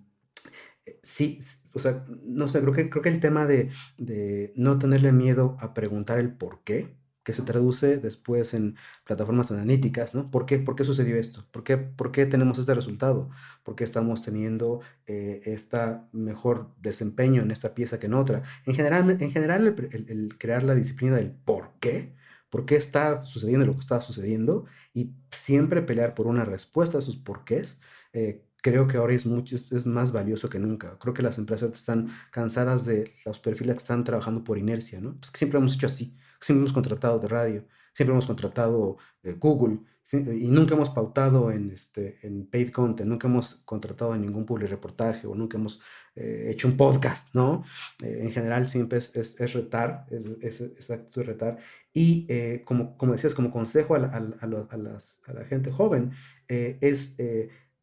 eh, 0.84 0.98
sí, 1.02 1.38
o 1.72 1.78
sea, 1.78 2.04
no 2.24 2.48
sé, 2.48 2.60
creo 2.60 2.72
que, 2.72 2.90
creo 2.90 3.02
que 3.02 3.08
el 3.08 3.20
tema 3.20 3.46
de, 3.46 3.70
de, 3.98 4.52
no 4.56 4.78
tenerle 4.78 5.12
miedo 5.12 5.56
a 5.60 5.74
preguntar 5.74 6.18
el 6.18 6.32
por 6.34 6.62
qué, 6.64 6.96
que 7.26 7.32
se 7.32 7.42
traduce 7.42 7.96
después 7.96 8.54
en 8.54 8.76
plataformas 9.02 9.50
analíticas, 9.50 10.14
¿no? 10.14 10.30
¿Por 10.30 10.46
qué, 10.46 10.60
¿Por 10.60 10.76
qué 10.76 10.84
sucedió 10.84 11.16
esto? 11.16 11.44
¿Por 11.50 11.64
qué, 11.64 11.76
¿Por 11.76 12.12
qué 12.12 12.24
tenemos 12.24 12.56
este 12.56 12.72
resultado? 12.72 13.30
¿Por 13.64 13.74
qué 13.74 13.82
estamos 13.82 14.22
teniendo 14.22 14.80
eh, 15.08 15.42
este 15.44 15.76
mejor 16.12 16.70
desempeño 16.80 17.42
en 17.42 17.50
esta 17.50 17.74
pieza 17.74 17.98
que 17.98 18.06
en 18.06 18.14
otra? 18.14 18.44
En 18.64 18.76
general, 18.76 19.10
en 19.20 19.32
general 19.32 19.66
el, 19.66 20.38
crear 20.38 20.62
la 20.62 20.76
disciplina 20.76 21.16
del 21.16 21.32
por 21.32 21.72
qué, 21.80 22.14
por 22.48 22.64
qué 22.64 22.76
está 22.76 23.24
sucediendo 23.24 23.66
lo 23.66 23.74
que 23.74 23.80
está 23.80 24.00
sucediendo 24.00 24.66
y 24.94 25.10
siempre 25.32 25.82
pelear 25.82 26.14
por 26.14 26.28
una 26.28 26.44
respuesta 26.44 26.98
a 26.98 27.00
sus 27.00 27.16
porqués, 27.16 27.80
eh, 28.12 28.44
creo 28.62 28.86
que 28.86 28.98
ahora 28.98 29.14
es, 29.14 29.26
mucho, 29.26 29.56
es, 29.56 29.84
más 29.84 30.12
valioso 30.12 30.48
que 30.48 30.60
nunca. 30.60 30.96
Creo 31.00 31.12
que 31.12 31.22
las 31.22 31.38
empresas 31.38 31.72
están 31.72 32.08
cansadas 32.30 32.84
de 32.84 33.12
los 33.24 33.40
perfiles 33.40 33.74
que 33.74 33.82
están 33.82 34.04
trabajando 34.04 34.44
por 34.44 34.58
inercia, 34.58 35.00
¿no? 35.00 35.16
Pues 35.18 35.32
que 35.32 35.38
siempre 35.38 35.58
hemos 35.58 35.74
hecho 35.74 35.88
así 35.88 36.16
siempre 36.46 36.62
hemos 36.62 36.72
contratado 36.72 37.18
de 37.18 37.28
radio, 37.28 37.64
siempre 37.92 38.12
hemos 38.12 38.26
contratado 38.26 38.98
eh, 39.24 39.34
Google 39.38 39.80
y 40.12 40.46
nunca 40.46 40.76
hemos 40.76 40.90
pautado 40.90 41.50
en, 41.50 41.72
este, 41.72 42.20
en 42.22 42.46
paid 42.46 42.70
content, 42.70 43.08
nunca 43.08 43.26
hemos 43.26 43.64
contratado 43.64 44.14
en 44.14 44.20
ningún 44.20 44.46
public 44.46 44.70
reportaje 44.70 45.26
o 45.26 45.34
nunca 45.34 45.58
hemos 45.58 45.80
eh, 46.14 46.50
hecho 46.52 46.68
un 46.68 46.76
podcast, 46.76 47.34
¿no? 47.34 47.64
Eh, 48.00 48.20
en 48.22 48.30
general 48.30 48.68
siempre 48.68 48.98
es, 48.98 49.16
es, 49.16 49.52
retar, 49.52 50.06
es, 50.40 50.60
es, 50.60 50.90
actitud 50.92 51.22
de 51.22 51.26
retar. 51.26 51.58
Y 51.92 52.28
como, 52.62 52.96
como 52.96 53.14
decías, 53.14 53.34
como 53.34 53.50
consejo 53.50 53.96
a 53.96 53.98
la, 53.98 54.08
a, 54.08 54.76
las, 54.76 55.20
a 55.26 55.32
la 55.32 55.44
gente 55.44 55.72
joven, 55.72 56.12
es 56.46 57.16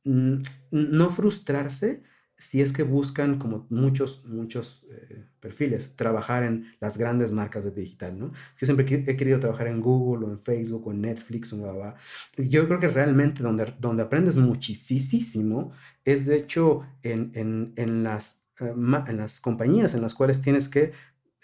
no 0.06 1.10
frustrarse 1.10 2.04
si 2.44 2.62
es 2.62 2.74
que 2.74 2.84
buscan, 2.84 3.40
como 3.40 3.66
muchos, 3.70 4.26
muchos 4.26 4.86
eh, 4.92 5.26
perfiles, 5.40 5.96
trabajar 5.96 6.44
en 6.44 6.66
las 6.80 6.98
grandes 6.98 7.32
marcas 7.32 7.64
de 7.64 7.72
digital, 7.72 8.20
¿no? 8.20 8.34
Yo 8.58 8.66
siempre 8.66 8.86
he 9.08 9.16
querido 9.16 9.40
trabajar 9.40 9.68
en 9.68 9.82
Google 9.82 10.26
o 10.26 10.32
en 10.32 10.40
Facebook 10.40 10.88
o 10.88 10.92
en 10.92 11.02
Netflix 11.02 11.54
o 11.54 11.96
Yo 12.38 12.68
creo 12.68 12.80
que 12.80 12.90
realmente 12.90 13.44
donde, 13.44 13.74
donde 13.80 14.04
aprendes 14.04 14.36
muchísimo 14.36 15.72
es 16.04 16.26
de 16.26 16.36
hecho 16.38 16.82
en, 17.02 17.32
en, 17.34 17.74
en 17.78 18.04
las, 18.04 18.46
eh, 18.60 18.74
en 19.08 19.18
las 19.18 19.40
compañías 19.40 19.94
en 19.96 20.02
las 20.02 20.14
cuales 20.14 20.42
tienes 20.42 20.68
que 20.68 20.92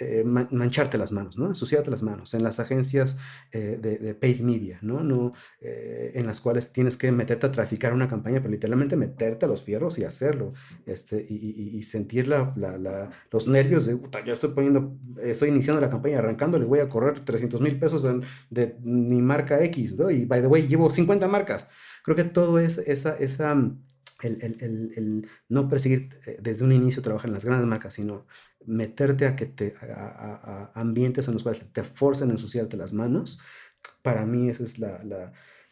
eh, 0.02 0.24
mancharte 0.24 0.97
las 0.97 1.12
manos, 1.12 1.38
¿no? 1.38 1.47
Ensuciarte 1.47 1.91
las 1.91 2.04
manos 2.04 2.34
en 2.34 2.41
las 2.41 2.62
agencias 2.62 3.18
eh, 3.52 3.78
de, 3.82 4.16
paid 4.16 4.39
media, 4.39 4.80
¿no? 4.82 5.04
no 5.04 5.34
eh, 5.60 6.14
en 6.16 6.26
las 6.26 6.39
cuales 6.39 6.72
tienes 6.72 6.95
que 6.95 7.12
meterte 7.12 7.47
a 7.47 7.52
traficar 7.52 7.93
una 7.93 8.08
campaña, 8.08 8.39
pero 8.39 8.50
literalmente 8.50 8.95
meterte 8.95 9.43
a 9.43 9.50
los 9.50 9.62
fierros 9.62 10.00
y 10.00 10.06
hacerlo, 10.06 10.54
este, 10.86 11.18
y, 11.30 11.82
sentir 11.84 12.28
la, 12.28 12.54
los 13.30 13.47
nervios 13.50 13.88
de, 13.88 13.97
puta, 13.97 14.24
ya 14.24 14.32
estoy 14.32 14.52
poniendo, 14.52 14.97
estoy 15.22 15.50
iniciando 15.50 15.82
la 15.82 15.89
campaña, 15.89 16.20
arrancando, 16.20 16.58
le 16.58 16.66
voy 16.66 16.80
a 16.80 16.88
correr 16.88 17.20
300 17.20 17.60
mil 17.60 17.78
pesos 17.78 18.08
de, 18.50 18.78
mi 18.82 19.22
marca 19.22 19.62
X, 19.66 19.97
¿no? 19.97 20.10
Y 20.10 20.24
by 20.24 20.39
the 20.41 20.47
way, 20.47 20.66
llevo 20.66 20.89
50 20.89 21.28
marcas. 21.28 21.68
Creo 22.04 22.16
que 22.16 22.24
todo 22.24 22.58
es 22.58 22.78
esa, 22.78 23.18
esa 23.18 23.54
el, 24.22 24.41
el, 24.41 24.93
el, 24.95 25.28
no 25.47 25.70
perseguir 25.70 26.09
desde 26.41 26.65
un 26.65 26.72
inicio 26.72 27.01
trabajar 27.01 27.30
en 27.30 27.34
las 27.34 27.45
grandes 27.45 27.67
marcas, 27.67 27.93
sino 27.93 28.26
meterte 28.65 29.26
a, 29.26 29.36
que 29.36 29.45
te, 29.45 29.76
a, 29.82 30.72
ambientes 30.76 31.28
en 31.28 31.34
los 31.34 31.43
cuales 31.43 31.65
te 31.72 31.84
forcen 31.84 32.30
a 32.30 32.34
ensuciarte 32.34 32.78
las 32.78 32.93
manos, 32.93 33.39
para 34.01 34.26
mí 34.26 34.49
ese 34.49 34.63
es 34.63 34.80
la, 34.80 35.03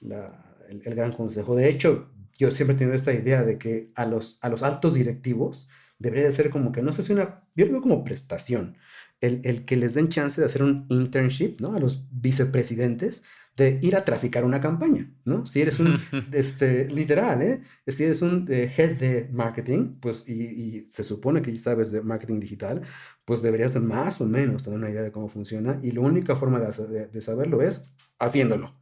la, 0.01 0.55
el, 0.69 0.95
gran 0.95 1.11
consejo. 1.13 1.55
De 1.55 1.69
hecho, 1.69 2.09
yo 2.37 2.51
siempre 2.51 2.75
he 2.75 2.79
tenido 2.79 2.95
esta 2.95 3.13
idea 3.13 3.43
de 3.43 3.57
que 3.57 3.91
a 3.95 4.05
los, 4.05 4.39
a 4.41 4.49
los 4.49 4.63
altos 4.63 4.93
directivos 4.93 5.69
debería 5.99 6.25
de 6.25 6.33
ser 6.33 6.49
como 6.49 6.71
que, 6.71 6.81
no 6.81 6.93
sé 6.93 7.03
si 7.03 7.13
una, 7.13 7.43
yo 7.55 7.65
lo 7.65 7.73
veo 7.73 7.81
como 7.81 8.03
prestación, 8.03 8.77
el, 9.19 9.65
que 9.65 9.75
les 9.77 9.95
den 9.95 10.09
chance 10.09 10.39
de 10.39 10.45
hacer 10.45 10.61
un 10.61 10.85
internship, 10.89 11.59
¿no? 11.59 11.73
A 11.73 11.79
los 11.79 12.07
vicepresidentes, 12.11 13.23
de 13.57 13.79
ir 13.81 13.95
a 13.95 14.05
traficar 14.05 14.45
una 14.45 14.61
campaña, 14.61 15.09
¿no? 15.25 15.47
Si 15.47 15.61
eres 15.61 15.79
un, 15.79 15.99
este, 16.31 16.87
literal, 16.89 17.41
¿eh? 17.41 17.61
Si 17.87 18.03
eres 18.03 18.21
un 18.21 18.47
eh, 18.51 18.71
head 18.77 18.91
de 18.91 19.27
marketing, 19.31 19.95
pues, 19.99 20.29
y, 20.29 20.85
se 20.87 21.03
supone 21.03 21.41
que 21.41 21.51
ya 21.51 21.59
sabes 21.59 21.91
de 21.91 22.01
marketing 22.01 22.39
digital, 22.39 22.83
pues 23.25 23.41
deberías 23.41 23.73
de 23.73 23.79
más 23.79 24.21
o 24.21 24.25
menos 24.25 24.63
tener 24.63 24.77
una 24.77 24.91
idea 24.91 25.01
de 25.01 25.11
cómo 25.11 25.27
funciona 25.27 25.79
y 25.81 25.91
la 25.91 26.01
única 26.01 26.35
forma 26.35 26.59
de, 26.59 27.07
de, 27.07 27.21
saberlo 27.21 27.63
es 27.63 27.83
haciéndolo. 28.19 28.73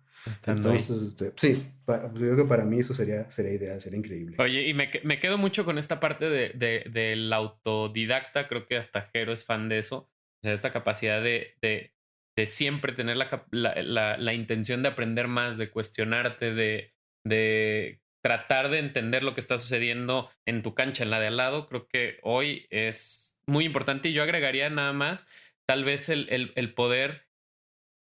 Entonces, 0.45 1.01
este, 1.03 1.31
sí, 1.37 1.65
pues, 1.85 2.01
yo 2.13 2.19
creo 2.19 2.35
que 2.35 2.45
para 2.45 2.65
mí 2.65 2.79
eso 2.79 2.93
sería, 2.93 3.31
sería 3.31 3.53
ideal, 3.53 3.79
sería 3.79 3.99
increíble. 3.99 4.35
Oye, 4.39 4.67
y 4.67 4.73
me, 4.73 4.89
me 5.03 5.19
quedo 5.19 5.37
mucho 5.37 5.63
con 5.63 5.77
esta 5.77 6.01
parte 6.01 6.29
de, 6.29 6.49
de, 6.49 6.83
del 6.91 7.31
autodidacta, 7.31 8.49
creo 8.49 8.67
que 8.67 8.75
hasta 8.75 9.01
Jero 9.01 9.31
es 9.31 9.45
fan 9.45 9.69
de 9.69 9.77
eso, 9.77 9.97
o 9.97 10.39
sea, 10.43 10.53
esta 10.53 10.71
capacidad 10.71 11.23
de, 11.23 11.55
de 11.61 11.94
de 12.37 12.45
siempre 12.45 12.93
tener 12.93 13.17
la, 13.17 14.17
la, 14.17 14.33
intención 14.33 14.83
de 14.83 14.89
aprender 14.89 15.27
más, 15.27 15.57
de 15.57 15.69
cuestionarte, 15.69 16.53
de, 16.53 16.93
de 17.25 18.01
tratar 18.23 18.69
de 18.69 18.79
entender 18.79 19.23
lo 19.23 19.33
que 19.33 19.39
está 19.39 19.57
sucediendo 19.57 20.29
en 20.45 20.61
tu 20.61 20.73
cancha, 20.73 21.03
en 21.03 21.11
la 21.11 21.19
de 21.19 21.27
al 21.27 21.37
lado, 21.37 21.67
creo 21.67 21.87
que 21.87 22.19
hoy 22.23 22.67
es 22.69 23.37
muy 23.47 23.65
importante 23.65 24.09
y 24.09 24.13
yo 24.13 24.23
agregaría 24.23 24.69
nada 24.69 24.93
más 24.93 25.29
tal 25.67 25.83
vez 25.83 26.09
el, 26.09 26.51
el, 26.55 26.73
poder 26.73 27.27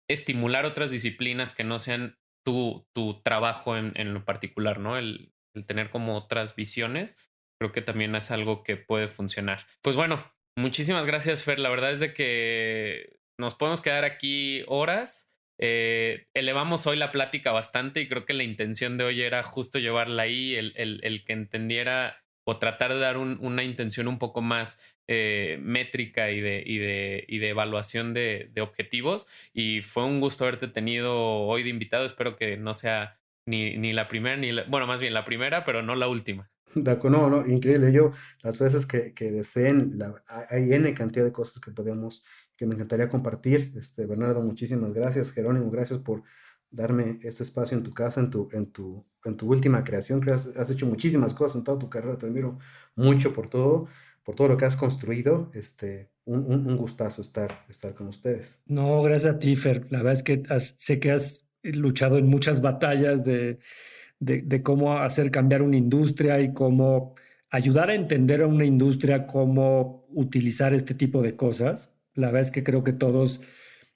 estimular 0.10 0.66
otras 0.66 0.92
disciplinas 0.92 1.56
que 1.56 1.64
no 1.64 1.80
sean 1.80 2.18
tu, 2.46 2.88
tu 2.94 3.22
trabajo 3.22 3.78
en, 3.78 3.94
en, 3.96 4.14
lo 4.14 4.26
particular, 4.26 4.80
¿no? 4.80 4.98
El, 4.98 5.34
el 5.56 5.66
tener 5.66 5.90
como 5.90 6.16
otras 6.16 6.56
visiones, 6.56 7.16
creo 7.60 7.72
que 7.72 7.82
también 7.82 8.16
es 8.16 8.32
algo 8.32 8.64
que 8.64 8.78
puede 8.78 9.08
funcionar. 9.08 9.66
Pues 9.82 9.96
bueno, 9.96 10.24
muchísimas 10.58 11.06
gracias, 11.06 11.44
Fer. 11.44 11.60
La 11.60 11.70
verdad 11.70 11.92
es 11.92 12.00
de 12.00 12.14
que 12.14 13.17
nos 13.38 13.56
podemos 13.56 13.82
quedar 13.82 14.04
aquí 14.04 14.64
horas. 14.68 15.30
Eh, 15.60 16.28
elevamos 16.34 16.86
hoy 16.86 16.98
la 16.98 17.12
plática 17.12 17.52
bastante 17.52 18.02
y 18.02 18.08
creo 18.08 18.26
que 18.26 18.34
la 18.34 18.44
intención 18.44 18.98
de 18.98 19.06
hoy 19.06 19.22
era 19.22 19.42
justo 19.44 19.80
llevarla 19.80 20.24
ahí, 20.24 20.56
el, 20.56 21.24
que 21.26 21.34
entendiera 21.34 22.24
o 22.46 22.60
tratar 22.60 22.94
de 22.94 23.00
dar 23.00 23.18
una 23.18 23.64
intención 23.64 24.08
un 24.08 24.20
poco 24.20 24.42
más 24.42 24.98
eh, 25.10 25.58
métrica 25.62 26.32
y 26.32 26.40
de, 26.42 27.26
evaluación 27.28 28.14
de, 28.14 28.52
objetivos. 28.62 29.28
Y 29.54 29.82
fue 29.82 30.06
un 30.06 30.20
gusto 30.20 30.46
haberte 30.46 30.68
tenido 30.68 31.18
hoy 31.18 31.64
de 31.64 31.70
invitado. 31.70 32.06
Espero 32.06 32.36
que 32.36 32.58
no 32.58 32.74
sea 32.74 33.20
ni, 33.46 33.94
la 33.94 34.08
primera, 34.08 34.38
ni 34.38 34.52
bueno, 34.70 34.88
más 34.88 35.02
bien 35.02 35.14
la 35.14 35.26
primera, 35.26 35.66
pero 35.66 35.82
no 35.82 35.96
la 35.96 36.08
última. 36.08 36.50
No, 37.04 37.30
no, 37.30 37.48
increíble. 37.48 37.92
Yo, 37.92 38.12
las 38.44 38.60
veces 38.60 38.86
que, 38.86 39.12
deseen, 39.32 39.94
la, 39.98 40.24
hay 40.50 40.74
N 40.74 40.94
cantidad 40.94 41.26
de 41.26 41.32
cosas 41.32 41.60
que 41.60 41.72
podemos 41.72 42.24
que 42.58 42.66
me 42.66 42.76
encantaría 42.76 43.08
compartir. 43.08 43.72
Este, 43.78 44.06
Bernardo, 44.06 44.42
muchísimas 44.42 44.94
gracias. 44.94 45.32
Jerónimo, 45.32 45.70
gracias 45.70 46.00
por 46.00 46.24
darme 46.70 47.20
este 47.24 47.44
espacio 47.44 47.78
en 47.78 47.84
tu 47.84 47.94
casa, 47.94 48.20
en 48.20 48.30
tu, 48.30 48.50
en 48.52 48.72
tu, 48.72 49.06
en 49.24 49.38
tu 49.38 49.48
última 49.48 49.84
creación. 49.84 50.20
Que 50.20 50.32
has, 50.32 50.70
hecho 50.70 50.88
muchísimas 50.88 51.34
cosas 51.34 51.58
en 51.58 51.64
toda 51.64 51.80
tu 51.80 51.90
carrera. 51.90 52.18
Te 52.18 52.26
admiro 52.26 52.58
mucho 52.96 53.34
por 53.34 53.50
todo, 53.50 53.88
por 54.24 54.36
todo 54.36 54.50
lo 54.50 54.58
que 54.58 54.66
has 54.66 54.76
construido. 54.76 55.52
Este, 55.54 56.10
un, 56.26 56.46
un, 56.46 56.76
gustazo 56.76 57.22
estar, 57.22 57.50
estar 57.70 57.94
con 57.94 58.08
ustedes. 58.08 58.60
No, 58.66 59.02
gracias 59.04 59.36
a 59.36 59.40
ti, 59.40 59.56
Fer. 59.56 59.90
La 59.92 60.00
verdad 60.00 60.14
es 60.14 60.24
que 60.24 60.44
sé 60.60 61.00
que 61.00 61.12
has 61.12 61.48
luchado 61.64 62.18
en 62.18 62.28
muchas 62.28 62.62
batallas 62.62 63.24
de, 63.24 63.60
de, 64.20 64.42
de 64.42 64.62
cómo 64.64 64.98
hacer 64.98 65.30
cambiar 65.32 65.62
una 65.62 65.78
industria 65.78 66.42
y 66.42 66.54
cómo 66.54 67.16
ayudar 67.50 67.92
a 67.92 67.96
entender 67.96 68.42
a 68.42 68.48
una 68.48 68.66
industria 68.66 69.26
cómo 69.26 70.06
utilizar 70.10 70.74
este 70.74 70.94
tipo 70.94 71.22
de 71.22 71.36
cosas 71.36 71.97
la 72.18 72.28
verdad 72.28 72.42
es 72.42 72.52
que 72.52 72.64
creo 72.64 72.84
que 72.84 72.94
todos 72.94 73.42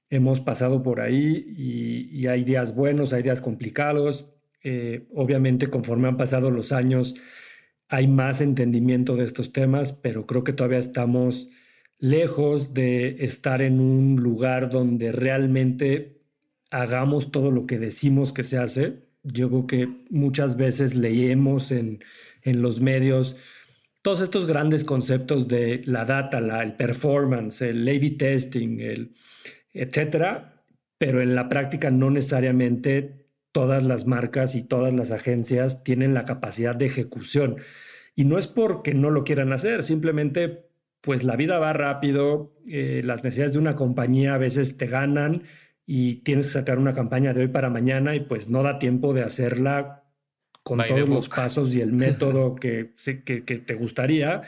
hemos 0.10 0.40
pasado 0.42 0.84
por 0.84 1.02
ahí 1.02 1.46
y, 1.58 2.28
hay 2.28 2.44
días 2.44 2.76
buenos, 2.76 3.14
hay 3.14 3.24
días 3.24 3.42
complicados. 3.42 4.30
Eh, 4.64 5.08
obviamente, 5.16 5.68
conforme 5.68 6.08
han 6.08 6.18
pasado 6.18 6.52
los 6.52 6.72
años, 6.72 7.16
hay 7.90 8.08
más 8.08 8.40
entendimiento 8.40 9.16
de 9.16 9.24
estos 9.24 9.52
temas, 9.52 9.92
pero 9.92 10.28
creo 10.28 10.44
que 10.44 10.54
todavía 10.54 10.78
estamos 10.78 11.50
lejos 11.98 12.74
de 12.74 13.24
estar 13.26 13.62
en 13.62 13.80
un 13.80 14.18
lugar 14.18 14.70
donde 14.70 15.12
realmente 15.12 16.22
hagamos 16.70 17.32
todo 17.32 17.50
lo 17.50 17.66
que 17.66 17.80
decimos 17.80 18.34
que 18.34 18.44
se 18.44 18.58
hace. 18.58 19.08
Yo 19.24 19.50
creo 19.50 19.68
que 19.68 20.06
muchas 20.10 20.58
veces 20.58 20.96
leemos 20.96 21.72
en, 21.72 22.04
en 22.44 22.62
los 22.62 22.82
medios 22.82 23.36
todos 24.02 24.22
estos 24.22 24.47
grandes 24.47 24.84
conceptos 24.84 25.47
de 25.47 25.82
la 25.86 26.06
data, 26.06 26.39
el 26.39 26.74
performance, 26.76 27.62
el 27.62 27.88
A-B 27.88 28.12
testing, 28.12 28.80
el 28.80 29.14
etcétera, 29.74 30.54
pero 30.97 31.22
en 31.22 31.36
la 31.36 31.49
práctica 31.49 31.91
no 31.91 32.10
necesariamente 32.10 33.26
todas 33.52 33.86
las 33.86 34.06
marcas 34.08 34.56
y 34.56 34.64
todas 34.64 34.93
las 34.93 35.12
agencias 35.12 35.84
tienen 35.84 36.14
la 36.14 36.26
capacidad 36.26 36.76
de 36.76 36.86
ejecución. 36.86 37.58
Y 38.16 38.26
no 38.26 38.38
es 38.38 38.47
porque 38.47 38.93
no 38.93 39.10
lo 39.10 39.24
quieran 39.24 39.54
hacer, 39.54 39.84
simplemente 39.84 40.68
pues 41.02 41.24
la 41.24 41.36
vida 41.36 41.58
va 41.58 41.74
rápido, 41.74 42.54
eh, 42.68 43.02
las 43.04 43.24
necesidades 43.24 43.54
de 43.54 43.60
una 43.60 43.76
compañía 43.76 44.36
a 44.36 44.38
veces 44.38 44.78
te 44.78 44.86
ganan 44.86 45.43
y 45.86 46.18
tienes 46.18 46.47
que 46.47 46.54
sacar 46.54 46.78
una 46.78 46.93
campaña 46.93 47.34
de 47.34 47.41
hoy 47.41 47.47
para 47.47 47.70
mañana 47.70 48.16
y 48.16 48.22
pues 48.22 48.49
no 48.49 48.62
da 48.62 48.78
tiempo 48.78 49.14
de 49.14 49.24
hacerla 49.24 50.01
con 50.64 50.80
todos 50.88 51.09
los 51.09 51.30
pasos 51.30 51.76
y 51.76 51.82
el 51.82 51.91
método 51.91 52.55
que, 52.55 52.93
que, 53.26 53.43
que, 53.43 53.57
te 53.57 53.74
gustaría 53.74 54.43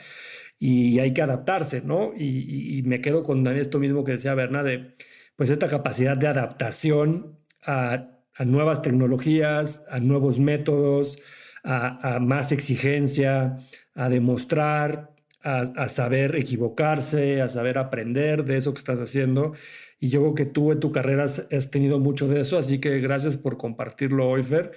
y 0.58 0.98
hay 1.00 1.12
que 1.12 1.22
adaptarse, 1.22 1.82
¿no? 1.82 2.12
Y, 2.16 2.82
me 2.86 3.00
quedo 3.00 3.22
con 3.22 3.46
esto 3.46 3.78
mismo 3.78 4.04
que 4.04 4.12
decía 4.12 4.34
Bernade, 4.34 4.94
pues 5.36 5.50
esta 5.50 5.68
capacidad 5.68 6.16
de 6.16 6.28
adaptación 6.28 7.38
a, 7.66 8.10
nuevas 8.44 8.82
tecnologías, 8.82 9.84
a 9.90 10.00
nuevos 10.00 10.38
métodos, 10.38 11.18
a, 11.64 12.18
más 12.20 12.52
exigencia, 12.52 13.56
a 13.94 14.08
demostrar, 14.08 15.10
a, 15.42 15.88
saber 15.88 16.36
equivocarse, 16.36 17.42
a 17.42 17.48
saber 17.48 17.76
aprender 17.78 18.44
de 18.44 18.56
eso 18.56 18.72
que 18.72 18.78
estás 18.78 19.00
haciendo. 19.00 19.52
Y 19.98 20.08
yo 20.08 20.20
creo 20.20 20.34
que 20.34 20.46
tú 20.46 20.72
en 20.72 20.80
tu 20.80 20.92
carrera 20.92 21.24
has, 21.24 21.70
tenido 21.70 21.98
mucho 21.98 22.28
de 22.28 22.40
eso, 22.40 22.58
así 22.58 22.78
que 22.80 23.00
gracias 23.00 23.36
por 23.36 23.56
compartirlo 23.56 24.28
hoy, 24.28 24.42
Fer. 24.42 24.72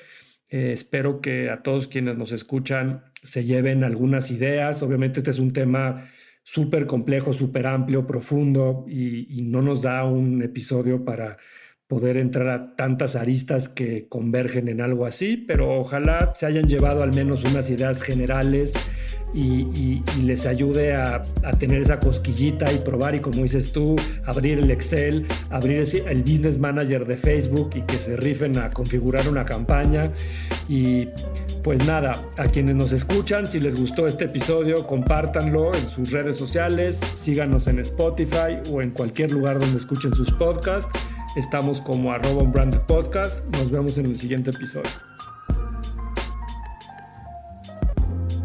Eh, 0.50 0.72
espero 0.74 1.22
que 1.22 1.50
a 1.50 1.62
todos 1.62 1.88
quienes 1.88 2.18
nos 2.18 2.32
escuchan 2.32 3.04
se 3.22 3.44
lleven 3.44 3.84
algunas 3.84 4.32
ideas. 4.32 4.82
Obviamente 4.84 5.20
este 5.20 5.32
es 5.32 5.40
un 5.40 5.54
tema 5.54 6.10
súper 6.44 6.86
complejo, 6.88 7.34
súper 7.34 7.68
amplio, 7.68 8.08
profundo 8.08 8.86
y, 8.88 9.42
no 9.44 9.62
nos 9.62 9.82
da 9.82 10.06
un 10.06 10.42
episodio 10.42 11.04
para 11.04 11.38
poder 11.88 12.18
entrar 12.18 12.48
a 12.50 12.76
tantas 12.76 13.16
aristas 13.16 13.68
que 13.68 14.08
convergen 14.08 14.70
en 14.70 14.82
algo 14.82 15.06
así, 15.06 15.38
pero 15.38 15.78
ojalá 15.80 16.34
se 16.36 16.46
hayan 16.46 16.68
llevado 16.68 17.04
al 17.04 17.14
menos 17.14 17.44
unas 17.44 17.70
ideas 17.70 18.02
generales 18.02 18.74
y, 19.34 20.04
les 20.22 20.46
ayude 20.46 20.96
a, 20.96 21.24
tener 21.60 21.82
esa 21.82 22.00
cosquillita 22.00 22.72
y 22.72 22.80
probar 22.80 23.16
y 23.16 23.20
como 23.20 23.44
dices 23.44 23.72
tú, 23.72 23.96
abrir 24.26 24.60
el 24.60 24.72
Excel, 24.72 25.26
abrir 25.50 25.88
el 26.08 26.22
Business 26.22 26.60
Manager 26.60 27.06
de 27.06 27.18
Facebook 27.18 27.72
y 27.76 27.82
que 27.82 27.98
se 27.98 28.18
rifen 28.18 28.58
a 28.58 28.72
configurar 28.72 29.28
una 29.30 29.46
campaña. 29.46 30.12
Y 30.68 31.10
pues 31.64 31.86
nada, 31.86 32.14
a 32.38 32.46
quienes 32.46 32.76
nos 32.76 32.94
escuchan, 32.94 33.46
si 33.46 33.60
les 33.60 33.76
gustó 33.76 34.08
este 34.08 34.26
episodio, 34.26 34.86
compártanlo 34.88 35.74
en 35.74 35.88
sus 35.90 36.12
redes 36.12 36.38
sociales, 36.38 37.00
síganos 37.18 37.68
en 37.68 37.80
Spotify 37.80 38.60
o 38.72 38.82
en 38.82 38.92
cualquier 38.92 39.32
lugar 39.32 39.60
donde 39.60 39.78
escuchen 39.78 40.14
sus 40.14 40.32
podcasts 40.32 40.90
Estamos 41.38 41.82
como 41.82 42.12
arroba 42.12 42.42
branded 42.44 42.82
podcast. 42.88 43.46
Nos 43.52 43.70
vemos 43.70 44.00
en 44.00 44.08
el 44.08 44.18
siguiente 44.18 44.50
episodio. 44.50 44.90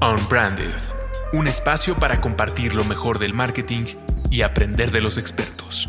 Unbranded, 0.03 0.75
un 1.33 1.47
espacio 1.47 1.95
para 1.97 2.21
compartir 2.21 2.75
lo 2.75 2.83
mejor 2.83 3.21
del 3.21 3.35
marketing 3.35 3.85
y 4.31 4.43
aprender 4.43 4.91
de 4.91 5.01
los 5.01 5.17
expertos. 5.17 5.89